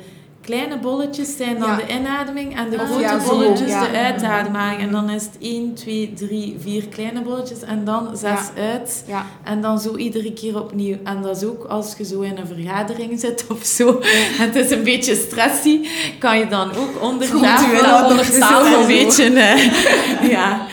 kleine 0.48 0.78
bolletjes 0.78 1.36
zijn 1.36 1.58
dan 1.58 1.76
de 1.76 1.94
inademing 1.94 2.56
en 2.56 2.70
de 2.70 2.78
grote 2.78 3.00
ja, 3.00 3.18
bolletjes 3.28 3.70
de 3.70 3.90
uitademing. 3.94 4.80
En 4.80 4.90
dan 4.90 5.10
is 5.10 5.22
het 5.22 5.36
1, 5.40 5.74
2, 5.74 6.12
3, 6.14 6.56
4 6.58 6.88
kleine 6.88 7.22
bolletjes 7.22 7.62
en 7.62 7.84
dan 7.84 8.16
6 8.16 8.30
uit. 8.56 9.04
En 9.44 9.60
dan 9.60 9.78
zo 9.80 9.96
iedere 9.96 10.32
keer 10.32 10.60
opnieuw. 10.60 10.96
En 11.04 11.22
dat 11.22 11.36
is 11.36 11.44
ook 11.44 11.64
als 11.64 11.94
je 11.98 12.04
zo 12.04 12.20
in 12.20 12.36
een 12.36 12.46
vergadering 12.46 13.20
zit 13.20 13.46
of 13.48 13.64
zo. 13.64 13.98
En 14.38 14.44
het 14.46 14.54
is 14.54 14.70
een 14.70 14.82
beetje 14.82 15.14
stressy, 15.14 15.86
kan 16.18 16.38
je 16.38 16.46
dan 16.46 16.70
ook 16.74 17.02
onder 17.02 17.28
tafel, 17.40 18.10
onder 18.10 18.80
een 18.80 18.86
beetje... 18.86 19.30
Uh, 19.30 20.30
ja. 20.34 20.66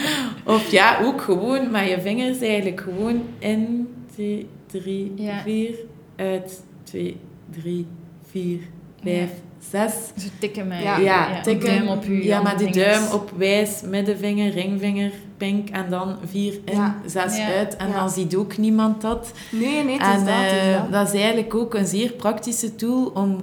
Of 0.45 0.71
ja, 0.71 0.99
ook 1.03 1.21
gewoon 1.21 1.71
met 1.71 1.89
je 1.89 2.01
vingers 2.01 2.39
eigenlijk 2.39 2.81
gewoon 2.81 3.23
in, 3.39 3.87
2, 4.13 4.47
3, 4.67 5.13
4, 5.43 5.75
uit, 6.15 6.63
2, 6.83 7.17
3, 7.51 7.87
4, 8.31 8.59
5, 9.03 9.29
zes. 9.69 9.93
Zo 10.17 10.27
tikken 10.39 10.67
met 10.67 10.81
ja, 10.81 10.97
ja, 10.97 11.41
tikken, 11.41 11.67
duim 11.67 11.87
op 11.87 12.03
je 12.03 12.23
Ja, 12.23 12.41
maar 12.41 12.57
die 12.57 12.71
duim 12.71 13.11
op 13.11 13.31
wijs, 13.37 13.81
middenvinger, 13.85 14.51
ringvinger, 14.51 15.11
pink 15.37 15.69
en 15.69 15.89
dan 15.89 16.17
vier 16.25 16.59
in, 16.65 16.75
ja. 16.75 16.95
zes 17.05 17.39
uit. 17.39 17.75
En 17.75 17.91
dan 17.91 18.09
ziet 18.09 18.35
ook 18.35 18.57
niemand 18.57 19.01
dat. 19.01 19.31
Nee, 19.51 19.83
nee, 19.83 19.97
het 19.97 20.07
en, 20.07 20.19
is 20.19 20.25
dat, 20.25 20.85
uh, 20.87 20.91
dat 20.91 21.13
is 21.13 21.19
eigenlijk 21.19 21.55
ook 21.55 21.73
een 21.73 21.87
zeer 21.87 22.11
praktische 22.11 22.75
tool 22.75 23.05
om 23.13 23.37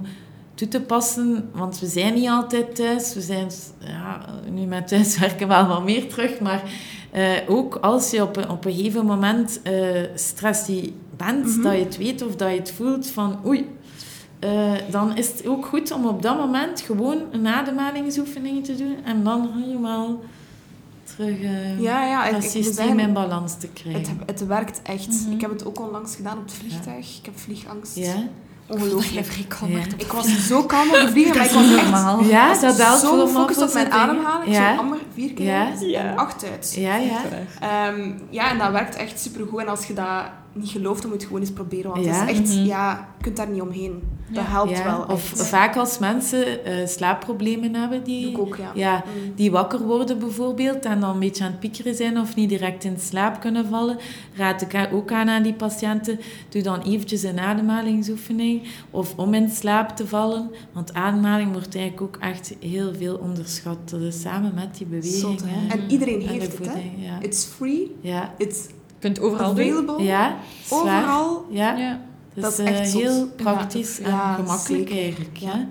toe 0.53 0.67
te 0.67 0.81
passen, 0.81 1.49
want 1.53 1.79
we 1.79 1.87
zijn 1.87 2.13
niet 2.13 2.29
altijd 2.29 2.75
thuis. 2.75 3.13
We 3.13 3.21
zijn 3.21 3.47
ja, 3.79 4.25
nu 4.49 4.65
met 4.65 4.87
thuiswerken 4.87 5.47
wel 5.47 5.67
wat 5.67 5.83
meer 5.83 6.07
terug, 6.09 6.39
maar 6.39 6.63
uh, 7.15 7.31
ook 7.47 7.75
als 7.75 8.11
je 8.11 8.21
op 8.21 8.37
een, 8.37 8.49
op 8.49 8.65
een 8.65 8.73
gegeven 8.73 9.05
moment 9.05 9.59
uh, 9.63 9.99
stressy 10.15 10.93
bent, 11.17 11.45
mm 11.45 11.53
-hmm. 11.53 11.63
dat 11.63 11.73
je 11.73 11.83
het 11.83 11.97
weet 11.97 12.25
of 12.25 12.35
dat 12.35 12.49
je 12.49 12.57
het 12.57 12.71
voelt 12.71 13.07
van 13.07 13.39
oei, 13.45 13.69
uh, 14.43 14.71
dan 14.89 15.17
is 15.17 15.27
het 15.27 15.47
ook 15.47 15.65
goed 15.65 15.91
om 15.91 16.05
op 16.05 16.21
dat 16.21 16.37
moment 16.37 16.81
gewoon 16.81 17.21
een 17.31 17.47
ademhalingsoefening 17.47 18.65
te 18.65 18.75
doen 18.75 18.97
en 19.03 19.23
dan 19.23 19.51
helemaal 19.65 20.19
terug 21.03 21.39
uh, 21.39 21.81
ja, 21.81 22.05
ja, 22.05 22.31
dat 22.31 22.43
systeem 22.43 22.99
in 22.99 23.13
balans 23.13 23.57
te 23.57 23.67
krijgen. 23.67 24.01
Het, 24.01 24.09
het 24.25 24.47
werkt 24.47 24.81
echt. 24.81 25.07
Mm 25.07 25.23
-hmm. 25.23 25.33
Ik 25.33 25.41
heb 25.41 25.49
het 25.49 25.65
ook 25.65 25.79
onlangs 25.79 26.15
gedaan 26.15 26.37
op 26.37 26.43
het 26.43 26.53
vliegtuig. 26.53 27.07
Ja. 27.11 27.19
Ik 27.19 27.25
heb 27.25 27.39
vliegangst. 27.39 27.95
Ja. 27.95 28.15
Ongelooflijk. 28.67 29.27
Ja. 29.67 29.83
Ik 29.97 30.11
was 30.11 30.47
zo 30.47 30.63
kalm 30.63 30.89
op 30.89 30.95
de 30.95 31.09
vliegen, 31.11 31.35
maar 31.35 31.45
ik 31.45 31.51
was 31.51 32.19
echt 32.19 32.29
Ja, 32.29 32.77
dat 32.77 32.99
zo 32.99 33.25
gefocust 33.25 33.61
op 33.61 33.73
mijn 33.73 33.91
ademhaling. 33.91 34.53
Ja. 34.55 34.73
Zo 34.73 34.79
amper 34.79 34.99
vier 35.13 35.33
keer 35.33 35.45
Ja. 35.45 36.09
en 36.09 36.17
acht 36.17 36.45
uit. 36.51 36.73
Ja, 36.75 36.95
ja. 36.95 37.21
Ehm, 37.59 38.11
ja, 38.29 38.51
en 38.51 38.57
dat 38.57 38.71
werkt 38.71 38.95
echt 38.95 39.19
supergoed. 39.19 39.59
En 39.61 39.67
als 39.67 39.85
je 39.85 39.93
dat 39.93 40.23
niet 40.53 40.69
gelooft, 40.69 41.01
dan 41.01 41.11
moet 41.11 41.19
je 41.21 41.25
gewoon 41.27 41.41
eens 41.41 41.51
proberen. 41.51 41.91
Want 41.91 42.05
Ja. 42.05 42.11
het 42.25 42.29
is 42.29 42.39
echt, 42.39 42.55
Mhm. 42.57 42.65
ja, 42.65 43.07
je 43.17 43.23
kunt 43.23 43.35
daar 43.37 43.49
niet 43.49 43.61
omheen. 43.61 44.01
Dat 44.29 44.43
helpt 44.47 44.77
Ja, 44.77 44.83
wel. 44.83 45.05
Of 45.15 45.21
vaak 45.35 45.75
als 45.75 45.99
mensen 45.99 46.65
eh, 46.65 46.87
slaapproblemen 46.87 47.75
hebben, 47.75 48.03
die, 48.03 48.39
ook, 48.39 48.57
ja. 48.75 49.03
Mm. 49.25 49.33
die 49.35 49.51
wakker 49.51 49.79
worden 49.81 50.19
bijvoorbeeld 50.19 50.85
en 50.85 50.99
dan 50.99 51.09
een 51.13 51.19
beetje 51.19 51.43
aan 51.43 51.51
het 51.51 51.59
piekeren 51.59 51.95
zijn 51.95 52.19
of 52.19 52.35
niet 52.35 52.49
direct 52.49 52.83
in 52.83 52.97
slaap 52.99 53.39
kunnen 53.39 53.65
vallen, 53.67 53.97
raad 54.35 54.61
ik 54.61 54.89
ook 54.93 55.11
aan 55.11 55.29
aan 55.29 55.43
die 55.43 55.53
patiënten, 55.53 56.19
doe 56.49 56.61
dan 56.61 56.81
eventjes 56.81 57.23
een 57.23 57.39
ademhalingsoefening 57.39 58.61
of 58.89 59.13
om 59.17 59.33
in 59.33 59.49
slaap 59.49 59.89
te 59.95 60.07
vallen. 60.07 60.51
Want 60.73 60.93
ademhaling 60.93 61.51
wordt 61.51 61.75
eigenlijk 61.75 62.01
ook 62.15 62.17
echt 62.21 62.55
heel 62.59 62.93
veel 62.93 63.15
onderschat. 63.15 63.77
Dat 63.89 64.01
is 64.01 64.21
samen 64.21 64.51
met 64.55 64.77
die 64.77 64.87
beweging. 64.87 65.39
Hè. 65.45 65.67
En 65.77 65.91
iedereen 65.91 66.13
En 66.21 66.25
de 66.27 66.33
heeft 66.33 66.57
het, 66.57 66.67
hè. 66.73 66.81
It's 67.21 67.45
free, 67.45 67.95
Ja. 68.01 68.33
it's 68.37 68.67
kunt 69.03 69.19
overal 69.19 69.53
doen. 69.53 69.63
available, 69.65 70.03
Ja, 70.03 70.35
zwaar. 70.63 70.79
overal. 71.01 71.45
Ja, 71.49 71.77
Ja. 71.77 71.99
dat, 72.33 72.43
Dat 72.43 72.51
is 72.59 72.65
echt 72.65 72.79
eh, 72.79 72.85
zot. 72.85 73.01
heel 73.01 73.27
praktisch 73.35 73.97
Ja, 73.97 74.03
en 74.05 74.11
ja, 74.11 74.33
gemakkelijk 74.33 74.87
zeker. 74.87 75.03
eigenlijk. 75.03 75.37
Ja. 75.37 75.47
Ja. 75.53 75.67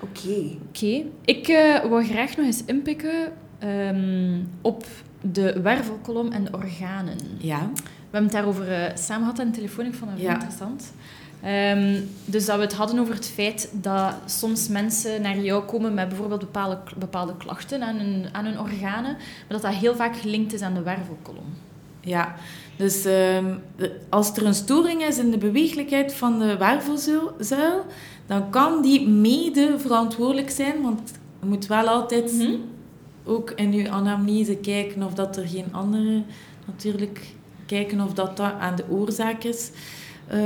Oké. 0.00 0.44
Oké. 0.68 1.04
Ik 1.24 1.48
eh 1.48 1.84
wil 1.88 2.02
graag 2.04 2.36
nog 2.36 2.46
eens 2.46 2.64
inpikken 2.64 3.32
ehm, 3.58 4.38
op 4.60 4.84
de 5.20 5.60
wervelkolom 5.62 6.32
en 6.32 6.44
de 6.44 6.50
organen. 6.52 7.18
Ja. 7.38 7.70
We 7.74 8.12
hebben 8.22 8.22
het 8.22 8.32
daarover 8.32 8.72
eh, 8.72 8.96
samen 8.96 9.22
gehad 9.24 9.40
aan 9.40 9.46
de 9.50 9.56
telefoon. 9.56 9.86
Ik 9.86 9.94
vond 9.94 10.10
dat 10.10 10.18
heel 10.20 10.28
Ja. 10.28 10.34
interessant. 10.34 10.92
Ehm, 11.42 12.00
dus 12.24 12.44
dat 12.46 12.56
we 12.56 12.62
het 12.62 12.72
hadden 12.74 12.98
over 12.98 13.14
het 13.14 13.26
feit 13.26 13.68
dat 13.72 14.14
soms 14.26 14.68
mensen 14.68 15.22
naar 15.22 15.38
jou 15.38 15.64
komen 15.64 15.94
met 15.94 16.08
bijvoorbeeld 16.08 16.40
bepaalde, 16.40 16.78
bepaalde 16.96 17.36
klachten 17.36 17.82
aan 17.82 17.96
hun, 17.96 18.26
aan 18.32 18.44
hun 18.44 18.60
organen, 18.60 19.12
maar 19.12 19.48
dat 19.48 19.62
dat 19.62 19.74
heel 19.74 19.94
vaak 19.96 20.16
gelinkt 20.16 20.52
is 20.52 20.60
aan 20.62 20.74
de 20.74 20.82
wervelkolom. 20.82 21.44
Ja, 22.06 22.34
dus 22.76 23.04
ehm, 23.04 23.44
de- 23.76 23.96
als 24.08 24.36
er 24.36 24.46
een 24.46 24.54
storing 24.54 25.02
is 25.02 25.18
in 25.18 25.30
de 25.30 25.38
beweeglijkheid 25.38 26.14
van 26.14 26.38
de 26.38 26.56
wervelzuil, 26.56 27.84
dan 28.26 28.50
kan 28.50 28.82
die 28.82 29.08
mede 29.08 29.74
verantwoordelijk 29.78 30.50
zijn, 30.50 30.82
want 30.82 31.12
je 31.40 31.46
moet 31.46 31.66
wel 31.66 31.86
altijd 31.88 32.32
Mhm. 32.32 32.50
ook 33.24 33.50
in 33.50 33.72
je 33.72 33.90
anamnese 33.90 34.56
kijken 34.56 35.02
of 35.02 35.14
dat 35.14 35.36
er 35.36 35.46
geen 35.48 35.66
andere, 35.72 36.22
natuurlijk 36.66 37.20
kijken 37.66 38.00
of 38.00 38.12
dat, 38.12 38.36
dat 38.36 38.52
aan 38.60 38.76
de 38.76 38.84
oorzaak 38.90 39.44
is. 39.44 39.70
Eh, 40.26 40.38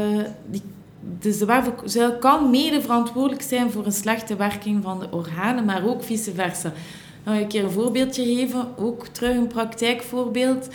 die, 0.50 0.62
dus 1.18 1.38
de 1.38 1.44
wervelzuil 1.44 2.12
kan 2.18 2.50
mede 2.50 2.80
verantwoordelijk 2.80 3.42
zijn 3.42 3.70
voor 3.70 3.86
een 3.86 3.92
slechte 3.92 4.36
werking 4.36 4.82
van 4.82 4.98
de 5.00 5.06
organen, 5.10 5.64
maar 5.64 5.84
ook 5.86 6.02
vice 6.02 6.32
versa. 6.34 6.72
Nou, 7.24 7.38
een 7.40 7.48
keer 7.48 7.64
een 7.64 7.70
voorbeeldje 7.70 8.24
geven, 8.24 8.66
ook 8.78 9.06
terug 9.06 9.36
een 9.36 9.46
praktijkvoorbeeld. 9.46 10.68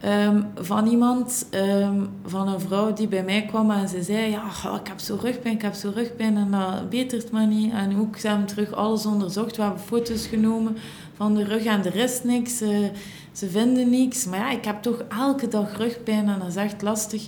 Ehm, 0.00 0.42
van 0.54 0.86
iemand, 0.86 1.46
ehm, 1.50 2.04
van 2.26 2.48
een 2.48 2.60
vrouw 2.60 2.92
die 2.92 3.08
bij 3.08 3.24
mij 3.24 3.44
kwam 3.44 3.70
en 3.70 3.88
ze 3.88 4.02
zei, 4.02 4.30
ja, 4.30 4.44
ik 4.80 4.88
heb 4.88 4.98
zo 4.98 5.18
rugpijn, 5.22 5.54
ik 5.54 5.62
heb 5.62 5.74
zo 5.74 5.90
rugpijn 5.94 6.36
en 6.36 6.50
dat 6.50 6.90
betert 6.90 7.30
maar 7.30 7.46
niet. 7.46 7.72
En 7.72 8.00
ook, 8.00 8.16
ze 8.16 8.28
hebben 8.28 8.46
terug 8.46 8.72
alles 8.72 9.06
onderzocht, 9.06 9.56
we 9.56 9.62
hebben 9.62 9.80
foto's 9.80 10.26
genomen 10.26 10.76
van 11.16 11.34
de 11.34 11.44
rug 11.44 11.64
en 11.64 11.84
er 11.84 11.94
is 11.94 12.22
niks, 12.22 12.58
ze 13.32 13.50
vinden 13.50 13.90
niks. 13.90 14.24
Maar 14.24 14.38
ja, 14.38 14.50
ik 14.50 14.64
heb 14.64 14.82
toch 14.82 15.04
elke 15.08 15.48
dag 15.48 15.76
rugpijn 15.76 16.28
en 16.28 16.38
dat 16.38 16.48
is 16.48 16.56
echt 16.56 16.82
lastig. 16.82 17.26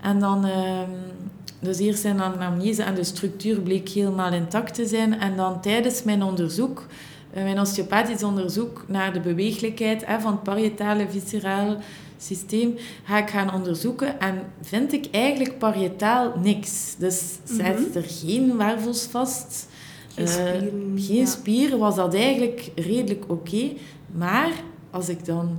En 0.00 0.18
dan, 0.18 0.44
ehm, 0.44 0.90
dus 1.60 1.78
eerst 1.78 2.00
zijn 2.00 2.20
anamnese 2.20 2.82
en 2.82 2.94
de 2.94 3.04
structuur 3.04 3.60
bleek 3.60 3.88
helemaal 3.88 4.32
intact 4.32 4.74
te 4.74 4.86
zijn. 4.86 5.20
En 5.20 5.36
dan 5.36 5.60
tijdens 5.60 6.02
mijn 6.02 6.22
onderzoek, 6.22 6.86
mijn 7.34 7.60
osteopathisch 7.60 8.22
onderzoek 8.22 8.84
naar 8.88 9.12
de 9.12 9.20
beweeglijkheid 9.20 10.06
hè, 10.06 10.20
van 10.20 10.32
het 10.32 10.42
parietale 10.42 11.06
viscerale 11.10 11.76
systeem, 12.18 12.74
ga 13.04 13.18
ik 13.18 13.30
gaan 13.30 13.54
onderzoeken 13.54 14.20
en 14.20 14.42
vind 14.60 14.92
ik 14.92 15.06
eigenlijk 15.10 15.58
parietaal 15.58 16.32
niks. 16.42 16.94
Dus 16.98 17.38
zit 17.44 17.94
er 17.94 18.04
geen 18.06 18.56
wervels 18.56 19.02
vast. 19.02 19.68
Geen 20.14 20.26
Eh, 20.26 20.32
spieren. 20.32 20.92
geen 20.96 21.68
ja. 21.70 21.76
was 21.76 21.94
dat 21.94 22.14
eigenlijk 22.14 22.70
redelijk 22.74 23.24
oké. 23.26 23.70
Maar 24.12 24.50
als 24.90 25.08
ik 25.08 25.24
dan 25.24 25.58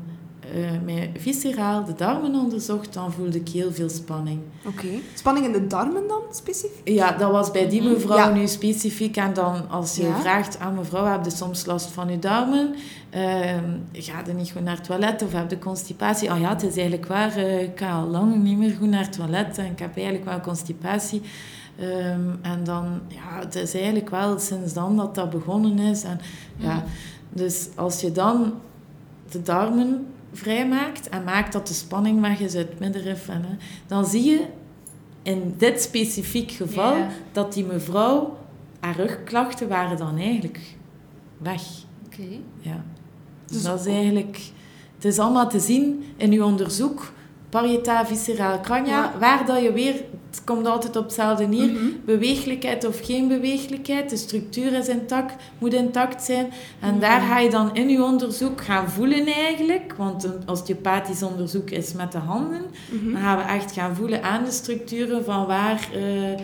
mijn 0.84 1.10
visceraal, 1.18 1.84
de 1.86 1.94
darmen 1.94 2.36
onderzocht, 2.36 2.94
dan 2.94 3.12
voelde 3.12 3.38
ik 3.40 3.50
heel 3.50 3.72
veel 3.74 3.90
spanning. 3.90 4.40
Oké. 4.66 4.88
Spanning 5.14 5.46
in 5.46 5.52
de 5.52 5.68
darmen 5.68 6.08
dan, 6.08 6.22
specifiek? 6.32 6.88
Ja, 6.90 7.12
dat 7.12 7.32
was 7.32 7.52
bij 7.52 7.70
die 7.70 7.82
Mhm. 7.82 7.92
mevrouw 7.92 8.18
Ja. 8.18 8.30
nu 8.34 8.48
specifiek. 8.48 9.18
En 9.18 9.34
dan 9.34 9.70
als 9.70 9.96
je 9.96 10.04
Ja. 10.04 10.20
vraagt 10.20 10.60
aan 10.60 10.76
mevrouw, 10.76 11.06
heb 11.06 11.26
je 11.26 11.32
soms 11.32 11.66
last 11.66 11.88
van 11.92 12.10
je 12.10 12.20
darmen? 12.20 12.76
Ehm, 13.10 13.64
ga 13.94 14.22
je 14.28 14.34
niet 14.34 14.52
goed 14.52 14.64
naar 14.64 14.76
het 14.76 14.84
toilet 14.84 15.22
of 15.24 15.32
heb 15.34 15.50
je 15.50 15.60
constipatie? 15.60 16.32
Ah 16.32 16.40
ja, 16.40 16.50
het 16.50 16.64
is 16.64 16.78
eigenlijk 16.78 17.08
waar. 17.08 17.36
eh, 17.36 17.62
ik 17.62 17.80
ga 17.80 17.92
al 18.00 18.08
lang 18.08 18.44
niet 18.44 18.58
meer 18.58 18.76
goed 18.80 18.90
naar 18.90 19.04
het 19.04 19.14
toilet 19.14 19.58
en 19.58 19.66
ik 19.66 19.80
heb 19.80 19.96
eigenlijk 19.96 20.26
wel 20.26 20.40
constipatie. 20.42 21.22
Ehm, 21.80 22.20
en 22.42 22.64
dan, 22.64 22.86
ja, 23.08 23.40
het 23.40 23.56
is 23.56 23.74
eigenlijk 23.74 24.10
wel 24.10 24.40
sinds 24.40 24.74
dan 24.74 24.98
dat 24.98 25.16
dat 25.16 25.30
begonnen 25.30 25.80
is. 25.80 26.04
En, 26.04 26.20
ja, 26.58 26.84
dus 27.30 27.68
als 27.76 28.02
je 28.02 28.12
dan 28.12 28.54
de 29.32 29.42
darmen 29.42 30.06
vrijmaakt 30.38 31.10
en 31.10 31.24
maakt 31.24 31.54
dat 31.54 31.68
de 31.68 31.74
spanning 31.74 32.22
weg 32.22 32.40
is 32.40 32.56
uit 32.56 32.70
het 32.70 32.80
middenrif, 32.80 33.30
en, 33.30 33.42
hè, 33.42 33.56
dan 33.88 34.06
zie 34.06 34.24
je 34.24 34.46
in 35.24 35.54
dit 35.58 35.82
specifiek 35.82 36.52
geval 36.52 36.96
Ja. 36.98 37.08
dat 37.32 37.54
die 37.54 37.66
mevrouw, 37.66 38.38
haar 38.80 38.96
rugklachten 38.96 39.68
waren 39.68 39.98
dan 39.98 40.18
eigenlijk 40.18 40.60
weg. 41.38 41.62
Oké. 42.06 42.28
Ja. 42.60 42.84
Dus 43.46 43.56
Dus- 43.58 43.64
dat 43.64 43.80
is 43.80 43.86
eigenlijk... 43.86 44.40
Het 44.96 45.06
is 45.06 45.20
allemaal 45.20 45.50
te 45.50 45.60
zien 45.60 46.04
in 46.18 46.32
uw 46.32 46.44
onderzoek, 46.44 47.12
parietaal 47.50 48.06
visceraal 48.06 48.60
crania, 48.62 49.04
Ja. 49.04 49.20
waar 49.20 49.46
dat 49.46 49.62
je 49.62 49.74
weer... 49.74 50.04
Het 50.36 50.44
komt 50.44 50.68
altijd 50.68 50.96
op 50.96 51.04
hetzelfde 51.04 51.48
neer. 51.48 51.72
Mhm. 51.72 51.84
Beweeglijkheid 52.06 52.86
of 52.88 53.00
geen 53.06 53.28
beweeglijkheid. 53.28 54.10
De 54.10 54.18
structuur 54.18 54.74
is 54.74 54.88
intact, 54.88 55.44
moet 55.58 55.74
intact 55.74 56.24
zijn. 56.24 56.48
En 56.80 56.90
Mhm. 56.92 57.00
daar 57.00 57.22
ga 57.22 57.40
je 57.40 57.50
dan 57.50 57.76
in 57.76 57.90
je 57.90 58.04
onderzoek 58.04 58.62
gaan 58.64 58.90
voelen 58.90 59.26
eigenlijk. 59.26 59.94
Want 59.98 60.24
een 60.24 60.40
osteopathisch 60.50 61.24
onderzoek 61.24 61.70
is 61.70 61.94
met 61.94 62.12
de 62.12 62.18
handen. 62.18 62.62
Mhm. 62.92 63.12
Dan 63.12 63.22
gaan 63.22 63.38
we 63.38 63.44
echt 63.44 63.72
gaan 63.72 63.96
voelen 63.96 64.24
aan 64.24 64.44
de 64.44 64.52
structuren 64.52 65.24
van 65.24 65.46
waar 65.46 65.90
eh, 65.94 66.40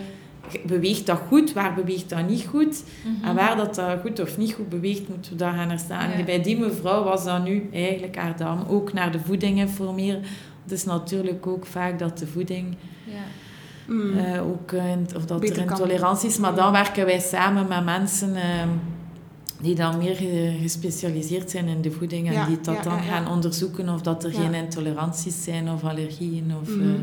beweegt 0.66 1.06
dat 1.06 1.18
goed, 1.28 1.52
waar 1.52 1.74
beweegt 1.74 2.08
dat 2.10 2.28
niet 2.28 2.46
goed. 2.46 2.82
En 3.22 3.34
waar 3.34 3.56
dat, 3.56 3.74
dat 3.74 4.00
goed 4.00 4.20
of 4.20 4.38
niet 4.38 4.52
goed 4.52 4.68
beweegt, 4.68 5.08
moeten 5.08 5.32
we 5.32 5.38
daar 5.38 5.52
gaan 5.54 5.68
naar 5.68 5.78
staan. 5.78 6.08
Ja. 6.10 6.14
En 6.14 6.24
bij 6.24 6.42
die 6.42 6.58
mevrouw 6.58 7.04
was 7.04 7.24
dat 7.24 7.44
nu 7.44 7.68
eigenlijk 7.72 8.16
haar 8.16 8.70
ook 8.70 8.92
naar 8.92 9.12
de 9.12 9.20
voeding 9.20 9.58
informeren. 9.58 10.22
Het 10.62 10.72
is 10.72 10.84
natuurlijk 10.84 11.46
ook 11.46 11.66
vaak 11.66 11.98
dat 11.98 12.18
de 12.18 12.26
voeding 12.26 12.76
Ja. 13.04 13.12
Mm. 13.92 14.16
eh, 14.18 14.42
ook, 14.48 14.72
of 15.16 15.24
dat 15.24 15.40
Beter 15.40 15.58
er 15.58 15.64
kan. 15.64 15.78
intolerantie 15.78 16.28
is. 16.28 16.38
Maar 16.38 16.54
dan 16.54 16.72
werken 16.72 17.04
wij 17.04 17.20
samen 17.20 17.68
met 17.68 17.84
mensen 17.84 18.34
eh, 18.36 18.42
die 19.60 19.74
dan 19.74 19.98
meer 19.98 20.16
ge- 20.16 20.58
gespecialiseerd 20.62 21.50
zijn 21.50 21.66
in 21.68 21.82
de 21.82 21.90
voeding 21.90 22.26
en 22.26 22.32
Ja, 22.32 22.46
die 22.46 22.60
dat 22.60 22.74
ja, 22.74 22.82
dan 22.82 22.92
ja, 22.94 23.00
gaan 23.02 23.28
onderzoeken 23.28 23.88
of 23.88 24.00
dat 24.02 24.24
er 24.24 24.32
geen 24.32 24.54
intoleranties 24.54 25.44
zijn 25.44 25.70
of 25.70 25.84
allergieën. 25.84 26.52
Of, 26.62 26.68
Mhm. 26.68 26.80
eh, 26.88 27.00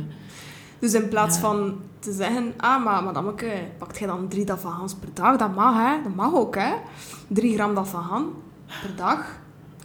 Dus 0.80 0.94
in 0.94 1.10
plaats 1.10 1.38
van 1.38 1.74
te 2.00 2.12
zeggen, 2.12 2.54
ah, 2.58 2.84
maar 2.84 3.04
madameke, 3.04 3.52
pakt 3.78 3.98
jij 4.00 4.08
dan 4.08 4.28
drie 4.28 4.46
davagans 4.46 4.94
per 4.94 5.10
dag? 5.14 5.38
Dat 5.38 5.56
mag, 5.56 5.76
hè? 5.76 6.04
Dat 6.04 6.16
mag 6.16 6.34
ook, 6.34 6.56
hè? 6.56 6.72
Drie 7.28 7.54
gram 7.54 7.76
davagan 7.76 8.26
per 8.82 8.96
dag. 8.96 9.39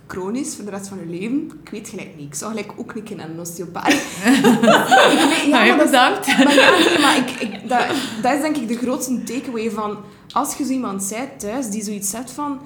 Chronisch, 0.07 0.55
voor 0.57 0.65
de 0.65 0.71
rest 0.71 0.89
van 0.89 0.99
je 0.99 1.07
leven. 1.07 1.51
Ik 1.65 1.71
weet 1.71 1.89
gelijk 1.89 2.17
niet. 2.17 2.27
Ik 2.27 2.35
zou 2.35 2.51
gelijk 2.51 2.73
ook 2.77 2.95
niet 2.95 3.05
kennen 3.05 3.31
een 3.31 3.41
osteopaat. 3.41 3.87
Weet- 4.25 5.49
Nou, 5.51 5.77
maar 5.77 5.91
dat. 5.91 6.27
Maar 6.27 6.55
ja, 6.55 6.71
nee, 6.71 6.99
maar 7.01 7.17
ik, 7.17 7.31
ik, 7.31 7.69
dat, 7.69 7.85
dat 8.23 8.35
is 8.35 8.41
denk 8.41 8.57
ik 8.57 8.69
de 8.69 8.77
grootste 8.77 9.23
takeaway 9.23 9.71
van... 9.71 9.97
Als 10.33 10.57
je 10.57 10.65
zo 10.65 10.73
iemand 10.73 11.03
zijt 11.03 11.41
thuis 11.41 11.71
die 11.71 11.83
zoiets 11.85 12.11
zegt 12.11 12.31
van... 12.31 12.61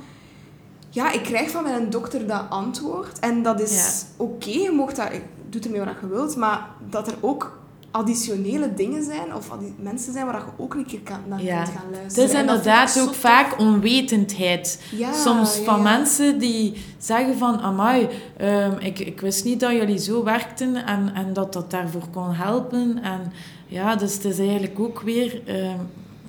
Ja, 0.91 1.13
ik 1.13 1.23
krijg 1.23 1.51
van 1.51 1.63
mijn 1.63 1.91
dokter 1.91 2.27
dat 2.27 2.43
antwoord. 2.49 3.19
En 3.19 3.43
dat 3.43 3.61
is 3.61 4.05
oké, 4.17 4.51
je 4.51 4.71
mag 4.73 4.93
dat... 4.93 5.09
Doe 5.51 5.61
ermee 5.63 5.81
wat 5.81 5.95
je 6.01 6.07
wilt. 6.09 6.37
Maar 6.37 6.67
dat 6.91 7.07
er 7.09 7.15
ook 7.21 7.59
additionele 7.91 8.75
dingen 8.75 9.03
zijn, 9.05 9.35
of 9.35 9.51
mensen 9.77 10.13
zijn 10.13 10.27
waar 10.27 10.35
je 10.35 10.63
ook 10.63 10.75
een 10.75 10.87
keer 10.87 11.01
kan, 11.01 11.19
naar 11.29 11.43
Ja. 11.43 11.63
kunt 11.63 11.77
gaan 11.77 11.87
Het 11.91 11.97
luisteren. 12.01 12.29
is 12.29 12.35
En 12.35 12.47
dat 12.47 12.57
inderdaad 12.57 13.01
ook 13.01 13.15
vaak 13.15 13.59
onwetendheid. 13.59 14.83
Ja, 14.97 15.13
Soms 15.13 15.57
ja, 15.57 15.63
van 15.65 15.83
mensen 15.83 16.39
die 16.39 16.75
zeggen 16.99 17.39
van... 17.39 17.61
Amai, 17.61 18.09
ehm, 18.37 18.73
ik, 18.79 18.99
ik 18.99 19.21
wist 19.21 19.45
niet 19.45 19.61
dat 19.61 19.73
jullie 19.73 19.99
zo 19.99 20.25
werkten 20.25 20.87
en, 20.87 21.11
en 21.15 21.33
dat 21.33 21.53
dat 21.53 21.71
daarvoor 21.71 22.09
kon 22.13 22.33
helpen. 22.33 22.99
En 23.03 23.33
ja, 23.67 23.97
dus 23.97 24.15
het 24.15 24.25
is 24.25 24.39
eigenlijk 24.39 24.81
ook 24.81 25.01
weer... 25.01 25.43
ehm, 25.47 25.77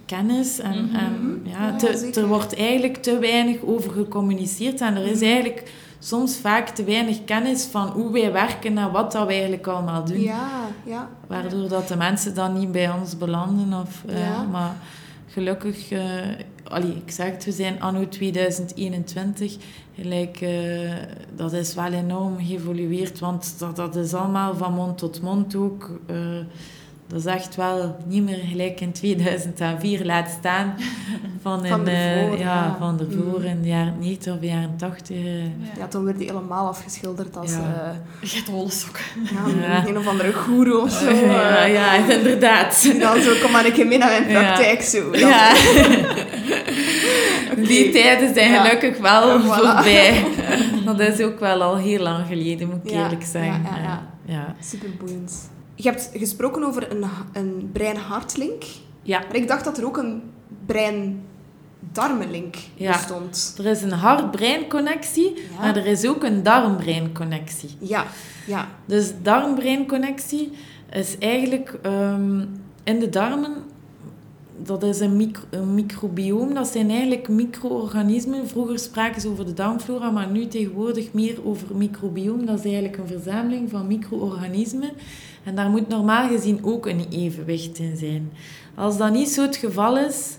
kennis. 0.06 0.60
En, 0.60 0.86
Mhm. 0.86 0.96
en 0.96 1.42
ja, 1.44 1.76
te- 1.76 2.10
er 2.14 2.28
wordt 2.28 2.56
eigenlijk 2.56 2.96
te 2.98 3.20
weinig 3.20 3.58
over 3.66 3.92
gecommuniceerd. 3.92 4.82
En 4.82 4.96
er 4.96 5.06
is 5.06 5.16
Mhm. 5.20 5.24
eigenlijk 5.32 5.72
soms 6.00 6.38
vaak 6.38 6.70
te 6.70 6.84
weinig 6.84 7.26
kennis 7.26 7.64
van 7.64 7.88
hoe 7.88 8.12
wij 8.12 8.32
werken 8.32 8.78
en 8.78 8.92
wat 8.92 9.12
dat 9.12 9.28
we 9.28 9.34
eigenlijk 9.34 9.68
allemaal 9.68 10.06
doen. 10.06 10.22
Ja, 10.22 10.50
ja. 10.84 11.10
Waardoor 11.28 11.68
dat 11.68 11.88
de 11.88 11.96
mensen 11.96 12.36
dan 12.36 12.60
niet 12.60 12.72
bij 12.72 12.92
ons 12.92 13.18
belanden. 13.18 13.82
Of, 13.82 14.04
eh. 14.08 14.50
Maar 14.52 14.76
gelukkig, 15.28 15.92
eh, 15.92 16.02
allee, 16.64 16.96
ik 17.06 17.12
zeg 17.12 17.32
het, 17.32 17.46
we 17.46 17.52
zijn 17.52 17.82
anno 17.82 18.08
2021. 18.08 19.58
Gelijk, 19.96 20.42
eh, 20.42 20.94
dat 21.36 21.54
is 21.54 21.76
wel 21.76 21.92
enorm 21.92 22.38
geëvolueerd, 22.46 23.20
want 23.20 23.56
dat, 23.58 23.76
dat 23.76 23.96
is 23.96 24.14
allemaal 24.14 24.56
van 24.56 24.74
mond 24.74 24.98
tot 24.98 25.22
mond 25.22 25.56
ook. 25.56 26.00
Dat 27.10 27.20
is 27.20 27.26
echt 27.26 27.56
wel 27.56 27.96
niet 28.06 28.24
meer 28.24 28.40
gelijk 28.50 28.82
in 28.82 28.92
2004 28.92 30.06
laat 30.06 30.30
staan. 30.40 30.74
Van, 31.42 31.66
in, 31.66 31.72
Van 31.72 31.88
eh, 31.88 32.32
ja, 32.32 32.38
ja. 32.40 32.76
van 32.80 33.00
ervoor 33.00 33.40
Mm. 33.40 33.46
in 33.46 33.62
de 33.62 33.68
jaren 33.68 33.94
90 34.00 34.34
of 34.34 34.40
de 34.40 34.46
jaren 34.48 34.74
80. 34.78 35.18
eh. 35.18 35.44
Ja, 35.78 35.88
toen 35.90 36.04
werd 36.04 36.18
die 36.18 36.28
helemaal 36.28 36.68
afgeschilderd 36.68 37.38
als 37.38 37.52
Ja. 37.52 37.96
eh, 38.24 38.70
sokken. 38.70 39.04
ja, 39.24 39.68
Ja. 39.68 39.88
een 39.88 39.98
of 39.98 40.08
andere 40.08 40.34
goeroe 40.34 40.82
of 40.82 40.92
zo. 40.92 41.10
ja, 41.10 41.58
eh, 41.66 41.74
ja, 41.74 41.94
inderdaad. 42.16 42.82
Die 42.82 43.00
dan 43.00 43.22
zo, 43.22 43.32
kom 43.42 43.52
maar 43.52 43.66
een 43.66 43.72
keer 43.72 43.88
mee 43.88 43.98
naar 43.98 44.10
mijn 44.10 44.30
Ja. 44.30 44.42
praktijk. 44.42 44.82
Zo. 44.82 45.16
Ja. 45.18 45.52
Die 47.68 47.90
tijden 47.92 48.34
zijn 48.34 48.52
Ja. 48.52 48.64
gelukkig 48.64 48.98
wel 48.98 49.40
voilà. 49.42 49.46
voorbij. 49.46 50.26
Dat 50.86 51.00
is 51.00 51.20
ook 51.22 51.40
wel 51.40 51.62
al 51.62 51.78
heel 51.78 52.00
lang 52.02 52.26
geleden, 52.28 52.68
moet 52.68 52.80
ik 52.84 52.92
Ja, 52.92 53.04
eerlijk 53.04 53.24
zeggen. 53.24 53.62
ja, 53.64 53.78
ja, 53.78 53.84
ja. 53.84 54.02
ja. 54.26 54.56
Superboeiend. 54.64 55.50
Je 55.82 55.90
hebt 55.90 56.10
gesproken 56.14 56.64
over 56.64 56.92
een, 56.92 57.04
een 57.34 57.70
brein-hartlink. 57.74 58.64
Ja. 59.02 59.20
Maar 59.20 59.36
ik 59.36 59.48
dacht 59.48 59.64
dat 59.66 59.78
er 59.78 59.86
ook 59.86 59.98
een 59.98 60.22
brein-darmenlink 60.66 62.56
Ja. 62.76 62.92
bestond. 62.92 63.56
Er 63.58 63.66
is 63.66 63.82
een 63.82 63.92
hart-brein-connectie, 63.92 65.34
Ja. 65.36 65.42
maar 65.60 65.76
er 65.76 65.86
is 65.86 66.08
ook 66.08 66.24
een 66.24 66.44
darm-brein-connectie. 66.44 67.70
Ja, 67.80 68.06
ja. 68.48 68.68
Dus 68.86 69.12
darm-brein-connectie 69.22 70.52
is 70.92 71.18
eigenlijk 71.20 71.80
ehm, 71.82 72.46
in 72.84 73.00
de 73.00 73.10
darmen, 73.10 73.54
dat 74.64 74.84
is 74.84 75.00
een, 75.00 75.16
micro, 75.18 75.44
een 75.50 75.74
microbioom, 75.74 76.54
dat 76.54 76.68
zijn 76.68 76.90
eigenlijk 76.90 77.28
micro-organismen. 77.30 78.48
Vroeger 78.48 78.80
spraken 78.80 79.22
ze 79.22 79.30
over 79.30 79.46
de 79.46 79.54
darmflora, 79.54 80.10
maar 80.12 80.28
nu 80.30 80.48
tegenwoordig 80.48 81.14
meer 81.14 81.38
over 81.46 81.76
microbioom. 81.76 82.46
Dat 82.46 82.58
is 82.58 82.64
eigenlijk 82.64 82.98
een 82.98 83.08
verzameling 83.08 83.70
van 83.70 83.88
micro-organismen. 83.88 84.90
En 85.44 85.56
daar 85.56 85.70
moet 85.70 85.88
normaal 85.88 86.28
gezien 86.28 86.60
ook 86.64 86.86
een 86.86 87.06
evenwicht 87.10 87.78
in 87.78 87.98
zijn. 87.98 88.32
Als 88.76 88.98
dat 88.98 89.12
niet 89.12 89.30
zo 89.30 89.42
het 89.42 89.56
geval 89.56 89.98
is, 89.98 90.38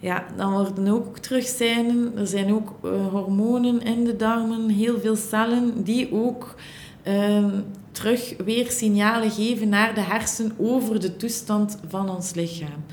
ja, 0.00 0.26
dan 0.36 0.52
worden 0.52 0.88
ook 0.88 1.18
terugzijnen. 1.18 2.18
Er 2.18 2.26
zijn 2.26 2.54
ook 2.54 2.74
eh, 2.82 3.06
hormonen 3.06 3.82
in 3.82 4.04
de 4.04 4.16
darmen, 4.16 4.68
heel 4.68 5.00
veel 5.00 5.16
cellen 5.16 5.82
die 5.82 6.12
ook 6.12 6.54
ehm, 7.02 7.50
terug 7.92 8.34
weer 8.44 8.70
signalen 8.70 9.30
geven 9.30 9.68
naar 9.68 9.94
de 9.94 10.00
hersen 10.00 10.52
over 10.58 11.00
de 11.00 11.16
toestand 11.16 11.78
van 11.88 12.10
ons 12.10 12.34
lichaam. 12.34 12.84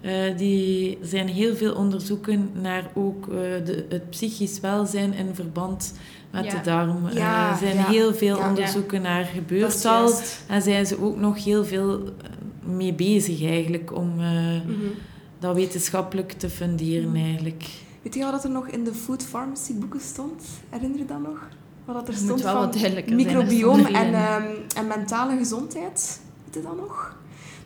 Eh, 0.00 0.36
die 0.36 0.98
zijn 1.02 1.28
heel 1.28 1.56
veel 1.56 1.74
onderzoeken 1.74 2.50
naar 2.62 2.90
ook 2.94 3.28
eh, 3.28 3.34
de, 3.64 3.86
het 3.88 4.10
psychisch 4.10 4.60
welzijn 4.60 5.14
in 5.14 5.34
verband 5.34 5.94
met 6.42 6.44
Ja. 6.52 6.58
de 6.58 6.60
darm. 6.64 7.06
Eh, 7.06 7.14
Ja, 7.14 7.50
er 7.50 7.56
zijn 7.56 7.76
ja. 7.76 7.86
heel 7.86 8.14
veel 8.14 8.38
onderzoeken 8.38 9.02
naar 9.02 9.22
Dat 9.22 9.30
gebeurd 9.34 9.84
al. 9.84 10.00
juist. 10.08 10.44
En 10.48 10.62
zijn 10.62 10.86
ze 10.86 11.02
ook 11.02 11.16
nog 11.16 11.44
heel 11.44 11.64
veel 11.64 11.98
eh, 12.04 12.30
mee 12.76 12.92
bezig 12.94 13.42
eigenlijk 13.44 13.96
om 13.96 14.20
eh, 14.20 14.26
Mhm. 14.26 14.86
dat 15.38 15.54
wetenschappelijk 15.54 16.32
te 16.32 16.50
funderen 16.50 17.08
Mhm. 17.10 17.24
eigenlijk. 17.24 17.64
Weet 18.02 18.14
je 18.14 18.24
wat 18.30 18.44
er 18.44 18.50
nog 18.50 18.66
in 18.68 18.84
de 18.84 18.94
food 18.94 19.24
pharmacy 19.30 19.74
boeken 19.74 20.00
stond? 20.00 20.42
Herinner 20.68 20.98
je 20.98 21.04
dat 21.04 21.22
nog? 21.22 21.48
Wat 21.84 21.94
dat 21.94 22.08
er 22.08 22.14
stond 22.14 22.42
van 22.42 22.72
zijn. 22.72 23.04
microbioom 23.16 23.84
en, 23.86 24.14
ehm, 24.14 24.44
en 24.76 24.86
mentale 24.86 25.36
gezondheid. 25.36 26.20
Weet 26.44 26.54
je 26.54 26.62
dat 26.62 26.76
nog? 26.76 27.16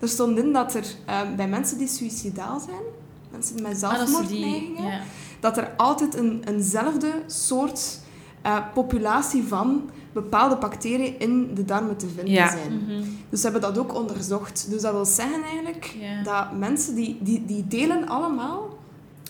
Er 0.00 0.08
stond 0.08 0.38
in 0.38 0.52
dat 0.52 0.74
er 0.74 0.84
ehm, 1.06 1.36
bij 1.36 1.48
mensen 1.48 1.78
die 1.78 1.88
suïcidaal 1.88 2.60
zijn, 2.60 2.82
mensen 3.30 3.62
met 3.62 3.64
Ah, 3.64 3.80
dat 3.80 3.80
zelfmoordneigingen, 4.08 4.76
die... 4.76 4.84
Ja. 4.86 5.00
dat 5.40 5.56
er 5.56 5.70
altijd 5.76 6.16
een, 6.16 6.42
eenzelfde 6.48 7.12
soort 7.26 7.98
eh, 8.42 8.56
populatie 8.74 9.42
van 9.42 9.90
bepaalde 10.12 10.56
bacteriën 10.56 11.18
in 11.18 11.54
de 11.54 11.64
darmen 11.64 11.96
te 11.96 12.06
vinden 12.06 12.34
Ja. 12.34 12.50
zijn. 12.50 12.72
Mhm. 12.84 13.02
Dus 13.28 13.40
ze 13.40 13.50
hebben 13.50 13.62
dat 13.74 13.78
ook 13.78 13.94
onderzocht. 13.94 14.70
Dus 14.70 14.82
dat 14.82 14.92
wil 14.92 15.04
zeggen 15.04 15.42
eigenlijk 15.42 15.94
dat 16.24 16.56
mensen 16.58 16.94
die, 16.94 17.18
die, 17.20 17.44
die 17.44 17.66
delen 17.66 18.08
allemaal, 18.08 18.78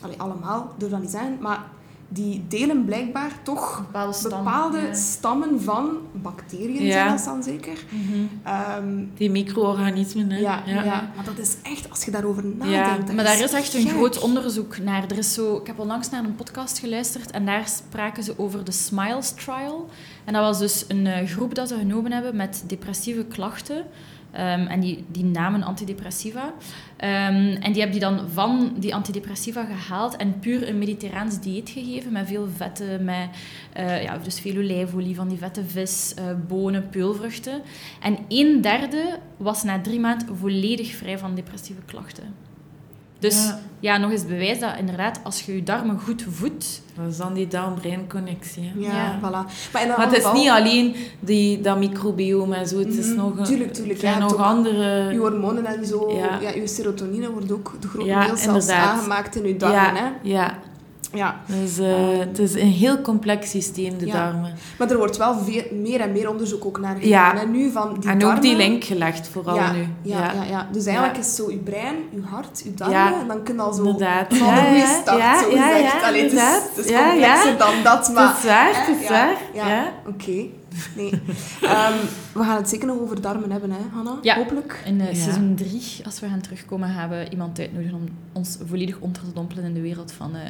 allee, 0.02 0.20
allemaal, 0.20 0.72
durf 0.78 0.90
dat 0.90 1.00
niet 1.00 1.10
zeggen, 1.10 1.36
maar 1.40 1.64
die 2.12 2.44
delen 2.48 2.84
blijkbaar 2.84 3.30
toch 3.42 3.78
Bepaalde 3.86 4.12
stam. 4.12 4.44
bepaalde 4.44 4.78
ja. 4.78 4.94
stammen 4.94 5.62
van 5.62 5.98
bacteriën, 6.12 6.84
Ja. 6.84 6.92
zijn 6.92 7.16
dat 7.16 7.24
dan 7.24 7.42
zeker. 7.42 7.84
Mhm. 7.88 8.12
Ehm, 8.44 9.04
Die 9.14 9.30
micro-organismen, 9.30 10.30
hè? 10.30 10.38
ja, 10.38 10.62
ja. 10.66 11.12
maar 11.16 11.24
dat 11.24 11.38
is 11.38 11.56
echt, 11.62 11.90
als 11.90 12.04
je 12.04 12.10
daarover 12.10 12.44
nadenkt... 12.44 13.08
Ja, 13.08 13.14
Maar 13.14 13.24
daar 13.24 13.40
is 13.40 13.52
echt 13.52 13.74
een 13.74 13.88
groot 13.88 14.18
onderzoek 14.20 14.78
naar. 14.78 15.04
Er 15.10 15.18
is 15.18 15.34
zo, 15.34 15.56
ik 15.56 15.66
heb 15.66 15.78
onlangs 15.78 16.10
naar 16.10 16.24
een 16.24 16.34
podcast 16.34 16.78
geluisterd 16.78 17.30
en 17.30 17.46
daar 17.46 17.68
spraken 17.68 18.22
ze 18.22 18.34
over 18.38 18.64
de 18.64 18.72
Smiles 18.72 19.30
Trial. 19.30 19.88
En 20.24 20.32
dat 20.32 20.42
was 20.42 20.58
dus 20.58 20.84
een 20.88 21.06
eh, 21.06 21.26
groep 21.26 21.54
dat 21.54 21.68
ze 21.68 21.76
genomen 21.76 22.12
hebben 22.12 22.36
met 22.36 22.62
depressieve 22.66 23.24
klachten. 23.24 23.84
Ehm, 24.32 24.66
en 24.66 24.80
die, 24.80 25.04
die 25.08 25.24
namen 25.24 25.62
antidepressiva. 25.62 26.52
Ehm, 26.96 27.56
en 27.60 27.72
die 27.72 27.82
hebben 27.82 27.90
die 27.90 28.00
dan 28.00 28.28
van 28.28 28.72
die 28.78 28.94
antidepressiva 28.94 29.64
gehaald 29.64 30.16
en 30.16 30.38
puur 30.38 30.68
een 30.68 30.78
mediterraans 30.78 31.40
dieet 31.40 31.70
gegeven 31.70 32.12
met 32.12 32.28
veel 32.28 32.48
vetten, 32.56 33.04
met 33.04 33.28
eh, 33.72 34.02
ja, 34.02 34.18
dus 34.18 34.40
veel 34.40 34.56
olijfolie, 34.56 35.14
van 35.14 35.28
die 35.28 35.38
vette 35.38 35.64
vis, 35.64 36.14
eh, 36.14 36.24
bonen, 36.48 36.88
peulvruchten. 36.88 37.62
En 38.00 38.18
een 38.28 38.60
derde 38.60 39.18
was 39.36 39.62
na 39.62 39.80
drie 39.80 40.00
maanden 40.00 40.36
volledig 40.36 40.94
vrij 40.94 41.18
van 41.18 41.34
depressieve 41.34 41.82
klachten. 41.86 42.49
Dus 43.20 43.44
ja. 43.46 43.58
Ja. 43.80 43.96
nog 43.96 44.10
eens 44.10 44.26
bewijs 44.26 44.58
dat 44.58 44.70
inderdaad, 44.78 45.20
als 45.22 45.40
je 45.42 45.54
je 45.54 45.62
darmen 45.62 45.98
goed 46.00 46.24
voedt... 46.30 46.82
Dat 46.94 47.10
is 47.10 47.16
dan 47.16 47.34
die 47.34 47.48
darm-brein-connectie. 47.48 48.72
Ja, 48.76 48.88
Ja. 48.92 49.18
voilà. 49.18 49.50
Maar, 49.72 49.82
in 49.82 49.90
een 49.90 49.96
Maar 49.96 50.06
het 50.10 50.16
is 50.16 50.32
niet 50.32 50.48
alleen 50.48 50.94
die, 51.20 51.60
dat 51.60 51.78
microbiome 51.78 52.56
en 52.56 52.68
zo. 52.68 52.78
Het 52.78 52.96
is 52.96 53.06
Mhm, 53.06 53.16
nog 53.16 53.38
een, 53.38 53.44
tuurlijk, 53.72 54.00
ja, 54.00 54.18
nog 54.18 54.36
andere... 54.36 55.12
Je 55.12 55.18
hormonen 55.18 55.66
en 55.66 55.86
zo, 55.86 56.10
ja. 56.12 56.38
Ja. 56.40 56.50
je 56.50 56.66
serotonine 56.66 57.30
wordt 57.30 57.52
ook 57.52 57.72
de 57.80 57.88
grote 57.88 58.06
Ja, 58.06 58.26
deel 58.26 58.36
zelfs 58.36 58.68
aangemaakt 58.68 59.36
in 59.36 59.46
je 59.46 59.56
darmen. 59.56 59.78
ja, 59.80 59.94
Hè? 59.94 60.08
ja. 60.22 60.58
Ja. 61.14 61.40
Dus, 61.46 61.78
eh, 61.78 62.18
het 62.18 62.38
is 62.38 62.54
een 62.54 62.70
heel 62.72 63.00
complex 63.00 63.50
systeem, 63.50 63.98
de 63.98 64.06
Ja. 64.06 64.12
darmen. 64.12 64.52
Maar 64.78 64.90
er 64.90 64.96
wordt 64.96 65.16
wel 65.16 65.38
veel, 65.38 65.62
meer 65.72 66.00
en 66.00 66.12
meer 66.12 66.30
onderzoek 66.30 66.64
ook 66.64 66.80
naar 66.80 67.06
Ja. 67.06 67.28
gedaan. 67.28 67.46
hè, 67.46 67.52
nu 67.52 67.70
van 67.70 67.88
die 68.00 68.10
en 68.10 68.18
darmen, 68.18 68.36
ook 68.36 68.42
die 68.42 68.56
link 68.56 68.84
gelegd, 68.84 69.28
vooral 69.28 69.54
ja, 69.54 69.72
nu. 69.72 69.86
Ja, 70.02 70.32
ja. 70.32 70.42
Ja, 70.50 70.68
Dus 70.72 70.84
eigenlijk 70.86 71.16
Ja. 71.16 71.22
is 71.22 71.34
zo 71.36 71.50
je 71.50 71.56
brein, 71.56 71.94
je 72.10 72.20
hart, 72.22 72.60
je 72.64 72.74
darmen, 72.74 72.96
Ja. 72.98 73.20
en 73.20 73.26
dan 73.28 73.42
kun 73.42 73.54
je 73.54 73.60
al 73.60 73.72
zo 73.72 73.82
Inderdaad. 73.84 74.26
van 74.36 74.46
Ja, 74.46 74.54
de 74.54 74.60
goede 74.60 74.76
ja, 74.78 75.00
start, 75.00 75.18
ja, 75.18 75.42
zo 75.42 75.50
ja, 75.50 75.62
gezegd. 75.76 76.02
Allee, 76.02 76.22
het 76.22 76.32
is, 76.32 76.40
het 76.40 76.72
complexer 76.96 77.50
ja. 77.50 77.56
dan 77.56 77.74
dat, 77.82 78.12
maar... 78.14 78.28
Het 78.28 78.38
is 78.38 78.44
waar, 78.44 78.72
hè, 78.74 78.80
het 78.92 79.00
is 79.00 79.02
ja, 79.02 79.10
waar. 79.10 79.36
Ja, 79.54 79.68
Ja. 79.68 79.92
oké. 80.06 80.44
Nee. 80.96 81.10
Ehm, 81.62 81.92
we 82.32 82.42
gaan 82.42 82.56
het 82.56 82.68
zeker 82.68 82.86
nog 82.86 82.98
over 82.98 83.20
darmen 83.20 83.50
hebben, 83.50 83.70
hè, 83.70 83.78
Hanna? 83.92 84.18
Ja. 84.22 84.34
Hopelijk. 84.36 84.82
In 84.84 85.00
eh, 85.00 85.14
seizoen 85.14 85.54
3, 85.54 85.82
als 86.04 86.20
we 86.20 86.28
gaan 86.28 86.40
terugkomen, 86.40 86.88
gaan 86.94 87.08
we 87.08 87.26
iemand 87.30 87.58
uitnodigen 87.58 87.94
om 87.96 88.04
ons 88.32 88.58
volledig 88.68 88.98
onder 88.98 89.22
te 89.22 89.32
dompelen 89.32 89.64
in 89.64 89.74
de 89.74 89.80
wereld 89.80 90.12
van 90.12 90.34
eh, 90.34 90.40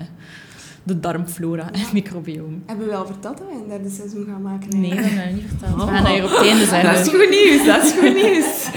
de 0.82 1.00
darmflora 1.00 1.72
en 1.72 1.80
Ja. 1.80 1.86
microbioom. 1.92 2.62
Hebben 2.66 2.86
we 2.86 2.94
al 2.94 3.06
verteld 3.06 3.38
dat 3.38 3.46
we 3.46 3.52
een 3.54 3.68
derde 3.68 3.90
seizoen 3.90 4.26
gaan 4.30 4.42
maken? 4.42 4.80
Nee, 4.80 4.94
dat 4.94 5.04
hebben 5.04 5.26
we 5.26 5.32
niet 5.32 5.44
verteld. 5.48 5.80
Oh. 5.80 5.88
We 5.88 5.94
gaan 5.96 6.06
hier 6.06 6.24
op 6.24 6.30
het 6.30 6.46
einde 6.46 6.64
zeggen. 6.64 6.92
Dat 6.94 7.06
is 7.06 7.12
goed 7.12 7.28
nieuws, 7.30 7.66
dat 7.66 7.84
is 7.84 7.92
goed 7.92 8.14
nieuws. 8.14 8.66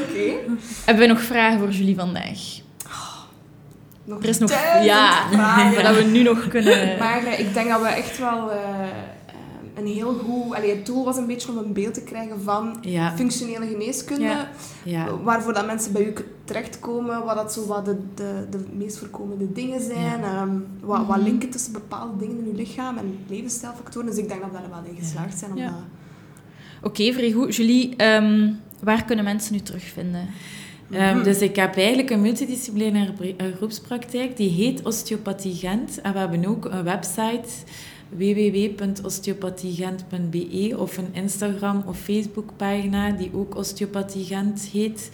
Oké. 0.00 0.32
Hebben 0.84 1.06
we 1.06 1.12
nog 1.12 1.22
vragen 1.22 1.58
voor 1.58 1.70
Julie 1.70 1.94
vandaag? 1.94 2.38
Nog 4.04 4.22
Er 4.22 4.28
is 4.28 4.38
nog... 4.38 4.50
Ja, 4.82 5.28
vragen. 5.30 5.82
dat 5.84 5.96
we 5.96 6.02
nu 6.02 6.22
nog 6.22 6.48
kunnen... 6.48 6.98
Maar 6.98 7.40
ik 7.40 7.54
denk 7.54 7.68
dat 7.68 7.80
we 7.80 7.88
echt 7.88 8.18
wel 8.18 8.50
eh, 8.52 8.58
een 9.80 9.86
heel 9.86 10.14
goed... 10.14 10.54
Allee, 10.54 10.70
het 10.76 10.86
doel 10.86 11.04
was 11.04 11.16
een 11.16 11.26
beetje 11.26 11.50
om 11.50 11.56
een 11.58 11.72
beeld 11.72 11.94
te 11.94 12.02
krijgen 12.02 12.40
van 12.42 12.76
Ja, 12.80 13.16
functionele 13.16 13.66
geneeskunde. 13.66 14.22
Ja. 14.24 14.48
ja. 14.84 15.16
Waarvoor 15.22 15.52
dat 15.54 15.66
mensen 15.66 15.92
bij 15.92 16.04
u 16.06 16.12
terechtkomen, 16.44 17.24
wat 17.24 17.34
dat 17.34 17.52
zo 17.52 17.66
wat 17.66 17.84
de, 17.84 17.96
de, 18.14 18.46
de 18.50 18.64
meest 18.72 18.98
voorkomende 18.98 19.52
dingen 19.52 19.80
zijn. 19.80 20.22
ehm, 20.22 20.50
wat, 20.80 21.06
wat 21.06 21.16
Mhm. 21.16 21.24
linken 21.26 21.50
tussen 21.50 21.72
bepaalde 21.72 22.16
dingen 22.18 22.38
in 22.38 22.44
uw 22.50 22.56
lichaam 22.56 22.96
en 22.98 23.18
levensstijlfactoren. 23.28 24.08
Dus 24.08 24.18
ik 24.18 24.28
denk 24.28 24.40
dat 24.40 24.50
we 24.50 24.56
daar 24.56 24.82
wel 24.82 24.92
in 24.92 24.98
geslaagd 24.98 25.38
zijn. 25.38 25.50
Om 25.50 25.56
Ja. 25.58 25.64
dat... 25.66 25.74
Oké, 26.82 27.12
vrij 27.12 27.32
goed. 27.32 27.56
Julie, 27.56 27.96
ehm, 27.96 28.52
waar 28.82 29.04
kunnen 29.04 29.24
mensen 29.24 29.54
u 29.54 29.60
terugvinden? 29.60 30.28
Ehm, 30.90 31.14
Mhm. 31.14 31.24
dus 31.24 31.38
ik 31.38 31.56
heb 31.56 31.76
eigenlijk 31.76 32.10
een 32.10 32.20
multidisciplinaire 32.20 33.34
eh, 33.36 33.46
groepspraktijk, 33.56 34.36
die 34.36 34.50
heet 34.50 34.82
Osteopathie 34.82 35.54
Gent. 35.54 36.00
En 36.00 36.12
we 36.12 36.18
hebben 36.18 36.46
ook 36.46 36.64
een 36.64 36.84
website 36.84 37.48
www.osteopathiegent.be 38.16 40.74
of 40.78 40.96
een 40.96 41.08
Instagram 41.12 41.82
of 41.86 41.98
Facebook 41.98 42.50
pagina 42.56 43.10
die 43.10 43.30
ook 43.34 43.56
Osteopathie 43.56 44.24
Gent 44.24 44.68
heet. 44.72 45.10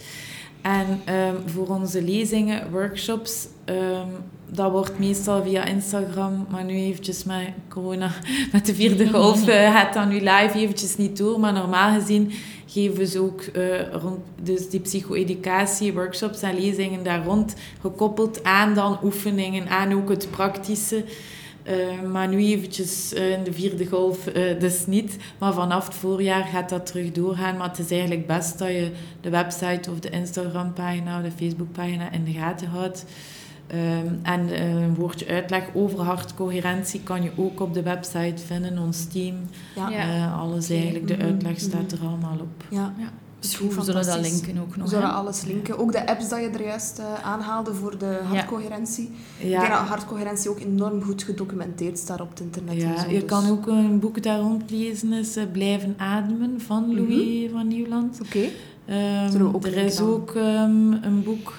En 0.61 1.01
ehm, 1.05 1.35
voor 1.45 1.67
onze 1.67 2.01
lezingen, 2.01 2.71
workshops, 2.71 3.47
um, 3.65 4.09
dat 4.49 4.71
wordt 4.71 4.99
meestal 4.99 5.43
via 5.43 5.65
Instagram, 5.65 6.45
maar 6.49 6.63
nu 6.63 6.73
eventjes 6.73 7.23
met 7.23 7.47
corona, 7.69 8.11
met 8.53 8.65
de 8.65 8.75
vierde 8.75 9.09
golf, 9.13 9.47
uh, 9.47 9.73
gaat 9.73 9.93
dat 9.93 10.09
nu 10.09 10.19
live 10.19 10.51
eventjes 10.53 10.97
niet 10.97 11.17
door. 11.17 11.39
Maar 11.39 11.53
normaal 11.53 11.99
gezien 11.99 12.31
geven 12.65 12.97
we 12.97 13.05
ze 13.05 13.19
ook 13.19 13.43
uh, 13.53 13.91
rond, 13.91 14.19
dus 14.41 14.69
die 14.69 14.79
psycho-educatie, 14.79 15.93
workshops 15.93 16.41
en 16.41 16.59
lezingen 16.59 17.03
daar 17.03 17.25
rond, 17.25 17.55
gekoppeld 17.81 18.43
aan 18.43 18.73
dan 18.73 18.99
oefeningen, 19.03 19.67
aan 19.67 19.93
ook 19.93 20.09
het 20.09 20.27
praktische. 20.31 21.03
Uh, 21.69 22.01
maar 22.11 22.27
nu 22.27 22.37
eventjes 22.37 23.13
uh, 23.13 23.31
in 23.31 23.43
de 23.43 23.53
vierde 23.53 23.85
golf 23.85 24.27
uh, 24.27 24.59
dus 24.59 24.85
niet. 24.85 25.17
Maar 25.37 25.53
vanaf 25.53 25.85
het 25.85 25.95
voorjaar 25.95 26.43
gaat 26.43 26.69
dat 26.69 26.85
terug 26.85 27.11
doorgaan. 27.11 27.57
Maar 27.57 27.69
het 27.69 27.79
is 27.79 27.91
eigenlijk 27.91 28.27
best 28.27 28.59
dat 28.59 28.67
je 28.67 28.91
de 29.21 29.29
website 29.29 29.91
of 29.91 29.99
de 29.99 30.09
Instagram-pagina 30.09 31.17
of 31.17 31.23
de 31.23 31.31
Facebook-pagina 31.31 32.11
in 32.11 32.23
de 32.23 32.31
gaten 32.31 32.67
houdt. 32.67 33.05
Um, 33.73 34.19
en 34.23 34.61
een 34.61 34.95
woordje 34.95 35.27
uitleg 35.27 35.63
over 35.73 35.99
hartcoherentie 35.99 37.01
kan 37.03 37.23
je 37.23 37.31
ook 37.35 37.59
op 37.59 37.73
de 37.73 37.83
website 37.83 38.45
vinden, 38.45 38.77
ons 38.77 39.05
team. 39.05 39.35
Ja. 39.75 40.31
alles 40.31 40.69
eigenlijk, 40.69 41.07
de 41.07 41.17
uitleg 41.17 41.59
staat 41.59 41.91
er 41.91 41.99
allemaal 41.99 42.37
op. 42.39 42.63
Ja. 42.69 42.93
ja. 42.97 43.09
Dus 43.39 43.59
we 43.59 43.83
zullen 43.83 44.05
dat 44.05 44.19
linken 44.19 44.57
ook 44.61 44.75
nog. 44.75 44.89
We 44.89 44.95
zullen 44.95 45.13
alles 45.13 45.43
linken. 45.43 45.77
Ook 45.77 45.91
de 45.91 46.07
apps 46.07 46.29
dat 46.29 46.39
je 46.39 46.49
er 46.49 46.63
juist 46.63 46.99
uh, 46.99 47.25
aanhaalde 47.25 47.73
voor 47.73 47.97
de 47.97 48.19
hartcoherentie. 48.23 49.11
Ja. 49.37 49.45
Ik 49.45 49.59
denk 49.59 49.79
dat 49.79 49.87
hartcoherentie 49.87 50.49
ook 50.49 50.59
enorm 50.59 51.03
goed 51.03 51.23
gedocumenteerd 51.23 51.97
staat 51.97 52.21
op 52.21 52.29
het 52.29 52.39
internet. 52.39 52.81
Ja, 52.81 52.97
zo, 52.97 53.09
je 53.09 53.19
dus. 53.19 53.29
kan 53.29 53.49
ook 53.49 53.67
een 53.67 53.99
boek 53.99 54.23
daar 54.23 54.39
rond 54.39 54.71
lezen, 54.71 55.13
is 55.13 55.37
uh, 55.37 55.43
Blijven 55.51 55.93
Ademen 55.97 56.61
van 56.61 56.95
Louis 56.95 57.25
mm 57.25 57.41
-hmm. 57.41 57.49
van 57.49 57.67
Nieuwland. 57.67 58.19
Oké. 58.21 58.49
Okay. 58.85 59.33
Um, 59.33 59.63
er 59.63 59.77
is 59.77 59.99
aan. 59.99 60.07
ook 60.07 60.33
um, 60.35 60.93
een 60.93 61.23
boek, 61.23 61.53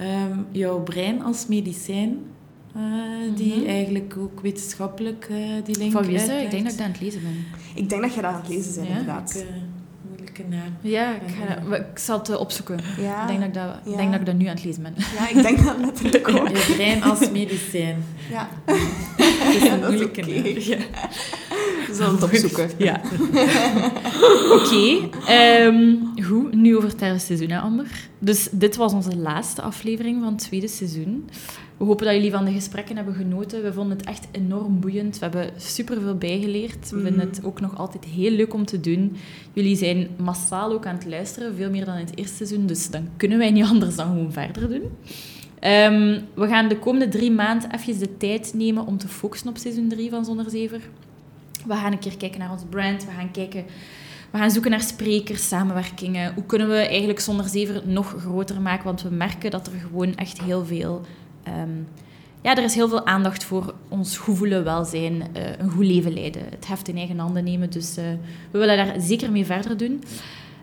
um, 0.00 0.46
Jouw 0.50 0.82
brein 0.82 1.22
als 1.22 1.46
medicijn. 1.46 2.18
Uh, 2.76 2.82
die 3.36 3.52
mm 3.54 3.58
-hmm. 3.58 3.68
eigenlijk 3.68 4.14
ook 4.18 4.40
wetenschappelijk 4.40 5.30
die 5.64 5.78
link 5.78 5.92
Van 5.92 6.06
wie 6.06 6.14
is 6.14 6.26
dat? 6.26 6.40
Ik 6.40 6.50
denk 6.50 6.62
dat 6.62 6.72
ik 6.72 6.78
dat 6.78 6.86
aan 6.86 6.92
het 6.92 7.00
lezen 7.00 7.20
ben. 7.22 7.44
Ik 7.74 7.88
denk 7.88 8.02
dat 8.02 8.14
je 8.14 8.20
dat 8.20 8.30
aan 8.30 8.40
het 8.40 8.48
lezen 8.48 8.74
bent, 8.74 8.86
ja? 8.86 8.98
inderdaad. 8.98 9.34
Ik, 9.36 9.46
naam. 10.48 10.76
Ja, 10.80 11.14
ik, 11.14 11.34
ga, 11.38 11.76
ik 11.76 11.98
zal 11.98 12.18
het 12.18 12.36
opzoeken. 12.36 12.80
Ja. 12.98 13.22
Ik 13.22 13.28
denk 13.28 13.38
dat 13.38 13.48
ik, 13.48 13.54
dat, 13.54 13.92
ja. 13.92 13.96
denk 13.96 14.10
dat 14.10 14.20
ik 14.20 14.26
dat 14.26 14.34
nu 14.34 14.46
aan 14.46 14.54
het 14.54 14.64
lezen 14.64 14.82
ben. 14.82 14.94
Ja, 14.96 15.28
ik 15.28 15.42
denk 15.42 15.64
dat 15.64 15.76
letterlijk 15.78 16.28
ook. 16.38 16.48
Je 16.48 16.72
brein 16.74 17.02
als 17.02 17.30
medicijn. 17.30 18.04
Ja. 18.30 18.48
Dat 19.44 19.54
is 19.54 19.68
een 19.68 19.78
moeilijke 19.78 20.20
okay. 20.20 20.54
Ja. 20.58 20.76
We 21.86 21.94
zullen 21.94 22.12
het 22.12 22.22
opzoeken. 22.22 22.70
Ja. 22.76 23.00
Oké. 24.58 25.10
Okay. 25.20 25.64
Um, 25.66 26.12
goed, 26.24 26.54
nu 26.54 26.76
over 26.76 26.88
het 26.88 26.98
derde 26.98 27.18
seizoen, 27.18 27.50
hè, 27.50 27.58
Amber. 27.58 28.10
Dus 28.24 28.48
dit 28.50 28.76
was 28.76 28.92
onze 28.92 29.16
laatste 29.16 29.62
aflevering 29.62 30.22
van 30.22 30.32
het 30.32 30.42
tweede 30.42 30.68
seizoen. 30.68 31.28
We 31.76 31.84
hopen 31.84 32.06
dat 32.06 32.14
jullie 32.14 32.30
van 32.30 32.44
de 32.44 32.52
gesprekken 32.52 32.96
hebben 32.96 33.14
genoten. 33.14 33.62
We 33.62 33.72
vonden 33.72 33.96
het 33.96 34.06
echt 34.06 34.26
enorm 34.30 34.80
boeiend. 34.80 35.18
We 35.18 35.24
hebben 35.24 35.50
superveel 35.56 36.16
bijgeleerd. 36.16 36.90
We 36.90 37.00
vinden 37.00 37.20
het 37.20 37.44
ook 37.44 37.60
nog 37.60 37.78
altijd 37.78 38.04
heel 38.04 38.30
leuk 38.30 38.54
om 38.54 38.64
te 38.64 38.80
doen. 38.80 39.16
Jullie 39.52 39.76
zijn 39.76 40.08
massaal 40.16 40.72
ook 40.72 40.86
aan 40.86 40.94
het 40.94 41.06
luisteren, 41.06 41.54
veel 41.54 41.70
meer 41.70 41.84
dan 41.84 41.94
in 41.96 42.04
het 42.04 42.18
eerste 42.18 42.36
seizoen. 42.36 42.66
Dus 42.66 42.90
dan 42.90 43.08
kunnen 43.16 43.38
wij 43.38 43.50
niet 43.50 43.66
anders 43.72 43.96
dan 43.96 44.06
gewoon 44.06 44.32
verder 44.32 44.68
doen. 44.68 44.82
Um, 45.64 46.24
we 46.34 46.46
gaan 46.46 46.68
de 46.68 46.78
komende 46.78 47.08
drie 47.08 47.30
maanden 47.30 47.74
even 47.74 47.98
de 47.98 48.16
tijd 48.16 48.52
nemen 48.54 48.86
om 48.86 48.98
te 48.98 49.08
focussen 49.08 49.48
op 49.48 49.56
seizoen 49.56 49.88
3 49.88 50.10
van 50.10 50.24
Zonder 50.24 50.50
Zever. 50.50 50.80
We 51.66 51.74
gaan 51.74 51.92
een 51.92 51.98
keer 51.98 52.16
kijken 52.16 52.38
naar 52.38 52.50
ons 52.50 52.62
brand. 52.70 53.04
We 53.04 53.10
gaan 53.10 53.30
kijken... 53.30 53.64
We 54.32 54.38
gaan 54.38 54.50
zoeken 54.50 54.70
naar 54.70 54.80
sprekers, 54.80 55.48
samenwerkingen. 55.48 56.34
Hoe 56.34 56.46
kunnen 56.46 56.68
we 56.68 56.76
eigenlijk 56.76 57.20
Zonder 57.20 57.48
Zever 57.48 57.82
nog 57.84 58.14
groter 58.18 58.60
maken? 58.60 58.84
Want 58.84 59.02
we 59.02 59.10
merken 59.10 59.50
dat 59.50 59.66
er 59.66 59.72
gewoon 59.72 60.14
echt 60.14 60.42
heel 60.42 60.64
veel... 60.64 61.00
Um, 61.48 61.88
ja, 62.42 62.56
er 62.56 62.64
is 62.64 62.74
heel 62.74 62.88
veel 62.88 63.06
aandacht 63.06 63.44
voor 63.44 63.74
ons 63.88 64.16
goed 64.16 64.38
welzijn, 64.38 65.14
uh, 65.14 65.42
een 65.58 65.70
goed 65.70 65.84
leven 65.84 66.12
leiden. 66.12 66.42
Het 66.50 66.66
heft 66.66 66.88
in 66.88 66.96
eigen 66.96 67.18
handen 67.18 67.44
nemen. 67.44 67.70
Dus 67.70 67.98
uh, 67.98 68.04
we 68.50 68.58
willen 68.58 68.76
daar 68.76 69.00
zeker 69.00 69.32
mee 69.32 69.44
verder 69.44 69.76
doen. 69.76 70.02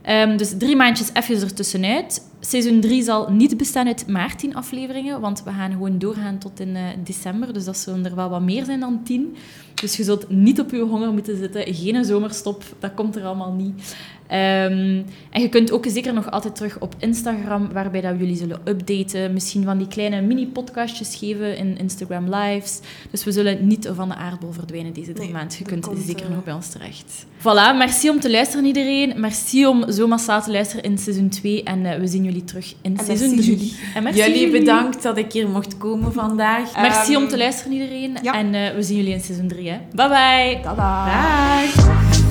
Um, 0.10 0.38
dus 0.38 0.58
drie 0.58 0.76
maandjes 0.76 1.10
even 1.14 1.42
ertussenuit. 1.42 2.28
Seizoen 2.40 2.80
3 2.80 3.04
zal 3.04 3.32
niet 3.32 3.58
bestaan 3.58 3.88
uit 3.88 4.08
maar 4.08 4.36
10 4.36 4.56
afleveringen, 4.56 5.22
want 5.22 5.44
we 5.44 5.52
gaan 5.52 5.72
gewoon 5.72 6.00
doorgaan 6.00 6.38
tot 6.38 6.60
in 6.60 6.70
uh, 6.70 6.82
december. 7.04 7.54
Dus 7.54 7.66
dat 7.66 7.78
zullen 7.78 8.06
er 8.06 8.16
wel 8.16 8.30
wat 8.30 8.42
meer 8.42 8.66
zijn 8.66 8.80
dan 8.80 9.04
10. 9.04 9.36
Dus 9.82 9.98
je 9.98 10.04
zult 10.04 10.30
niet 10.30 10.60
op 10.60 10.72
je 10.72 10.82
honger 10.82 11.12
moeten 11.12 11.38
zitten. 11.38 11.74
Geen 11.74 12.06
zomerstop, 12.06 12.64
dat 12.80 12.94
komt 12.94 13.16
er 13.16 13.24
allemaal 13.24 13.54
niet. 13.54 13.96
Um, 14.32 15.06
en 15.30 15.42
je 15.42 15.50
kunt 15.50 15.72
ook 15.72 15.86
zeker 15.88 16.14
nog 16.14 16.32
altijd 16.32 16.56
terug 16.56 16.80
op 16.80 16.96
Instagram, 17.00 17.70
waarbij 17.74 18.02
dat 18.02 18.12
we 18.12 18.18
jullie 18.18 18.36
zullen 18.36 18.60
updaten. 18.66 19.34
Misschien 19.34 19.64
van 19.64 19.78
die 19.78 19.88
kleine 19.88 20.22
mini-podcastjes 20.22 21.16
geven 21.16 21.58
in 21.58 21.78
Instagram 21.78 22.36
Lives. 22.36 22.80
Dus 23.12 23.24
we 23.24 23.32
zullen 23.32 23.68
niet 23.68 23.90
van 23.96 24.10
de 24.10 24.16
aardbol 24.16 24.52
verdwijnen 24.52 24.94
deze 24.94 25.14
drie 25.14 25.26
nee, 25.26 25.34
maanden. 25.34 25.58
Je 25.58 25.64
kunt 25.64 25.86
komt, 25.86 26.00
zeker 26.06 26.26
uh... 26.26 26.32
nog 26.32 26.44
bij 26.44 26.54
ons 26.54 26.70
terecht. 26.70 27.26
Voilà, 27.40 27.78
merci 27.78 28.10
om 28.10 28.20
te 28.20 28.32
luisteren 28.32 28.66
iedereen. 28.66 29.14
Merci 29.20 29.68
om 29.68 29.92
zo 29.92 30.08
massaal 30.08 30.44
te 30.44 30.52
luisteren 30.52 30.84
in 30.84 30.98
seizoen 30.98 31.30
2. 31.30 31.64
En 31.64 31.80
uh, 31.80 31.96
we 31.96 32.08
zien 32.08 32.24
jullie 32.24 32.44
terug 32.44 32.74
in 32.82 32.98
en 32.98 33.06
seizoen 33.06 33.36
3. 33.36 33.76
En 33.96 34.04
merci 34.04 34.22
jullie, 34.22 34.52
bedankt 34.52 35.04
dat 35.04 35.18
ik 35.18 35.32
hier 35.32 35.50
mocht 35.50 35.78
komen 35.78 36.14
vandaag. 36.14 36.82
Merci 36.82 37.14
um, 37.14 37.22
om 37.22 37.28
te 37.28 37.38
luisteren 37.38 37.74
iedereen. 37.74 38.18
Ja. 38.22 38.34
En 38.34 38.54
uh, 38.54 38.70
we 38.76 38.84
zien 38.84 38.98
jullie 38.98 39.14
in 39.14 39.22
seizoen 39.22 39.48
3. 39.48 39.70
Hè. 39.70 39.78
Bye 39.94 40.08
bye. 40.08 40.60
Tada. 40.64 41.06
Dag. 41.06 42.29